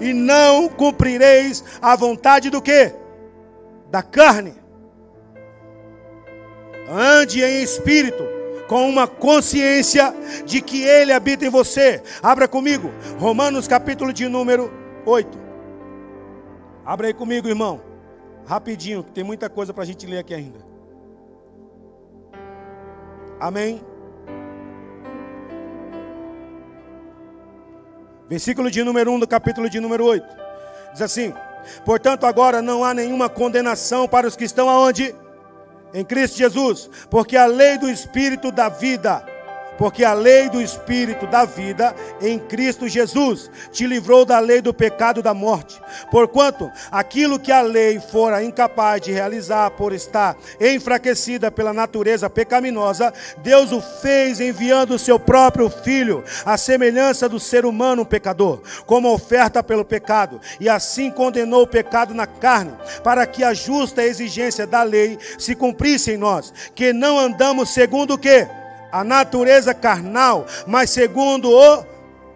e 0.00 0.14
não 0.14 0.66
cumprireis 0.66 1.62
a 1.82 1.94
vontade 1.94 2.48
do 2.48 2.62
que? 2.62 2.94
Da 3.90 4.02
carne. 4.02 4.54
Ande 6.88 7.44
em 7.44 7.62
espírito, 7.62 8.24
com 8.66 8.88
uma 8.88 9.06
consciência 9.06 10.14
de 10.46 10.62
que 10.62 10.82
Ele 10.82 11.12
habita 11.12 11.44
em 11.44 11.50
você. 11.50 12.02
Abra 12.22 12.48
comigo, 12.48 12.90
Romanos 13.18 13.68
capítulo 13.68 14.10
de 14.10 14.26
número 14.26 14.72
8. 15.04 15.38
Abra 16.84 17.08
aí 17.08 17.14
comigo, 17.14 17.46
irmão. 17.46 17.82
Rapidinho, 18.46 19.04
que 19.04 19.12
tem 19.12 19.22
muita 19.22 19.50
coisa 19.50 19.74
para 19.74 19.82
a 19.82 19.86
gente 19.86 20.06
ler 20.06 20.18
aqui 20.18 20.32
ainda. 20.32 20.69
Amém? 23.40 23.82
Versículo 28.28 28.70
de 28.70 28.84
número 28.84 29.10
1 29.10 29.18
do 29.18 29.26
capítulo 29.26 29.68
de 29.70 29.80
número 29.80 30.04
8. 30.04 30.24
Diz 30.92 31.00
assim: 31.00 31.32
Portanto, 31.84 32.26
agora 32.26 32.60
não 32.60 32.84
há 32.84 32.92
nenhuma 32.92 33.30
condenação 33.30 34.06
para 34.06 34.28
os 34.28 34.36
que 34.36 34.44
estão 34.44 34.68
aonde? 34.68 35.14
Em 35.92 36.04
Cristo 36.04 36.36
Jesus, 36.36 36.88
porque 37.10 37.36
a 37.36 37.46
lei 37.46 37.76
do 37.76 37.90
Espírito 37.90 38.52
da 38.52 38.68
vida 38.68 39.26
porque 39.80 40.04
a 40.04 40.12
lei 40.12 40.50
do 40.50 40.60
Espírito 40.60 41.26
da 41.26 41.46
vida 41.46 41.96
em 42.20 42.38
Cristo 42.38 42.86
Jesus 42.86 43.50
te 43.72 43.86
livrou 43.86 44.26
da 44.26 44.38
lei 44.38 44.60
do 44.60 44.74
pecado 44.74 45.22
da 45.22 45.32
morte. 45.32 45.80
Porquanto 46.10 46.70
aquilo 46.92 47.38
que 47.38 47.50
a 47.50 47.62
lei 47.62 47.98
fora 47.98 48.44
incapaz 48.44 49.00
de 49.00 49.10
realizar 49.10 49.70
por 49.70 49.94
estar 49.94 50.36
enfraquecida 50.60 51.50
pela 51.50 51.72
natureza 51.72 52.28
pecaminosa, 52.28 53.10
Deus 53.38 53.72
o 53.72 53.80
fez 53.80 54.38
enviando 54.38 54.96
o 54.96 54.98
seu 54.98 55.18
próprio 55.18 55.70
Filho, 55.70 56.22
à 56.44 56.58
semelhança 56.58 57.26
do 57.26 57.40
ser 57.40 57.64
humano 57.64 58.04
pecador, 58.04 58.60
como 58.84 59.10
oferta 59.10 59.62
pelo 59.62 59.82
pecado, 59.82 60.42
e 60.60 60.68
assim 60.68 61.10
condenou 61.10 61.62
o 61.62 61.66
pecado 61.66 62.12
na 62.12 62.26
carne, 62.26 62.74
para 63.02 63.26
que 63.26 63.42
a 63.42 63.54
justa 63.54 64.04
exigência 64.04 64.66
da 64.66 64.82
lei 64.82 65.18
se 65.38 65.54
cumprisse 65.54 66.12
em 66.12 66.18
nós, 66.18 66.52
que 66.74 66.92
não 66.92 67.18
andamos 67.18 67.70
segundo 67.70 68.12
o 68.12 68.18
que? 68.18 68.59
A 68.92 69.04
natureza 69.04 69.74
carnal, 69.74 70.46
mas 70.66 70.90
segundo 70.90 71.50
o 71.50 71.84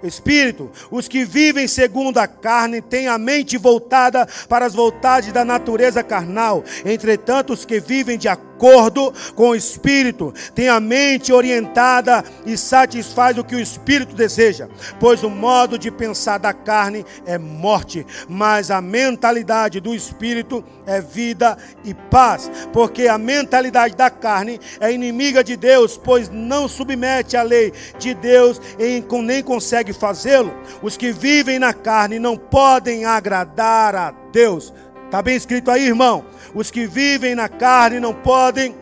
Espírito. 0.03 0.71
Os 0.91 1.09
que 1.09 1.25
vivem 1.25 1.67
segundo 1.67 2.19
a 2.19 2.27
carne 2.27 2.81
têm 2.81 3.09
a 3.09 3.19
mente 3.19 3.57
voltada 3.57 4.29
para 4.49 4.67
as 4.67 4.75
vontades 4.75 5.33
da 5.33 5.45
natureza 5.45 6.03
carnal. 6.03 6.63
Entretanto, 6.85 7.53
os 7.53 7.65
que 7.65 7.81
vivem 7.81 8.19
de 8.19 8.29
acordo 8.29 8.54
acordo 8.55 9.13
com 9.35 9.51
o 9.51 9.55
Espírito, 9.55 10.33
tem 10.55 10.69
a 10.69 10.79
mente 10.79 11.33
orientada 11.33 12.25
e 12.47 12.57
satisfaz 12.57 13.37
o 13.37 13.45
que 13.45 13.57
o 13.57 13.61
Espírito 13.61 14.15
deseja, 14.15 14.69
pois 15.01 15.23
o 15.25 15.31
modo 15.31 15.79
de 15.79 15.91
pensar 15.91 16.39
da 16.39 16.53
carne 16.53 17.05
é 17.27 17.37
morte, 17.37 18.07
mas 18.29 18.71
a 18.71 18.81
mentalidade 18.81 19.81
do 19.81 19.95
Espírito 19.95 20.65
é 20.87 21.01
vida 21.01 21.59
e 21.85 21.93
paz, 21.93 22.51
porque 22.73 23.09
a 23.09 23.19
mentalidade 23.19 23.97
da 23.97 24.09
carne 24.09 24.61
é 24.81 24.93
inimiga 24.93 25.43
de 25.43 25.57
Deus, 25.57 26.01
pois 26.03 26.31
não 26.31 26.69
submete 26.69 27.37
à 27.37 27.43
lei 27.43 27.73
de 27.99 28.15
Deus 28.15 28.61
e 28.79 29.05
nem 29.23 29.43
consegue 29.43 29.93
fazê-lo. 29.93 30.55
Os 30.83 30.97
que 30.97 31.13
vivem 31.13 31.59
na 31.59 31.73
carne 31.73 32.19
não 32.19 32.37
podem 32.37 33.05
agradar 33.05 33.95
a 33.95 34.11
Deus. 34.33 34.73
Está 35.15 35.23
bem 35.23 35.37
escrito 35.37 35.71
aí, 35.71 35.87
irmão? 35.87 36.25
Os 36.55 36.71
que 36.71 36.87
vivem 36.87 37.35
na 37.35 37.49
carne 37.49 37.99
não 37.99 38.15
podem 38.15 38.75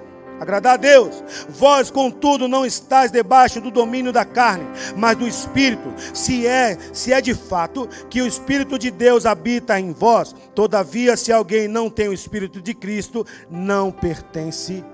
agradar 0.42 0.74
a 0.74 0.76
Deus. 0.76 1.22
Vós, 1.48 1.90
contudo, 1.90 2.48
não 2.48 2.66
estáis 2.66 3.10
debaixo 3.10 3.60
do 3.60 3.70
domínio 3.70 4.12
da 4.12 4.24
carne, 4.24 4.66
mas 4.96 5.16
do 5.16 5.26
Espírito. 5.26 5.94
Se 6.12 6.46
é, 6.46 6.76
se 6.92 7.12
é 7.12 7.20
de 7.20 7.34
fato 7.34 7.88
que 8.10 8.20
o 8.20 8.26
Espírito 8.26 8.78
de 8.78 8.90
Deus 8.90 9.24
habita 9.24 9.78
em 9.78 9.92
vós, 9.92 10.34
todavia, 10.54 11.16
se 11.16 11.32
alguém 11.32 11.68
não 11.68 11.88
tem 11.88 12.08
o 12.08 12.12
Espírito 12.12 12.60
de 12.60 12.74
Cristo, 12.74 13.24
não 13.48 13.92
pertence. 13.92 14.84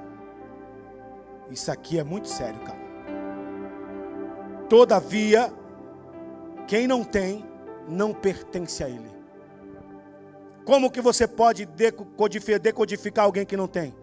Isso 1.50 1.72
aqui 1.72 1.98
é 1.98 2.04
muito 2.04 2.28
sério, 2.28 2.60
cara. 2.60 2.78
Todavia, 4.68 5.50
quem 6.66 6.86
não 6.86 7.02
tem, 7.02 7.42
não 7.88 8.12
pertence 8.12 8.84
a 8.84 8.88
Ele. 8.88 9.07
Como 10.68 10.90
que 10.90 11.00
você 11.00 11.26
pode 11.26 11.66
decodificar 12.60 13.24
alguém 13.24 13.46
que 13.46 13.56
não 13.56 13.66
tem? 13.66 13.94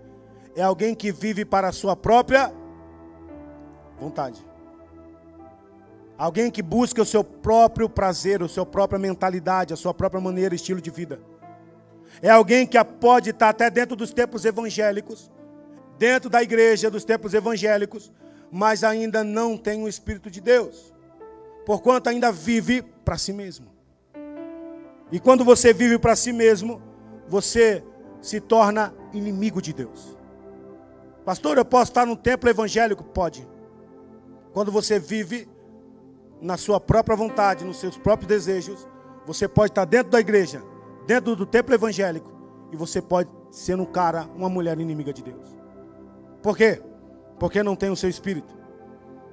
É 0.56 0.64
alguém 0.64 0.96
que 0.96 1.12
vive 1.12 1.46
para 1.46 1.68
a 1.68 1.72
sua 1.72 1.96
própria 1.96 2.52
vontade. 4.00 4.44
Alguém 6.18 6.50
que 6.50 6.64
busca 6.64 7.04
o 7.04 7.06
seu 7.06 7.24
próprio 7.24 7.88
prazer, 7.88 8.42
a 8.42 8.48
sua 8.48 8.66
própria 8.66 8.98
mentalidade, 8.98 9.76
a 9.76 9.78
sua 9.78 9.94
própria 9.94 10.20
maneira, 10.20 10.56
estilo 10.56 10.82
de 10.82 10.90
vida. 10.90 11.20
É 12.20 12.32
alguém 12.32 12.66
que 12.66 12.84
pode 12.84 13.30
estar 13.30 13.50
até 13.50 13.70
dentro 13.70 13.96
dos 13.96 14.12
tempos 14.12 14.44
evangélicos, 14.44 15.30
dentro 16.00 16.32
da 16.32 16.42
igreja 16.42 16.90
dos 16.90 17.06
tempos 17.06 17.36
evangélicos, 17.36 18.12
mas 18.52 18.84
ainda 18.84 19.24
não 19.24 19.56
tem 19.56 19.84
o 19.84 19.88
Espírito 19.88 20.32
de 20.32 20.42
Deus, 20.42 20.92
porquanto 21.64 22.10
ainda 22.10 22.32
vive 22.32 22.82
para 22.82 23.20
si 23.20 23.32
mesmo. 23.32 23.75
E 25.12 25.20
quando 25.20 25.46
você 25.46 25.74
vive 25.74 26.00
para 26.00 26.16
si 26.16 26.34
mesmo, 26.34 26.82
você 27.28 27.84
se 28.22 28.40
torna 28.40 28.94
inimigo 29.14 29.62
de 29.62 29.74
Deus. 29.74 30.18
Pastor, 31.24 31.58
eu 31.58 31.66
posso 31.66 31.92
estar 31.92 32.06
no 32.06 32.16
templo 32.16 32.50
evangélico? 32.50 33.04
Pode. 33.04 33.48
Quando 34.54 34.72
você 34.72 35.00
vive 35.00 35.48
na 36.42 36.58
sua 36.58 36.80
própria 36.80 37.16
vontade, 37.16 37.66
nos 37.66 37.78
seus 37.78 37.98
próprios 37.98 38.28
desejos, 38.28 38.88
você 39.26 39.48
pode 39.48 39.72
estar 39.72 39.86
dentro 39.86 40.12
da 40.12 40.20
igreja, 40.20 40.64
dentro 41.08 41.36
do 41.36 41.46
templo 41.46 41.74
evangélico, 41.74 42.32
e 42.72 42.76
você 42.76 43.02
pode 43.02 43.30
ser 43.52 43.80
um 43.80 43.86
cara, 43.86 44.30
uma 44.36 44.50
mulher 44.50 44.80
inimiga 44.80 45.14
de 45.14 45.24
Deus. 45.24 45.56
Por 46.42 46.56
quê? 46.56 46.82
Porque 47.40 47.64
não 47.64 47.76
tem 47.76 47.90
o 47.90 47.96
seu 47.96 48.10
espírito. 48.10 48.56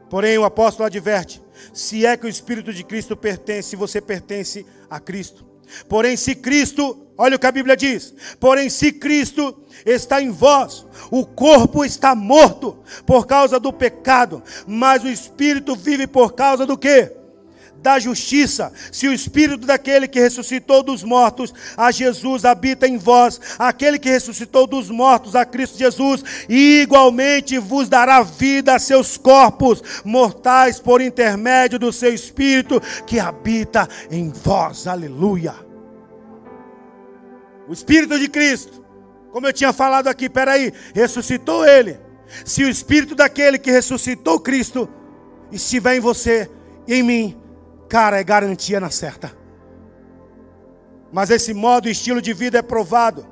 Porém, 0.08 0.36
o 0.38 0.44
apóstolo 0.44 0.86
adverte: 0.86 1.42
se 1.72 2.06
é 2.06 2.16
que 2.16 2.26
o 2.26 2.28
espírito 2.28 2.72
de 2.72 2.84
Cristo 2.84 3.16
pertence, 3.16 3.76
você 3.76 4.00
pertence 4.00 4.66
a 4.88 4.98
Cristo. 5.00 5.51
Porém, 5.88 6.16
se 6.16 6.34
Cristo, 6.34 7.06
olha 7.16 7.36
o 7.36 7.38
que 7.38 7.46
a 7.46 7.52
Bíblia 7.52 7.76
diz: 7.76 8.14
porém, 8.38 8.68
se 8.68 8.92
Cristo 8.92 9.56
está 9.84 10.20
em 10.20 10.30
vós, 10.30 10.86
o 11.10 11.24
corpo 11.26 11.84
está 11.84 12.14
morto 12.14 12.78
por 13.06 13.26
causa 13.26 13.58
do 13.58 13.72
pecado, 13.72 14.42
mas 14.66 15.02
o 15.02 15.08
espírito 15.08 15.74
vive 15.74 16.06
por 16.06 16.32
causa 16.32 16.66
do 16.66 16.76
que? 16.76 17.21
Da 17.82 17.98
justiça. 17.98 18.72
Se 18.90 19.08
o 19.08 19.12
espírito 19.12 19.66
daquele 19.66 20.06
que 20.06 20.20
ressuscitou 20.20 20.82
dos 20.82 21.02
mortos 21.02 21.52
a 21.76 21.90
Jesus 21.90 22.44
habita 22.44 22.86
em 22.86 22.96
vós, 22.96 23.40
aquele 23.58 23.98
que 23.98 24.08
ressuscitou 24.08 24.66
dos 24.66 24.88
mortos 24.88 25.34
a 25.34 25.44
Cristo 25.44 25.76
Jesus, 25.76 26.22
igualmente 26.48 27.58
vos 27.58 27.88
dará 27.88 28.22
vida 28.22 28.74
a 28.74 28.78
seus 28.78 29.16
corpos 29.16 29.82
mortais 30.04 30.78
por 30.78 31.00
intermédio 31.00 31.78
do 31.78 31.92
seu 31.92 32.14
espírito 32.14 32.80
que 33.06 33.18
habita 33.18 33.88
em 34.10 34.30
vós. 34.30 34.86
Aleluia. 34.86 35.54
O 37.68 37.72
espírito 37.72 38.18
de 38.18 38.28
Cristo, 38.28 38.84
como 39.32 39.46
eu 39.46 39.52
tinha 39.52 39.72
falado 39.72 40.06
aqui, 40.08 40.28
peraí, 40.28 40.72
ressuscitou 40.94 41.64
ele. 41.64 41.98
Se 42.44 42.64
o 42.64 42.68
espírito 42.68 43.14
daquele 43.14 43.58
que 43.58 43.70
ressuscitou 43.70 44.40
Cristo 44.40 44.88
estiver 45.50 45.96
em 45.96 46.00
você 46.00 46.50
e 46.86 46.94
em 46.94 47.02
mim, 47.02 47.41
cara, 47.92 48.18
é 48.18 48.24
garantia 48.24 48.80
na 48.80 48.88
certa. 48.88 49.36
Mas 51.12 51.28
esse 51.28 51.52
modo 51.52 51.90
estilo 51.90 52.22
de 52.22 52.32
vida 52.32 52.56
é 52.58 52.62
provado. 52.62 53.26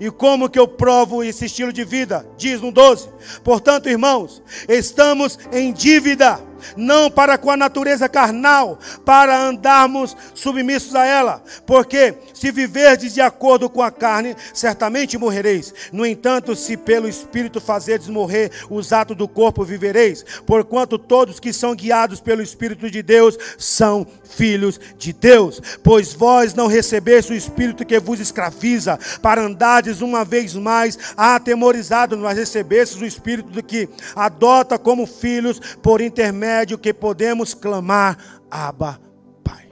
E 0.00 0.10
como 0.10 0.50
que 0.50 0.58
eu 0.58 0.66
provo 0.66 1.22
esse 1.22 1.44
estilo 1.44 1.72
de 1.72 1.84
vida? 1.84 2.26
Diz 2.36 2.60
no 2.60 2.72
12. 2.72 3.08
Portanto, 3.44 3.88
irmãos, 3.88 4.42
estamos 4.68 5.38
em 5.52 5.72
dívida 5.72 6.40
não 6.76 7.10
para 7.10 7.38
com 7.38 7.50
a 7.50 7.56
natureza 7.56 8.08
carnal, 8.08 8.78
para 9.04 9.38
andarmos 9.38 10.16
submissos 10.34 10.94
a 10.94 11.04
ela. 11.04 11.42
Porque 11.66 12.14
se 12.34 12.50
viverdes 12.50 13.14
de 13.14 13.20
acordo 13.20 13.68
com 13.68 13.82
a 13.82 13.90
carne, 13.90 14.36
certamente 14.54 15.18
morrereis. 15.18 15.74
No 15.92 16.04
entanto, 16.04 16.54
se 16.54 16.76
pelo 16.76 17.08
Espírito 17.08 17.60
fazerdes 17.60 18.08
morrer 18.08 18.50
os 18.70 18.92
atos 18.92 19.16
do 19.16 19.28
corpo, 19.28 19.64
vivereis. 19.64 20.24
Porquanto 20.46 20.98
todos 20.98 21.40
que 21.40 21.52
são 21.52 21.74
guiados 21.74 22.20
pelo 22.20 22.42
Espírito 22.42 22.90
de 22.90 23.02
Deus 23.02 23.38
são 23.58 24.06
filhos 24.24 24.80
de 24.98 25.12
Deus. 25.12 25.60
Pois 25.82 26.12
vós 26.12 26.54
não 26.54 26.66
recebeste 26.66 27.32
o 27.32 27.36
Espírito 27.36 27.84
que 27.84 27.98
vos 27.98 28.20
escraviza, 28.20 28.98
para 29.20 29.42
andardes 29.42 30.00
uma 30.00 30.24
vez 30.24 30.54
mais 30.54 30.98
atemorizados, 31.16 32.18
mas 32.18 32.38
recebestes 32.38 33.00
o 33.00 33.06
Espírito 33.06 33.50
do 33.50 33.62
que 33.62 33.88
adota 34.14 34.78
como 34.78 35.06
filhos, 35.06 35.60
por 35.82 36.00
intermédio 36.00 36.51
que 36.78 36.92
podemos 36.92 37.54
clamar, 37.54 38.18
Abba, 38.50 39.00
Pai. 39.42 39.68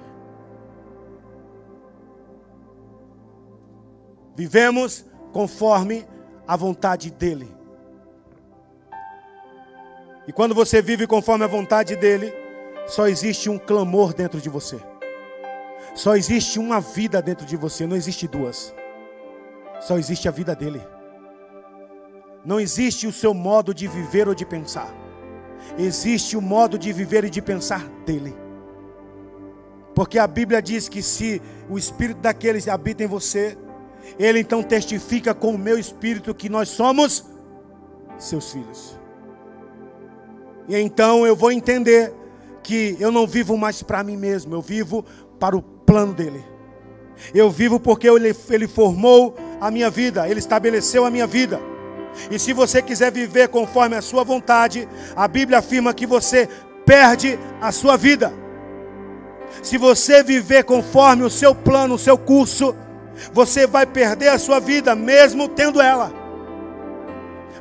Vivemos 4.34 5.04
conforme 5.32 6.06
a 6.46 6.56
vontade 6.56 7.10
dEle. 7.10 7.48
E 10.26 10.32
quando 10.32 10.54
você 10.54 10.80
vive 10.80 11.06
conforme 11.06 11.44
a 11.44 11.48
vontade 11.48 11.96
dEle, 11.96 12.32
só 12.86 13.08
existe 13.08 13.48
um 13.48 13.58
clamor 13.58 14.12
dentro 14.12 14.40
de 14.40 14.48
você. 14.48 14.80
Só 15.94 16.16
existe 16.16 16.58
uma 16.58 16.80
vida 16.80 17.20
dentro 17.20 17.46
de 17.46 17.56
você, 17.56 17.86
não 17.86 17.96
existe 17.96 18.28
duas. 18.28 18.74
Só 19.80 19.98
existe 19.98 20.28
a 20.28 20.30
vida 20.30 20.54
dele. 20.54 20.80
Não 22.44 22.60
existe 22.60 23.06
o 23.06 23.12
seu 23.12 23.34
modo 23.34 23.74
de 23.74 23.86
viver 23.86 24.28
ou 24.28 24.34
de 24.34 24.46
pensar. 24.46 24.99
Existe 25.78 26.36
o 26.36 26.42
modo 26.42 26.78
de 26.78 26.92
viver 26.92 27.24
e 27.24 27.30
de 27.30 27.40
pensar 27.40 27.86
dele. 28.04 28.34
Porque 29.94 30.18
a 30.18 30.26
Bíblia 30.26 30.62
diz 30.62 30.88
que 30.88 31.02
se 31.02 31.40
o 31.68 31.78
espírito 31.78 32.20
daqueles 32.20 32.68
habita 32.68 33.04
em 33.04 33.06
você, 33.06 33.56
ele 34.18 34.40
então 34.40 34.62
testifica 34.62 35.34
com 35.34 35.54
o 35.54 35.58
meu 35.58 35.78
espírito 35.78 36.34
que 36.34 36.48
nós 36.48 36.68
somos 36.68 37.24
seus 38.18 38.52
filhos. 38.52 38.98
E 40.68 40.76
então 40.76 41.26
eu 41.26 41.34
vou 41.34 41.50
entender 41.50 42.12
que 42.62 42.96
eu 43.00 43.10
não 43.10 43.26
vivo 43.26 43.56
mais 43.56 43.82
para 43.82 44.04
mim 44.04 44.16
mesmo, 44.16 44.54
eu 44.54 44.62
vivo 44.62 45.04
para 45.38 45.56
o 45.56 45.62
plano 45.62 46.14
dele. 46.14 46.44
Eu 47.34 47.50
vivo 47.50 47.78
porque 47.78 48.08
ele, 48.08 48.34
ele 48.48 48.68
formou 48.68 49.36
a 49.60 49.70
minha 49.70 49.90
vida, 49.90 50.28
ele 50.28 50.38
estabeleceu 50.38 51.04
a 51.04 51.10
minha 51.10 51.26
vida. 51.26 51.60
E 52.30 52.38
se 52.38 52.52
você 52.52 52.82
quiser 52.82 53.10
viver 53.12 53.48
conforme 53.48 53.96
a 53.96 54.02
sua 54.02 54.24
vontade, 54.24 54.88
a 55.16 55.26
Bíblia 55.28 55.58
afirma 55.58 55.94
que 55.94 56.06
você 56.06 56.48
perde 56.84 57.38
a 57.60 57.70
sua 57.72 57.96
vida. 57.96 58.32
Se 59.62 59.78
você 59.78 60.22
viver 60.22 60.64
conforme 60.64 61.22
o 61.24 61.30
seu 61.30 61.54
plano, 61.54 61.94
o 61.94 61.98
seu 61.98 62.16
curso, 62.16 62.74
você 63.32 63.66
vai 63.66 63.86
perder 63.86 64.28
a 64.28 64.38
sua 64.38 64.60
vida, 64.60 64.94
mesmo 64.94 65.48
tendo 65.48 65.80
ela. 65.80 66.12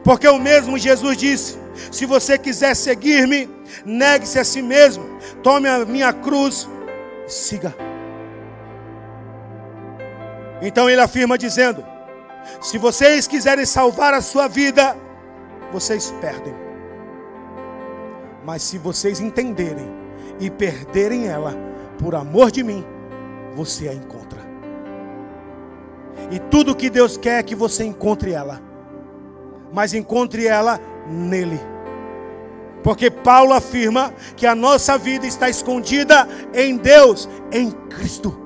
Porque 0.03 0.27
o 0.27 0.39
mesmo 0.39 0.77
Jesus 0.77 1.17
disse: 1.17 1.57
se 1.91 2.05
você 2.05 2.37
quiser 2.37 2.75
seguir-me, 2.75 3.49
negue-se 3.85 4.39
a 4.39 4.43
si 4.43 4.61
mesmo, 4.61 5.03
tome 5.43 5.67
a 5.67 5.85
minha 5.85 6.13
cruz, 6.13 6.67
siga. 7.27 7.75
Então 10.61 10.89
ele 10.89 11.01
afirma 11.01 11.37
dizendo: 11.37 11.83
se 12.61 12.77
vocês 12.77 13.27
quiserem 13.27 13.65
salvar 13.65 14.13
a 14.13 14.21
sua 14.21 14.47
vida, 14.47 14.95
vocês 15.71 16.13
perdem. 16.19 16.53
Mas 18.45 18.63
se 18.63 18.77
vocês 18.77 19.19
entenderem 19.19 19.89
e 20.39 20.49
perderem 20.49 21.27
ela, 21.27 21.53
por 21.97 22.15
amor 22.15 22.51
de 22.51 22.63
mim, 22.63 22.85
você 23.55 23.87
a 23.87 23.93
encontra. 23.93 24.39
E 26.31 26.39
tudo 26.39 26.75
que 26.75 26.89
Deus 26.89 27.17
quer 27.17 27.39
é 27.39 27.43
que 27.43 27.55
você 27.55 27.83
encontre 27.83 28.31
ela, 28.31 28.61
mas 29.73 29.93
encontre 29.93 30.47
ela 30.47 30.79
nele. 31.07 31.59
Porque 32.83 33.11
Paulo 33.11 33.53
afirma 33.53 34.13
que 34.35 34.45
a 34.45 34.55
nossa 34.55 34.97
vida 34.97 35.25
está 35.25 35.49
escondida 35.49 36.27
em 36.53 36.77
Deus, 36.77 37.27
em 37.51 37.71
Cristo. 37.71 38.37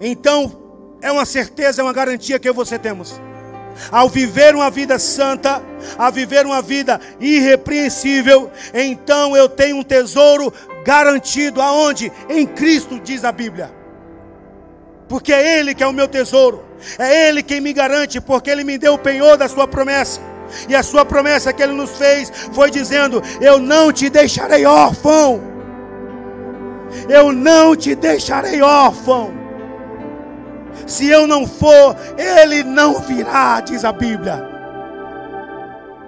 Então, 0.00 0.59
é 1.00 1.10
uma 1.10 1.24
certeza, 1.24 1.80
é 1.80 1.84
uma 1.84 1.92
garantia 1.92 2.38
que 2.38 2.48
eu 2.48 2.52
e 2.52 2.56
você 2.56 2.78
temos. 2.78 3.20
Ao 3.90 4.08
viver 4.08 4.54
uma 4.54 4.70
vida 4.70 4.98
santa, 4.98 5.62
a 5.96 6.10
viver 6.10 6.44
uma 6.44 6.60
vida 6.60 7.00
irrepreensível, 7.18 8.50
então 8.74 9.36
eu 9.36 9.48
tenho 9.48 9.76
um 9.76 9.82
tesouro 9.82 10.52
garantido 10.84 11.62
aonde? 11.62 12.12
Em 12.28 12.46
Cristo, 12.46 13.00
diz 13.00 13.24
a 13.24 13.32
Bíblia. 13.32 13.72
Porque 15.08 15.32
é 15.32 15.58
Ele 15.58 15.74
que 15.74 15.82
é 15.82 15.86
o 15.86 15.92
meu 15.92 16.06
tesouro, 16.06 16.64
é 16.98 17.28
Ele 17.28 17.42
quem 17.42 17.60
me 17.60 17.72
garante, 17.72 18.20
porque 18.20 18.50
Ele 18.50 18.64
me 18.64 18.76
deu 18.76 18.94
o 18.94 18.98
penhor 18.98 19.36
da 19.36 19.48
Sua 19.48 19.66
promessa. 19.66 20.20
E 20.68 20.74
a 20.74 20.82
Sua 20.82 21.04
promessa 21.04 21.52
que 21.52 21.62
Ele 21.62 21.72
nos 21.72 21.90
fez 21.96 22.30
foi 22.52 22.70
dizendo: 22.70 23.22
Eu 23.40 23.58
não 23.58 23.92
te 23.92 24.10
deixarei 24.10 24.66
órfão, 24.66 25.40
eu 27.08 27.32
não 27.32 27.74
te 27.74 27.94
deixarei 27.94 28.60
órfão. 28.60 29.39
Se 30.86 31.06
eu 31.08 31.26
não 31.26 31.46
for, 31.46 31.96
Ele 32.16 32.62
não 32.62 33.00
virá, 33.00 33.60
diz 33.60 33.84
a 33.84 33.92
Bíblia. 33.92 34.48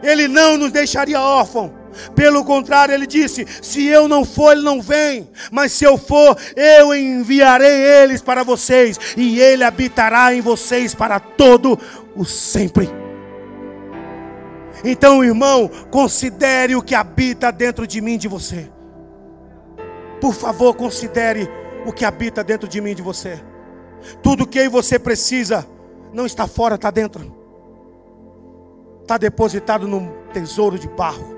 Ele 0.03 0.27
não 0.27 0.57
nos 0.57 0.73
deixaria 0.73 1.21
órfão. 1.21 1.83
Pelo 2.15 2.45
contrário, 2.45 2.95
ele 2.95 3.07
disse: 3.07 3.47
Se 3.61 3.87
eu 3.87 4.09
não 4.09 4.25
for, 4.25 4.53
ele 4.53 4.63
não 4.63 4.81
vem. 4.81 5.29
Mas 5.51 5.73
se 5.73 5.85
eu 5.85 5.97
for, 5.97 6.37
eu 6.57 6.95
enviarei 6.95 7.83
eles 7.83 8.21
para 8.21 8.43
vocês. 8.43 8.99
E 9.17 9.39
ele 9.41 9.63
habitará 9.63 10.35
em 10.35 10.41
vocês 10.41 10.95
para 10.95 11.21
todo 11.21 11.79
o 12.17 12.25
sempre. 12.25 12.91
Então, 14.85 15.23
irmão, 15.23 15.71
considere 15.91 16.75
o 16.75 16.83
que 16.83 16.95
habita 16.95 17.53
dentro 17.53 17.87
de 17.87 18.01
mim, 18.01 18.19
de 18.19 18.27
você. 18.27 18.69
Por 20.21 20.35
favor, 20.35 20.75
considere 20.75 21.49
o 21.87 21.93
que 21.93 22.05
habita 22.05 22.43
dentro 22.43 22.69
de 22.69 22.81
mim, 22.81 22.95
de 22.95 23.03
você. 23.03 23.41
Tudo 24.23 24.47
que 24.47 24.59
eu 24.59 24.65
e 24.65 24.69
você 24.69 24.99
precisa 24.99 25.67
não 26.13 26.27
está 26.27 26.47
fora, 26.47 26.75
está 26.75 26.91
dentro. 26.91 27.35
Está 29.03 29.19
depositado 29.19 29.89
num 29.89 30.11
tesouro 30.33 30.79
de 30.79 30.89
barro. 30.89 31.37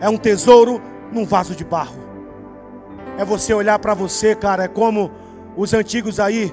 É 0.00 0.08
um 0.08 0.16
tesouro 0.16 0.80
num 1.12 1.24
vaso 1.24 1.54
de 1.54 1.64
barro. 1.64 1.98
É 3.18 3.24
você 3.24 3.52
olhar 3.52 3.78
para 3.78 3.94
você, 3.94 4.34
cara. 4.34 4.64
É 4.64 4.68
como 4.68 5.10
os 5.56 5.74
antigos 5.74 6.20
aí. 6.20 6.52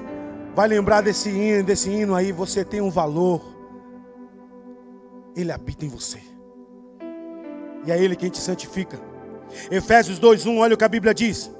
Vai 0.54 0.68
lembrar 0.68 1.00
desse 1.00 1.30
hino, 1.30 1.62
desse 1.62 1.90
hino 1.90 2.14
aí. 2.14 2.32
Você 2.32 2.64
tem 2.64 2.80
um 2.80 2.90
valor. 2.90 3.42
Ele 5.34 5.52
habita 5.52 5.84
em 5.84 5.88
você. 5.88 6.20
E 7.86 7.92
é 7.92 8.02
Ele 8.02 8.16
quem 8.16 8.30
te 8.30 8.40
santifica. 8.40 9.00
Efésios 9.70 10.18
2:1, 10.18 10.58
olha 10.58 10.74
o 10.74 10.76
que 10.76 10.84
a 10.84 10.88
Bíblia 10.88 11.14
diz. 11.14 11.50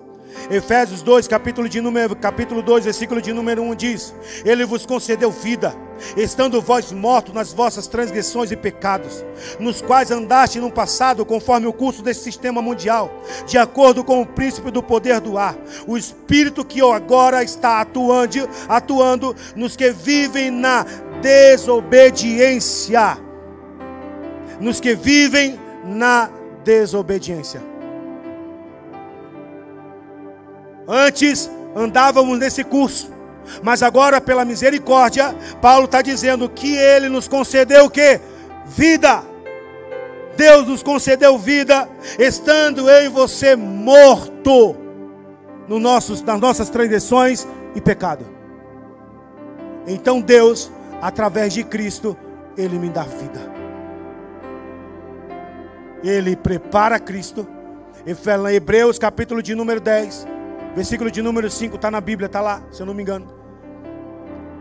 Efésios 0.50 1.02
2, 1.02 1.26
capítulo, 1.26 1.68
de 1.68 1.80
número, 1.80 2.14
capítulo 2.14 2.62
2, 2.62 2.84
versículo 2.84 3.20
de 3.20 3.32
número 3.32 3.62
1 3.62 3.74
diz: 3.74 4.14
Ele 4.44 4.64
vos 4.64 4.86
concedeu 4.86 5.30
vida, 5.30 5.74
estando 6.16 6.60
vós 6.60 6.92
mortos 6.92 7.34
nas 7.34 7.52
vossas 7.52 7.86
transgressões 7.86 8.52
e 8.52 8.56
pecados, 8.56 9.24
nos 9.58 9.82
quais 9.82 10.10
andaste 10.10 10.60
no 10.60 10.70
passado, 10.70 11.24
conforme 11.24 11.66
o 11.66 11.72
curso 11.72 12.02
desse 12.02 12.22
sistema 12.22 12.62
mundial, 12.62 13.10
de 13.46 13.58
acordo 13.58 14.04
com 14.04 14.22
o 14.22 14.26
príncipe 14.26 14.70
do 14.70 14.82
poder 14.82 15.20
do 15.20 15.36
ar, 15.36 15.56
o 15.86 15.96
espírito 15.96 16.64
que 16.64 16.80
agora 16.80 17.42
está 17.42 17.80
atuando, 17.80 18.48
atuando 18.68 19.34
nos 19.54 19.74
que 19.74 19.90
vivem 19.90 20.50
na 20.50 20.86
desobediência. 21.20 23.18
Nos 24.60 24.80
que 24.80 24.94
vivem 24.94 25.58
na 25.84 26.30
desobediência. 26.64 27.75
Antes 30.88 31.50
andávamos 31.74 32.38
nesse 32.38 32.62
curso, 32.62 33.10
mas 33.62 33.82
agora, 33.82 34.20
pela 34.20 34.44
misericórdia, 34.44 35.34
Paulo 35.60 35.86
está 35.86 36.02
dizendo 36.02 36.48
que 36.48 36.76
ele 36.76 37.08
nos 37.08 37.28
concedeu 37.28 37.86
o 37.86 37.90
que? 37.90 38.20
Vida. 38.66 39.22
Deus 40.36 40.66
nos 40.66 40.82
concedeu 40.82 41.38
vida, 41.38 41.88
estando 42.18 42.90
eu 42.90 43.06
e 43.06 43.08
você 43.08 43.56
morto 43.56 44.76
no 45.66 45.78
nossos, 45.78 46.22
nas 46.22 46.38
nossas 46.38 46.68
transgressões 46.68 47.46
e 47.74 47.80
pecado. 47.80 48.26
Então 49.86 50.20
Deus, 50.20 50.70
através 51.00 51.54
de 51.54 51.64
Cristo, 51.64 52.16
Ele 52.56 52.78
me 52.78 52.90
dá 52.90 53.02
vida. 53.02 53.40
Ele 56.04 56.36
prepara 56.36 56.98
Cristo. 56.98 57.48
Hebreus 58.52 58.98
capítulo 58.98 59.42
de 59.42 59.54
número 59.54 59.80
10 59.80 60.35
Versículo 60.76 61.10
de 61.10 61.22
número 61.22 61.50
5 61.50 61.76
está 61.76 61.90
na 61.90 62.02
Bíblia, 62.02 62.26
está 62.26 62.42
lá, 62.42 62.62
se 62.70 62.82
eu 62.82 62.84
não 62.84 62.92
me 62.92 63.02
engano. 63.02 63.26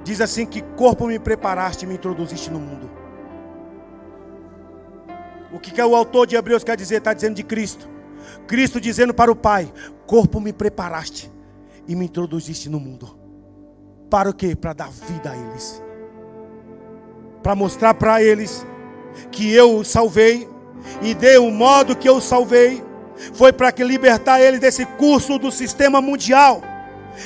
Diz 0.02 0.22
assim: 0.22 0.46
Que 0.46 0.62
corpo 0.62 1.08
me 1.08 1.20
preparaste 1.20 1.84
e 1.84 1.88
me 1.88 1.96
introduziste 1.96 2.50
no 2.50 2.58
mundo. 2.58 2.90
O 5.52 5.60
que, 5.60 5.72
que 5.72 5.82
o 5.82 5.94
autor 5.94 6.26
de 6.26 6.38
Hebreus 6.38 6.64
quer 6.64 6.78
dizer? 6.78 7.00
Está 7.00 7.14
dizendo 7.14 7.36
de 7.36 7.44
Cristo. 7.44 7.90
Cristo 8.48 8.80
dizendo 8.80 9.14
para 9.14 9.30
o 9.30 9.36
Pai: 9.36 9.70
Corpo 10.08 10.40
me 10.40 10.54
preparaste 10.54 11.30
e 11.86 11.94
me 11.98 12.06
introduziste 12.06 12.70
no 12.70 12.80
mundo. 12.80 13.20
Para 14.10 14.30
o 14.30 14.34
quê? 14.34 14.56
Para 14.56 14.72
dar 14.72 14.90
vida 14.90 15.32
a 15.32 15.36
eles. 15.36 15.84
Para 17.44 17.56
mostrar 17.56 17.94
para 17.94 18.24
eles 18.24 18.66
que 19.34 19.54
eu 19.54 19.80
os 19.80 19.90
salvei 19.90 20.48
e 21.02 21.14
dei 21.14 21.38
o 21.38 21.52
modo 21.52 21.94
que 21.94 22.08
eu 22.08 22.16
os 22.16 22.24
salvei. 22.24 22.82
Foi 23.34 23.52
para 23.54 23.72
libertar 23.80 24.42
eles 24.42 24.60
desse 24.60 24.86
curso 24.86 25.38
do 25.38 25.52
sistema 25.52 26.02
mundial. 26.02 26.62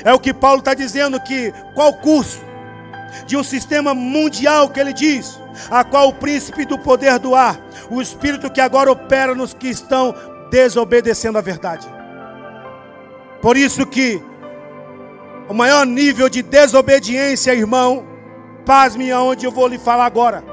É 0.04 0.14
o 0.14 0.20
que 0.20 0.34
Paulo 0.34 0.60
está 0.60 0.74
dizendo 0.74 1.20
que 1.20 1.54
qual 1.74 1.94
curso? 1.94 2.42
De 3.26 3.36
um 3.36 3.44
sistema 3.44 3.94
mundial 3.94 4.70
que 4.70 4.80
ele 4.80 4.94
diz, 4.94 5.40
a 5.70 5.84
qual 5.84 6.10
o 6.10 6.14
príncipe 6.14 6.64
do 6.64 6.78
poder 6.78 7.18
do 7.18 7.34
ar, 7.34 7.60
o 7.90 8.02
espírito 8.02 8.52
que 8.52 8.62
agora 8.62 8.92
opera 8.92 9.34
nos 9.34 9.54
que 9.54 9.68
estão 9.68 10.14
desobedecendo 10.52 11.38
a 11.38 11.42
verdade. 11.42 11.88
Por 13.42 13.58
isso 13.58 13.86
que 13.86 14.22
o 15.48 15.54
maior 15.54 15.86
nível 15.86 16.30
de 16.30 16.44
desobediência, 16.44 17.56
irmão, 17.56 18.06
pasme 18.66 19.12
aonde 19.12 19.46
eu 19.46 19.52
vou 19.52 19.68
lhe 19.68 19.80
falar 19.80 20.06
agora. 20.06 20.44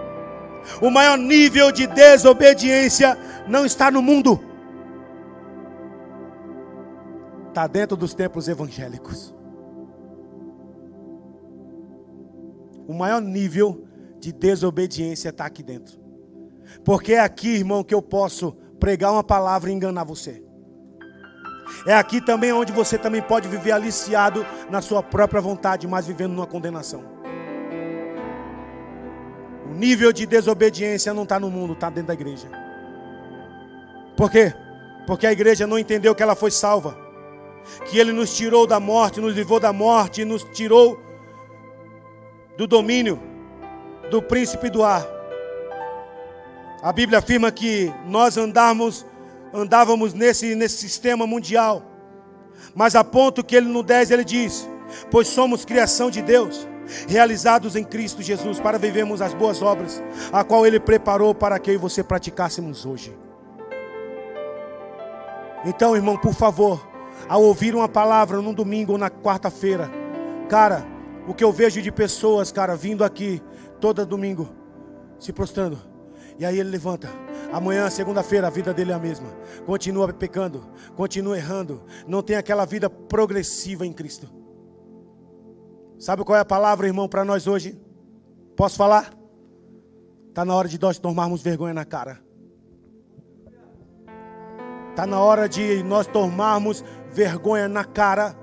O 0.80 0.90
maior 0.90 1.18
nível 1.18 1.70
de 1.70 1.86
desobediência 1.86 3.18
não 3.46 3.66
está 3.66 3.90
no 3.90 4.00
mundo. 4.00 4.40
Está 7.56 7.66
dentro 7.66 7.96
dos 7.96 8.12
templos 8.12 8.48
evangélicos. 8.48 9.34
O 12.86 12.92
maior 12.92 13.22
nível 13.22 13.88
de 14.20 14.30
desobediência 14.30 15.30
está 15.30 15.46
aqui 15.46 15.62
dentro. 15.62 15.98
Porque 16.84 17.14
é 17.14 17.20
aqui, 17.20 17.48
irmão, 17.48 17.82
que 17.82 17.94
eu 17.94 18.02
posso 18.02 18.52
pregar 18.78 19.10
uma 19.10 19.24
palavra 19.24 19.70
e 19.70 19.72
enganar 19.72 20.04
você. 20.04 20.44
É 21.86 21.94
aqui 21.94 22.20
também 22.20 22.52
onde 22.52 22.74
você 22.74 22.98
também 22.98 23.22
pode 23.22 23.48
viver 23.48 23.72
aliciado 23.72 24.44
na 24.68 24.82
sua 24.82 25.02
própria 25.02 25.40
vontade, 25.40 25.86
mas 25.86 26.06
vivendo 26.06 26.32
numa 26.32 26.46
condenação. 26.46 27.02
O 29.64 29.74
nível 29.74 30.12
de 30.12 30.26
desobediência 30.26 31.14
não 31.14 31.22
está 31.22 31.40
no 31.40 31.50
mundo, 31.50 31.72
está 31.72 31.88
dentro 31.88 32.08
da 32.08 32.12
igreja. 32.12 32.50
Por 34.14 34.30
quê? 34.30 34.52
Porque 35.06 35.26
a 35.26 35.32
igreja 35.32 35.66
não 35.66 35.78
entendeu 35.78 36.14
que 36.14 36.22
ela 36.22 36.36
foi 36.36 36.50
salva. 36.50 37.05
Que 37.86 37.98
ele 37.98 38.12
nos 38.12 38.34
tirou 38.36 38.66
da 38.66 38.80
morte, 38.80 39.20
nos 39.20 39.34
livrou 39.34 39.60
da 39.60 39.72
morte, 39.72 40.24
nos 40.24 40.44
tirou 40.44 41.00
do 42.56 42.66
domínio 42.66 43.20
do 44.10 44.22
príncipe 44.22 44.70
do 44.70 44.82
ar. 44.84 45.06
A 46.82 46.92
Bíblia 46.92 47.18
afirma 47.18 47.50
que 47.50 47.92
nós 48.06 48.36
andamos 48.36 49.04
andávamos 49.52 50.12
nesse, 50.12 50.54
nesse 50.54 50.76
sistema 50.76 51.26
mundial. 51.26 51.82
Mas 52.74 52.94
a 52.94 53.02
ponto 53.02 53.44
que 53.44 53.56
ele 53.56 53.68
no 53.68 53.82
10 53.82 54.10
ele 54.10 54.24
diz: 54.24 54.68
Pois 55.10 55.28
somos 55.28 55.64
criação 55.64 56.10
de 56.10 56.22
Deus, 56.22 56.68
realizados 57.08 57.76
em 57.76 57.84
Cristo 57.84 58.22
Jesus, 58.22 58.60
para 58.60 58.78
vivermos 58.78 59.22
as 59.22 59.34
boas 59.34 59.62
obras, 59.62 60.02
a 60.32 60.44
qual 60.44 60.66
ele 60.66 60.80
preparou 60.80 61.34
para 61.34 61.58
que 61.58 61.70
eu 61.70 61.74
e 61.74 61.78
você 61.78 62.02
praticássemos 62.02 62.84
hoje. 62.84 63.16
Então, 65.64 65.96
irmão, 65.96 66.16
por 66.16 66.34
favor, 66.34 66.86
ao 67.28 67.42
ouvir 67.42 67.74
uma 67.74 67.88
palavra 67.88 68.40
num 68.40 68.54
domingo 68.54 68.92
ou 68.92 68.98
na 68.98 69.10
quarta-feira, 69.10 69.90
cara, 70.48 70.86
o 71.26 71.34
que 71.34 71.42
eu 71.42 71.52
vejo 71.52 71.82
de 71.82 71.90
pessoas, 71.90 72.52
cara, 72.52 72.76
vindo 72.76 73.02
aqui 73.02 73.42
todo 73.80 74.06
domingo, 74.06 74.48
se 75.18 75.32
prostrando, 75.32 75.78
e 76.38 76.44
aí 76.44 76.58
ele 76.58 76.70
levanta. 76.70 77.08
Amanhã, 77.52 77.88
segunda-feira, 77.88 78.46
a 78.46 78.50
vida 78.50 78.74
dele 78.74 78.92
é 78.92 78.94
a 78.94 78.98
mesma. 78.98 79.28
Continua 79.64 80.12
pecando, 80.12 80.66
continua 80.94 81.36
errando. 81.36 81.82
Não 82.06 82.22
tem 82.22 82.36
aquela 82.36 82.64
vida 82.64 82.90
progressiva 82.90 83.86
em 83.86 83.92
Cristo. 83.92 84.28
Sabe 85.98 86.24
qual 86.24 86.36
é 86.36 86.40
a 86.40 86.44
palavra, 86.44 86.86
irmão, 86.86 87.08
para 87.08 87.24
nós 87.24 87.46
hoje? 87.46 87.80
Posso 88.54 88.76
falar? 88.76 89.12
Está 90.28 90.44
na 90.44 90.54
hora 90.54 90.68
de 90.68 90.78
nós 90.78 90.98
tomarmos 90.98 91.42
vergonha 91.42 91.72
na 91.72 91.84
cara. 91.84 92.20
Está 94.90 95.06
na 95.06 95.20
hora 95.20 95.48
de 95.48 95.82
nós 95.82 96.06
tomarmos 96.06 96.84
vergonha 97.16 97.66
na 97.66 97.82
cara 97.82 98.36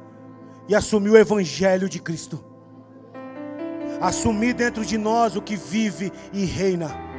e 0.67 0.73
assumir 0.75 1.11
o 1.11 1.17
Evangelho 1.17 1.87
de 1.87 1.99
Cristo. 1.99 2.43
Assumir 4.01 4.53
dentro 4.53 4.83
de 4.83 4.97
nós 4.97 5.35
o 5.35 5.41
que 5.41 5.55
vive 5.55 6.11
e 6.33 6.43
reina 6.43 7.13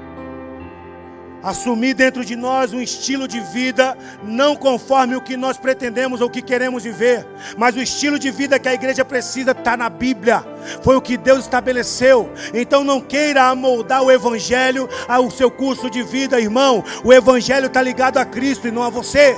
assumir 1.45 1.93
dentro 1.93 2.25
de 2.25 2.35
nós 2.35 2.73
um 2.73 2.81
estilo 2.81 3.29
de 3.29 3.39
vida 3.39 3.97
não 4.23 4.57
conforme 4.57 5.15
o 5.15 5.21
que 5.21 5.37
nós 5.37 5.59
pretendemos 5.59 6.23
ou 6.23 6.29
o 6.29 6.31
que 6.31 6.41
queremos 6.41 6.83
viver, 6.83 7.27
mas 7.59 7.77
o 7.77 7.83
estilo 7.83 8.19
de 8.19 8.31
vida 8.31 8.59
que 8.59 8.69
a 8.69 8.73
igreja 8.73 9.05
precisa 9.05 9.51
está 9.51 9.77
na 9.77 9.91
Bíblia, 9.91 10.43
foi 10.83 10.97
o 10.97 11.03
que 11.03 11.19
Deus 11.19 11.41
estabeleceu. 11.41 12.33
Então 12.55 12.83
não 12.83 12.99
queira 12.99 13.45
amoldar 13.45 14.03
o 14.03 14.11
Evangelho 14.11 14.89
ao 15.07 15.31
seu 15.31 15.51
curso 15.51 15.91
de 15.91 16.03
vida, 16.03 16.41
irmão. 16.41 16.83
O 17.05 17.13
Evangelho 17.13 17.67
está 17.67 17.83
ligado 17.83 18.17
a 18.17 18.25
Cristo 18.25 18.67
e 18.67 18.71
não 18.71 18.83
a 18.83 18.89
você. 18.89 19.37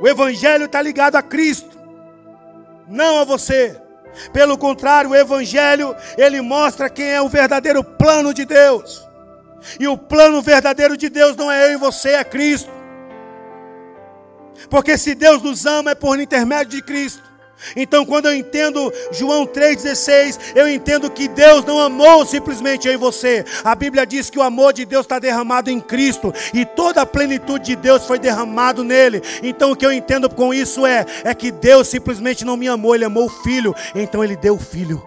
O 0.00 0.06
Evangelho 0.06 0.66
está 0.66 0.80
ligado 0.82 1.16
a 1.16 1.22
Cristo, 1.22 1.78
não 2.86 3.20
a 3.20 3.24
você. 3.24 3.80
Pelo 4.32 4.56
contrário, 4.56 5.10
o 5.10 5.14
Evangelho 5.14 5.94
ele 6.16 6.40
mostra 6.40 6.88
quem 6.88 7.06
é 7.06 7.20
o 7.20 7.28
verdadeiro 7.28 7.82
plano 7.82 8.32
de 8.32 8.44
Deus. 8.44 9.06
E 9.80 9.88
o 9.88 9.96
plano 9.96 10.40
verdadeiro 10.42 10.96
de 10.96 11.08
Deus 11.08 11.36
não 11.36 11.50
é 11.50 11.66
eu 11.66 11.72
e 11.72 11.76
você, 11.76 12.10
é 12.10 12.24
Cristo. 12.24 12.70
Porque 14.70 14.96
se 14.96 15.14
Deus 15.14 15.42
nos 15.42 15.66
ama 15.66 15.90
é 15.90 15.94
por 15.94 16.18
intermédio 16.18 16.72
de 16.72 16.82
Cristo. 16.82 17.25
Então, 17.74 18.04
quando 18.04 18.26
eu 18.26 18.34
entendo 18.34 18.92
João 19.10 19.46
3,16, 19.46 20.38
eu 20.54 20.68
entendo 20.68 21.10
que 21.10 21.26
Deus 21.26 21.64
não 21.64 21.80
amou 21.80 22.24
simplesmente 22.26 22.86
eu 22.86 22.94
e 22.94 22.96
você. 22.96 23.44
A 23.64 23.74
Bíblia 23.74 24.06
diz 24.06 24.28
que 24.28 24.38
o 24.38 24.42
amor 24.42 24.72
de 24.72 24.84
Deus 24.84 25.04
está 25.04 25.18
derramado 25.18 25.70
em 25.70 25.80
Cristo 25.80 26.32
e 26.52 26.64
toda 26.64 27.00
a 27.00 27.06
plenitude 27.06 27.64
de 27.64 27.76
Deus 27.76 28.04
foi 28.04 28.18
derramado 28.18 28.84
nele. 28.84 29.22
Então, 29.42 29.72
o 29.72 29.76
que 29.76 29.86
eu 29.86 29.92
entendo 29.92 30.28
com 30.28 30.52
isso 30.52 30.84
é, 30.84 31.04
é 31.24 31.34
que 31.34 31.50
Deus 31.50 31.88
simplesmente 31.88 32.44
não 32.44 32.56
me 32.56 32.68
amou, 32.68 32.94
Ele 32.94 33.04
amou 33.04 33.24
o 33.24 33.42
Filho, 33.42 33.74
então 33.94 34.22
Ele 34.22 34.36
deu 34.36 34.54
o 34.54 34.60
Filho. 34.60 35.02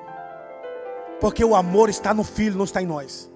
Porque 1.19 1.43
o 1.43 1.55
amor 1.55 1.89
está 1.89 2.13
no 2.13 2.23
Filho, 2.23 2.57
não 2.57 2.65
está 2.65 2.81
em 2.81 2.87
nós. 2.87 3.29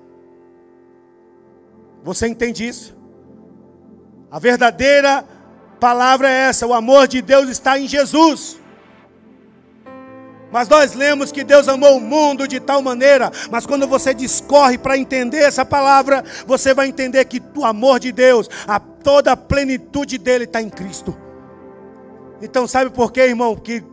Você 2.04 2.28
entende 2.28 2.68
isso? 2.68 2.96
A 4.32 4.40
verdadeira 4.40 5.24
palavra 5.80 6.30
é 6.30 6.50
essa: 6.50 6.66
o 6.66 6.74
amor 6.74 7.08
de 7.08 7.22
Deus 7.22 7.50
está 7.50 7.78
em 7.78 7.88
Jesus. 7.88 8.63
Mas 10.54 10.70
nós 10.70 10.94
lemos 10.94 11.32
que 11.32 11.44
Deus 11.44 11.68
amou 11.68 11.98
o 11.98 12.00
mundo 12.00 12.48
de 12.48 12.60
tal 12.60 12.80
maneira, 12.80 13.32
mas 13.50 13.66
quando 13.66 13.88
você 13.88 14.14
discorre 14.14 14.78
para 14.78 14.96
entender 14.96 15.40
essa 15.40 15.66
palavra, 15.66 16.24
você 16.46 16.76
vai 16.76 16.88
entender 16.88 17.26
que 17.26 17.42
o 17.58 17.66
amor 17.66 18.00
de 18.00 18.12
Deus, 18.12 18.48
a 18.68 18.80
toda 18.80 19.32
a 19.32 19.36
plenitude 19.36 20.20
dele 20.20 20.44
está 20.44 20.62
em 20.62 20.70
Cristo. 20.70 21.18
Então, 22.40 22.68
sabe 22.68 22.92
por 22.92 23.12
quê, 23.12 23.22
irmão? 23.22 23.56
Que 23.56 23.84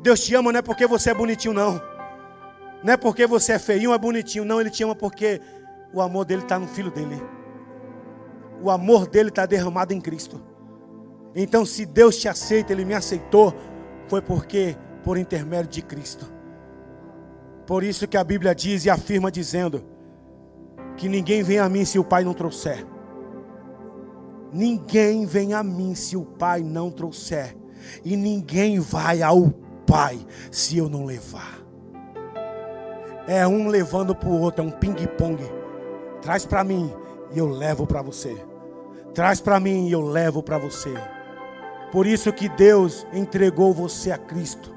Deus 0.00 0.20
te 0.20 0.32
ama 0.36 0.52
não 0.52 0.60
é 0.60 0.62
porque 0.62 0.86
você 0.86 1.10
é 1.10 1.14
bonitinho, 1.14 1.52
não. 1.52 1.82
Não 2.84 2.92
é 2.92 2.96
porque 2.96 3.26
você 3.26 3.54
é 3.54 3.58
feinho, 3.58 3.92
é 3.92 3.98
bonitinho, 3.98 4.44
não. 4.44 4.60
Ele 4.60 4.70
te 4.70 4.84
ama 4.84 4.94
porque 4.94 5.40
o 5.92 6.00
amor 6.00 6.24
dele 6.24 6.42
está 6.42 6.60
no 6.60 6.68
filho 6.68 6.92
dele. 6.92 7.20
O 8.62 8.70
amor 8.70 9.08
dele 9.08 9.30
está 9.30 9.46
derramado 9.46 9.92
em 9.92 10.00
Cristo. 10.00 10.40
Então, 11.34 11.66
se 11.66 11.84
Deus 11.84 12.18
te 12.18 12.28
aceita, 12.28 12.72
Ele 12.72 12.84
me 12.84 12.94
aceitou, 12.94 13.52
foi 14.06 14.22
porque 14.22 14.76
por 15.02 15.18
intermédio 15.18 15.70
de 15.70 15.82
Cristo. 15.82 16.26
Por 17.66 17.82
isso 17.82 18.08
que 18.08 18.16
a 18.16 18.24
Bíblia 18.24 18.54
diz 18.54 18.84
e 18.84 18.90
afirma 18.90 19.30
dizendo 19.30 19.84
que 20.96 21.08
ninguém 21.08 21.42
vem 21.42 21.58
a 21.58 21.68
mim 21.68 21.84
se 21.84 21.98
o 21.98 22.04
Pai 22.04 22.24
não 22.24 22.34
trouxer. 22.34 22.86
Ninguém 24.52 25.24
vem 25.24 25.54
a 25.54 25.62
mim 25.62 25.94
se 25.94 26.16
o 26.16 26.24
Pai 26.24 26.62
não 26.62 26.90
trouxer. 26.90 27.56
E 28.04 28.16
ninguém 28.16 28.78
vai 28.78 29.22
ao 29.22 29.50
Pai 29.86 30.18
se 30.50 30.76
eu 30.78 30.88
não 30.88 31.04
levar. 31.04 31.60
É 33.26 33.46
um 33.46 33.68
levando 33.68 34.14
para 34.14 34.28
o 34.28 34.40
outro, 34.40 34.64
é 34.64 34.66
um 34.66 34.70
ping-pong. 34.70 35.38
Traz 36.20 36.44
para 36.44 36.62
mim 36.64 36.92
e 37.32 37.38
eu 37.38 37.48
levo 37.48 37.86
para 37.86 38.02
você. 38.02 38.36
Traz 39.14 39.40
para 39.40 39.60
mim 39.60 39.88
e 39.88 39.92
eu 39.92 40.02
levo 40.02 40.42
para 40.42 40.58
você. 40.58 40.92
Por 41.90 42.06
isso 42.06 42.32
que 42.32 42.48
Deus 42.48 43.06
entregou 43.12 43.72
você 43.72 44.10
a 44.10 44.18
Cristo. 44.18 44.71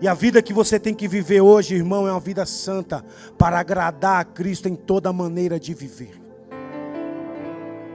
E 0.00 0.06
a 0.06 0.14
vida 0.14 0.42
que 0.42 0.52
você 0.52 0.78
tem 0.78 0.94
que 0.94 1.08
viver 1.08 1.40
hoje, 1.40 1.74
irmão, 1.74 2.06
é 2.06 2.10
uma 2.10 2.20
vida 2.20 2.44
santa 2.44 3.04
para 3.38 3.58
agradar 3.58 4.20
a 4.20 4.24
Cristo 4.24 4.68
em 4.68 4.74
toda 4.74 5.12
maneira 5.12 5.58
de 5.58 5.72
viver. 5.72 6.20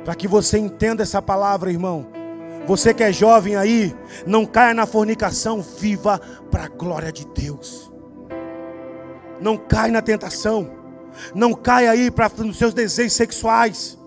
Para 0.04 0.16
que 0.16 0.28
você 0.28 0.58
entenda 0.58 1.04
essa 1.04 1.22
palavra, 1.22 1.72
irmão. 1.72 2.08
Você 2.68 2.94
que 2.94 3.04
é 3.04 3.14
jovem 3.14 3.56
aí, 3.56 3.96
não 4.26 4.46
caia 4.46 4.74
na 4.74 4.86
fornicação, 4.86 5.62
viva 5.62 6.20
para 6.50 6.66
a 6.66 6.70
glória 6.70 7.12
de 7.12 7.26
Deus. 7.28 7.92
Não 9.40 9.58
caia 9.58 9.92
na 9.92 10.02
tentação. 10.02 10.70
Não 11.34 11.54
caia 11.54 11.92
aí 11.92 12.12
para 12.12 12.32
os 12.42 12.58
seus 12.58 12.74
desejos 12.74 13.14
sexuais. 13.14 13.98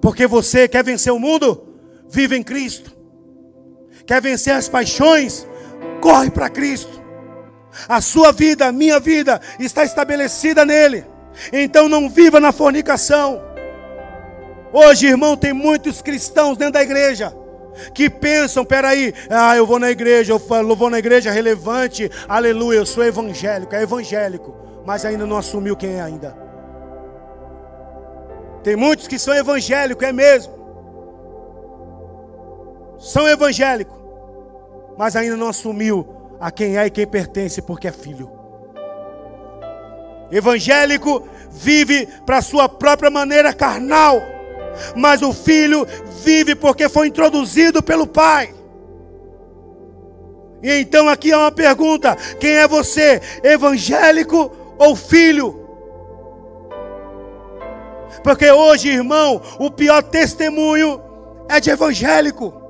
Porque 0.00 0.26
você 0.26 0.68
quer 0.68 0.84
vencer 0.84 1.12
o 1.12 1.18
mundo? 1.18 1.66
Vive 2.08 2.36
em 2.36 2.42
Cristo. 2.42 2.94
Quer 4.06 4.22
vencer 4.22 4.54
as 4.54 4.68
paixões? 4.68 5.46
Corre 6.00 6.30
para 6.30 6.48
Cristo. 6.48 7.02
A 7.88 8.00
sua 8.00 8.32
vida, 8.32 8.66
a 8.66 8.72
minha 8.72 8.98
vida, 8.98 9.40
está 9.58 9.84
estabelecida 9.84 10.64
nele. 10.64 11.04
Então 11.52 11.88
não 11.88 12.08
viva 12.08 12.40
na 12.40 12.52
fornicação. 12.52 13.42
Hoje, 14.72 15.06
irmão, 15.06 15.36
tem 15.36 15.52
muitos 15.52 16.02
cristãos 16.02 16.56
dentro 16.56 16.74
da 16.74 16.82
igreja 16.82 17.34
que 17.92 18.08
pensam, 18.08 18.64
peraí, 18.64 19.12
ah, 19.28 19.56
eu 19.56 19.66
vou 19.66 19.78
na 19.78 19.90
igreja, 19.90 20.32
eu 20.32 20.38
vou 20.74 20.90
na 20.90 20.98
igreja 20.98 21.30
relevante, 21.30 22.10
aleluia, 22.26 22.78
eu 22.78 22.86
sou 22.86 23.04
evangélico, 23.04 23.74
é 23.74 23.82
evangélico, 23.82 24.56
mas 24.84 25.04
ainda 25.04 25.26
não 25.26 25.36
assumiu 25.36 25.76
quem 25.76 25.96
é 25.96 26.00
ainda. 26.00 26.36
Tem 28.62 28.74
muitos 28.74 29.06
que 29.06 29.18
são 29.18 29.34
evangélicos, 29.34 30.06
é 30.06 30.12
mesmo. 30.12 30.54
São 32.98 33.28
evangélicos, 33.28 33.95
mas 34.98 35.16
ainda 35.16 35.36
não 35.36 35.48
assumiu 35.48 36.06
a 36.40 36.50
quem 36.50 36.76
é 36.76 36.86
e 36.86 36.90
quem 36.90 37.06
pertence, 37.06 37.62
porque 37.62 37.88
é 37.88 37.92
filho. 37.92 38.30
Evangélico 40.30 41.26
vive 41.50 42.08
para 42.24 42.42
sua 42.42 42.68
própria 42.68 43.10
maneira 43.10 43.52
carnal 43.52 44.20
mas 44.94 45.22
o 45.22 45.32
filho 45.32 45.86
vive 46.22 46.54
porque 46.54 46.88
foi 46.88 47.08
introduzido 47.08 47.82
pelo 47.82 48.06
pai. 48.06 48.54
E 50.62 50.80
então 50.80 51.08
aqui 51.08 51.32
é 51.32 51.36
uma 51.36 51.52
pergunta: 51.52 52.16
quem 52.40 52.52
é 52.52 52.68
você, 52.68 53.20
evangélico 53.42 54.50
ou 54.78 54.96
filho? 54.96 55.64
Porque 58.22 58.50
hoje, 58.50 58.88
irmão, 58.88 59.40
o 59.58 59.70
pior 59.70 60.02
testemunho 60.02 61.00
é 61.48 61.60
de 61.60 61.70
evangélico. 61.70 62.65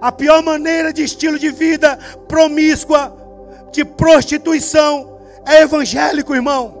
A 0.00 0.12
pior 0.12 0.42
maneira 0.42 0.92
de 0.92 1.02
estilo 1.02 1.38
de 1.38 1.50
vida 1.50 1.98
promíscua, 2.28 3.14
de 3.72 3.84
prostituição, 3.84 5.18
é 5.46 5.62
evangélico, 5.62 6.34
irmão. 6.34 6.78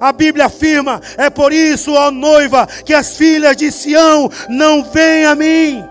A 0.00 0.12
Bíblia 0.12 0.46
afirma: 0.46 1.00
é 1.16 1.28
por 1.28 1.52
isso, 1.52 1.92
ó 1.92 2.10
noiva, 2.10 2.66
que 2.66 2.94
as 2.94 3.16
filhas 3.16 3.56
de 3.56 3.70
Sião 3.70 4.30
não 4.48 4.84
vêm 4.84 5.24
a 5.24 5.34
mim. 5.34 5.84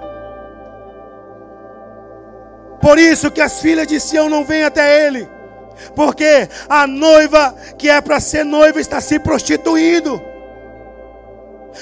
Por 2.81 2.99
isso 2.99 3.31
que 3.31 3.41
as 3.41 3.61
filhas 3.61 3.87
de 3.87 3.99
Sião 3.99 4.29
não 4.29 4.43
vêm 4.43 4.63
até 4.63 5.07
ele. 5.07 5.27
Porque 5.95 6.47
a 6.67 6.85
noiva 6.85 7.55
que 7.77 7.89
é 7.89 7.99
para 8.01 8.19
ser 8.19 8.43
noiva 8.43 8.79
está 8.79 8.99
se 9.01 9.19
prostituindo. 9.19 10.21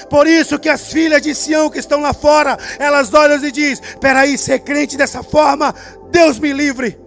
Por 0.08 0.26
isso 0.26 0.58
que 0.58 0.68
as 0.68 0.92
filhas 0.92 1.22
de 1.22 1.34
Sião 1.34 1.70
que 1.70 1.78
estão 1.78 2.00
lá 2.00 2.12
fora, 2.12 2.56
elas 2.78 3.12
olham 3.12 3.42
e 3.44 3.52
dizem: 3.52 3.84
Peraí, 4.00 4.36
ser 4.38 4.60
crente 4.60 4.96
dessa 4.96 5.22
forma, 5.22 5.74
Deus 6.10 6.38
me 6.38 6.52
livre. 6.52 6.98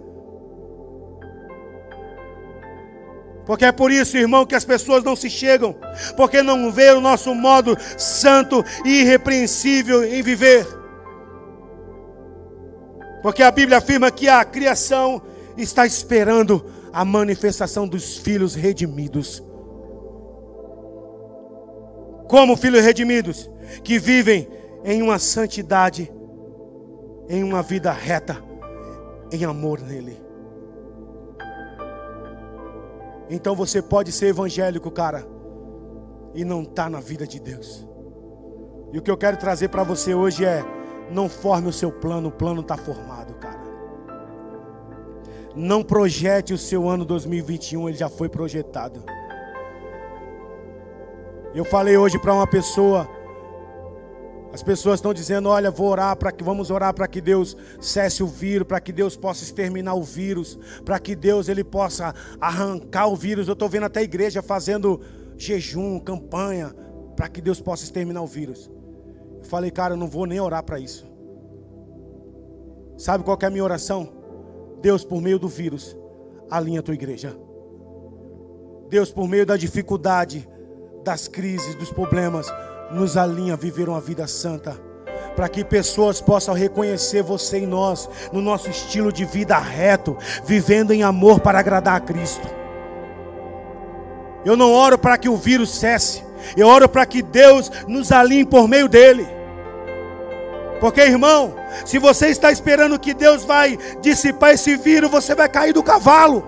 Porque 3.46 3.64
é 3.64 3.70
por 3.70 3.92
isso, 3.92 4.16
irmão, 4.16 4.44
que 4.44 4.56
as 4.56 4.64
pessoas 4.64 5.04
não 5.04 5.14
se 5.14 5.30
chegam, 5.30 5.76
porque 6.16 6.42
não 6.42 6.72
vê 6.72 6.90
o 6.90 7.00
nosso 7.00 7.32
modo 7.32 7.76
santo 7.96 8.64
e 8.84 9.02
irrepreensível 9.02 10.04
em 10.04 10.20
viver. 10.20 10.66
Porque 13.22 13.42
a 13.42 13.50
Bíblia 13.50 13.78
afirma 13.78 14.10
que 14.10 14.28
a 14.28 14.44
criação 14.44 15.22
está 15.56 15.86
esperando 15.86 16.64
a 16.92 17.04
manifestação 17.04 17.86
dos 17.86 18.16
filhos 18.16 18.54
redimidos. 18.54 19.42
Como 22.28 22.56
filhos 22.56 22.82
redimidos, 22.82 23.50
que 23.84 23.98
vivem 23.98 24.48
em 24.84 25.02
uma 25.02 25.18
santidade, 25.18 26.12
em 27.28 27.42
uma 27.42 27.62
vida 27.62 27.92
reta, 27.92 28.42
em 29.32 29.44
amor 29.44 29.80
nele. 29.80 30.16
Então 33.28 33.54
você 33.56 33.82
pode 33.82 34.12
ser 34.12 34.26
evangélico, 34.26 34.90
cara, 34.90 35.26
e 36.34 36.44
não 36.44 36.62
está 36.62 36.88
na 36.88 37.00
vida 37.00 37.26
de 37.26 37.40
Deus. 37.40 37.86
E 38.92 38.98
o 38.98 39.02
que 39.02 39.10
eu 39.10 39.16
quero 39.16 39.36
trazer 39.36 39.68
para 39.68 39.82
você 39.82 40.14
hoje 40.14 40.44
é: 40.44 40.64
não 41.10 41.28
forme 41.28 41.68
o 41.68 41.72
seu 41.72 41.90
plano, 41.90 42.28
o 42.28 42.32
plano 42.32 42.60
está 42.60 42.76
formado, 42.76 43.34
cara. 43.34 43.66
Não 45.54 45.82
projete 45.82 46.52
o 46.52 46.58
seu 46.58 46.88
ano 46.88 47.04
2021, 47.04 47.88
ele 47.88 47.98
já 47.98 48.08
foi 48.08 48.28
projetado. 48.28 49.02
Eu 51.56 51.64
falei 51.64 51.96
hoje 51.96 52.18
para 52.18 52.34
uma 52.34 52.46
pessoa 52.46 53.08
as 54.52 54.62
pessoas 54.62 54.98
estão 54.98 55.12
dizendo: 55.12 55.48
olha, 55.48 55.70
vou 55.70 55.88
orar 55.88 56.16
para 56.16 56.32
que 56.32 56.42
vamos 56.42 56.70
orar 56.70 56.94
para 56.94 57.06
que 57.06 57.20
Deus 57.20 57.56
cesse 57.78 58.22
o 58.22 58.26
vírus, 58.26 58.66
para 58.66 58.80
que 58.80 58.90
Deus 58.92 59.14
possa 59.14 59.42
exterminar 59.42 59.94
o 59.94 60.02
vírus, 60.02 60.58
para 60.82 60.98
que 60.98 61.14
Deus 61.14 61.48
ele 61.48 61.62
possa 61.62 62.14
arrancar 62.40 63.06
o 63.08 63.16
vírus. 63.16 63.48
Eu 63.48 63.52
estou 63.52 63.68
vendo 63.68 63.84
até 63.84 64.00
a 64.00 64.02
igreja 64.02 64.40
fazendo 64.40 65.00
jejum, 65.36 65.98
campanha, 65.98 66.74
para 67.14 67.28
que 67.28 67.42
Deus 67.42 67.60
possa 67.60 67.84
exterminar 67.84 68.22
o 68.22 68.26
vírus. 68.26 68.70
Eu 69.38 69.44
falei, 69.44 69.70
cara, 69.70 69.92
eu 69.92 69.98
não 69.98 70.08
vou 70.08 70.24
nem 70.24 70.40
orar 70.40 70.62
para 70.62 70.78
isso. 70.78 71.06
Sabe 72.96 73.24
qual 73.24 73.38
é 73.40 73.46
a 73.46 73.50
minha 73.50 73.64
oração? 73.64 74.08
Deus, 74.80 75.04
por 75.04 75.20
meio 75.20 75.38
do 75.38 75.48
vírus, 75.48 75.94
alinha 76.50 76.80
a 76.80 76.82
tua 76.82 76.94
igreja. 76.94 77.36
Deus, 78.88 79.10
por 79.10 79.28
meio 79.28 79.44
da 79.44 79.56
dificuldade, 79.56 80.48
das 81.06 81.28
crises, 81.28 81.76
dos 81.76 81.92
problemas, 81.92 82.52
nos 82.90 83.16
alinha 83.16 83.54
a 83.54 83.56
viver 83.56 83.88
uma 83.88 84.00
vida 84.00 84.26
santa. 84.26 84.76
Para 85.36 85.48
que 85.48 85.64
pessoas 85.64 86.20
possam 86.20 86.52
reconhecer 86.52 87.22
você 87.22 87.58
em 87.58 87.66
nós, 87.66 88.08
no 88.32 88.42
nosso 88.42 88.68
estilo 88.68 89.12
de 89.12 89.24
vida 89.24 89.56
reto, 89.56 90.16
vivendo 90.44 90.92
em 90.92 91.04
amor 91.04 91.38
para 91.38 91.60
agradar 91.60 91.96
a 91.96 92.00
Cristo. 92.00 92.48
Eu 94.44 94.56
não 94.56 94.72
oro 94.72 94.98
para 94.98 95.16
que 95.16 95.28
o 95.28 95.36
vírus 95.36 95.70
cesse, 95.70 96.24
eu 96.56 96.66
oro 96.66 96.88
para 96.88 97.06
que 97.06 97.22
Deus 97.22 97.70
nos 97.86 98.10
alinhe 98.10 98.44
por 98.44 98.66
meio 98.66 98.88
dele. 98.88 99.28
Porque, 100.80 101.02
irmão, 101.02 101.54
se 101.84 101.98
você 101.98 102.28
está 102.28 102.50
esperando 102.50 102.98
que 102.98 103.14
Deus 103.14 103.44
vai 103.44 103.78
dissipar 104.00 104.54
esse 104.54 104.76
vírus, 104.76 105.10
você 105.10 105.36
vai 105.36 105.48
cair 105.48 105.72
do 105.72 105.84
cavalo. 105.84 106.44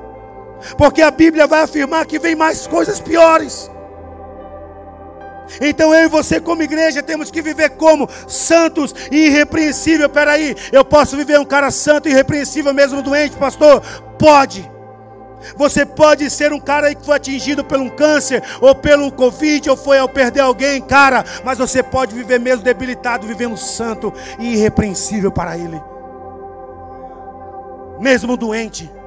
Porque 0.77 1.01
a 1.01 1.13
Bíblia 1.13 1.47
vai 1.47 1.63
afirmar 1.63 2.07
que 2.07 2.19
vem 2.19 2.35
mais 2.35 2.67
coisas 2.67 2.99
piores. 2.99 3.71
Então 5.61 5.95
eu 5.95 6.05
e 6.05 6.09
você, 6.09 6.41
como 6.41 6.63
igreja, 6.63 7.03
temos 7.03 7.31
que 7.31 7.43
viver 7.43 7.71
como 7.71 8.09
santos 8.27 8.95
e 9.11 9.27
irrepreensível. 9.27 10.09
Peraí, 10.09 10.55
eu 10.73 10.85
posso 10.85 11.17
viver 11.17 11.39
um 11.39 11.45
cara 11.45 11.71
santo 11.71 12.09
e 12.09 12.13
irrepreensível 12.13 12.73
mesmo 12.73 13.03
doente, 13.03 13.37
pastor? 13.37 13.81
Pode. 14.19 14.71
Você 15.57 15.87
pode 15.87 16.29
ser 16.31 16.53
um 16.53 16.59
cara 16.59 16.93
que 16.95 17.05
foi 17.05 17.17
atingido 17.17 17.65
por 17.65 17.79
um 17.79 17.89
câncer, 17.89 18.43
ou 18.61 18.75
pelo 18.75 19.11
Covid, 19.13 19.71
ou 19.71 19.77
foi 19.77 19.99
ao 19.99 20.09
perder 20.09 20.41
alguém, 20.41 20.81
cara, 20.83 21.25
mas 21.45 21.59
você 21.59 21.81
pode 21.81 22.13
viver 22.13 22.41
mesmo 22.41 22.65
debilitado, 22.65 23.27
vivendo 23.27 23.57
santo 23.57 24.13
e 24.39 24.55
irrepreensível 24.55 25.31
para 25.31 25.57
Ele, 25.57 25.81
mesmo 28.01 28.37
doente 28.37 28.98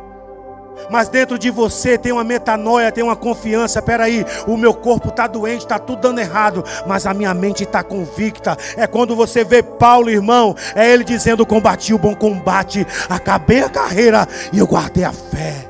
mas 0.89 1.09
dentro 1.09 1.37
de 1.37 1.49
você 1.49 1.97
tem 1.97 2.11
uma 2.11 2.23
metanoia, 2.23 2.91
tem 2.91 3.03
uma 3.03 3.15
confiança. 3.15 3.81
Peraí, 3.81 4.25
o 4.47 4.57
meu 4.57 4.73
corpo 4.73 5.09
está 5.09 5.27
doente, 5.27 5.61
está 5.61 5.79
tudo 5.79 6.01
dando 6.01 6.19
errado, 6.19 6.63
mas 6.87 7.05
a 7.05 7.13
minha 7.13 7.33
mente 7.33 7.63
está 7.63 7.83
convicta. 7.83 8.57
É 8.75 8.87
quando 8.87 9.15
você 9.15 9.43
vê 9.43 9.61
Paulo, 9.61 10.09
irmão, 10.09 10.55
é 10.75 10.91
ele 10.91 11.03
dizendo: 11.03 11.45
Combati 11.45 11.93
o 11.93 11.97
bom 11.97 12.15
combate, 12.15 12.85
acabei 13.09 13.61
a 13.61 13.69
carreira 13.69 14.27
e 14.51 14.59
eu 14.59 14.67
guardei 14.67 15.03
a 15.03 15.11
fé. 15.11 15.67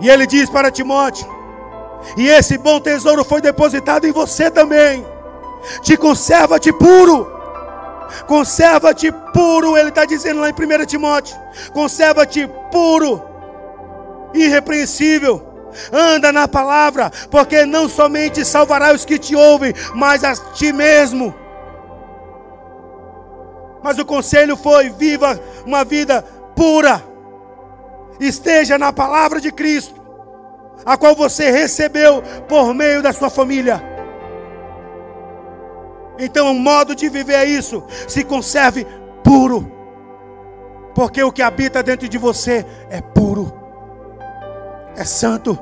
E 0.00 0.08
ele 0.08 0.26
diz 0.26 0.48
para 0.48 0.70
Timóteo: 0.70 1.26
E 2.16 2.28
esse 2.28 2.56
bom 2.56 2.80
tesouro 2.80 3.24
foi 3.24 3.40
depositado 3.40 4.06
em 4.06 4.12
você 4.12 4.50
também. 4.50 5.04
Te 5.82 5.96
conserva-te 5.96 6.72
puro 6.72 7.39
Conserva-te 8.26 9.12
puro, 9.32 9.76
ele 9.76 9.88
está 9.90 10.04
dizendo 10.04 10.40
lá 10.40 10.48
em 10.48 10.52
1 10.52 10.86
Timóteo. 10.86 11.36
Conserva-te 11.72 12.48
puro, 12.70 13.22
irrepreensível. 14.34 15.46
Anda 15.92 16.32
na 16.32 16.48
palavra, 16.48 17.10
porque 17.30 17.64
não 17.64 17.88
somente 17.88 18.44
salvará 18.44 18.92
os 18.92 19.04
que 19.04 19.18
te 19.18 19.36
ouvem, 19.36 19.72
mas 19.94 20.24
a 20.24 20.34
ti 20.52 20.72
mesmo. 20.72 21.34
Mas 23.82 23.98
o 23.98 24.04
conselho 24.04 24.56
foi: 24.56 24.90
viva 24.90 25.40
uma 25.64 25.84
vida 25.84 26.22
pura. 26.54 27.02
Esteja 28.18 28.76
na 28.76 28.92
palavra 28.92 29.40
de 29.40 29.50
Cristo, 29.50 30.00
a 30.84 30.96
qual 30.96 31.14
você 31.14 31.50
recebeu 31.50 32.22
por 32.48 32.74
meio 32.74 33.02
da 33.02 33.12
sua 33.12 33.30
família. 33.30 33.82
Então, 36.20 36.50
o 36.50 36.54
modo 36.54 36.94
de 36.94 37.08
viver 37.08 37.34
é 37.34 37.44
isso. 37.44 37.82
Se 38.06 38.22
conserve 38.22 38.86
puro. 39.24 39.80
Porque 40.94 41.22
o 41.22 41.32
que 41.32 41.42
habita 41.42 41.82
dentro 41.82 42.08
de 42.08 42.18
você 42.18 42.66
é 42.90 43.00
puro, 43.00 43.52
é 44.96 45.04
santo, 45.04 45.58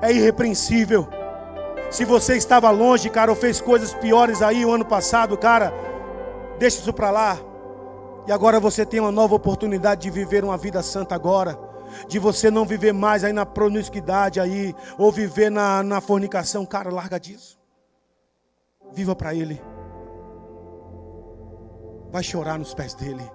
é 0.00 0.12
irrepreensível. 0.12 1.08
Se 1.90 2.04
você 2.04 2.36
estava 2.36 2.70
longe, 2.70 3.08
cara, 3.08 3.30
ou 3.30 3.36
fez 3.36 3.60
coisas 3.60 3.94
piores 3.94 4.42
aí 4.42 4.64
o 4.64 4.72
ano 4.72 4.84
passado, 4.84 5.36
cara, 5.38 5.72
deixa 6.58 6.78
isso 6.80 6.92
para 6.92 7.10
lá. 7.10 7.38
E 8.26 8.32
agora 8.32 8.60
você 8.60 8.84
tem 8.84 9.00
uma 9.00 9.10
nova 9.10 9.34
oportunidade 9.34 10.02
de 10.02 10.10
viver 10.10 10.44
uma 10.44 10.58
vida 10.58 10.82
santa 10.82 11.14
agora. 11.14 11.58
De 12.06 12.18
você 12.18 12.50
não 12.50 12.66
viver 12.66 12.92
mais 12.92 13.24
aí 13.24 13.32
na 13.32 13.46
promiscuidade 13.46 14.38
aí, 14.38 14.74
ou 14.98 15.10
viver 15.10 15.50
na, 15.50 15.82
na 15.82 16.02
fornicação. 16.02 16.66
Cara, 16.66 16.92
larga 16.92 17.18
disso. 17.18 17.58
Viva 18.92 19.16
para 19.16 19.34
Ele. 19.34 19.58
Vai 22.10 22.22
chorar 22.22 22.58
nos 22.58 22.74
pés 22.74 22.94
dEle. 22.94 23.30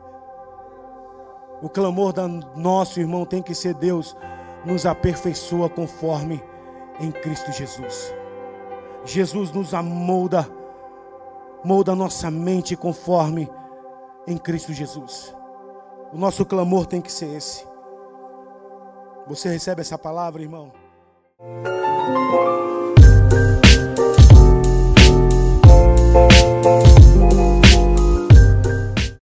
O 1.61 1.69
clamor 1.69 2.11
do 2.11 2.28
nosso 2.55 2.99
irmão 2.99 3.26
tem 3.26 3.41
que 3.41 3.55
ser 3.55 3.74
Deus 3.74 4.15
nos 4.65 4.86
aperfeiçoa 4.86 5.69
conforme 5.69 6.43
em 6.99 7.11
Cristo 7.11 7.51
Jesus. 7.51 8.13
Jesus 9.05 9.51
nos 9.51 9.74
amolda, 9.74 10.47
molda 11.63 11.95
nossa 11.95 12.32
mente 12.32 12.76
conforme 12.76 13.49
em 14.28 14.38
Cristo 14.38 14.74
Jesus. 14.74 15.36
O 16.11 16.17
nosso 16.17 16.45
clamor 16.45 16.86
tem 16.86 17.01
que 17.01 17.11
ser 17.11 17.36
esse. 17.36 17.65
Você 19.28 19.49
recebe 19.49 19.82
essa 19.82 19.97
palavra, 19.97 20.41
irmão? 20.41 20.71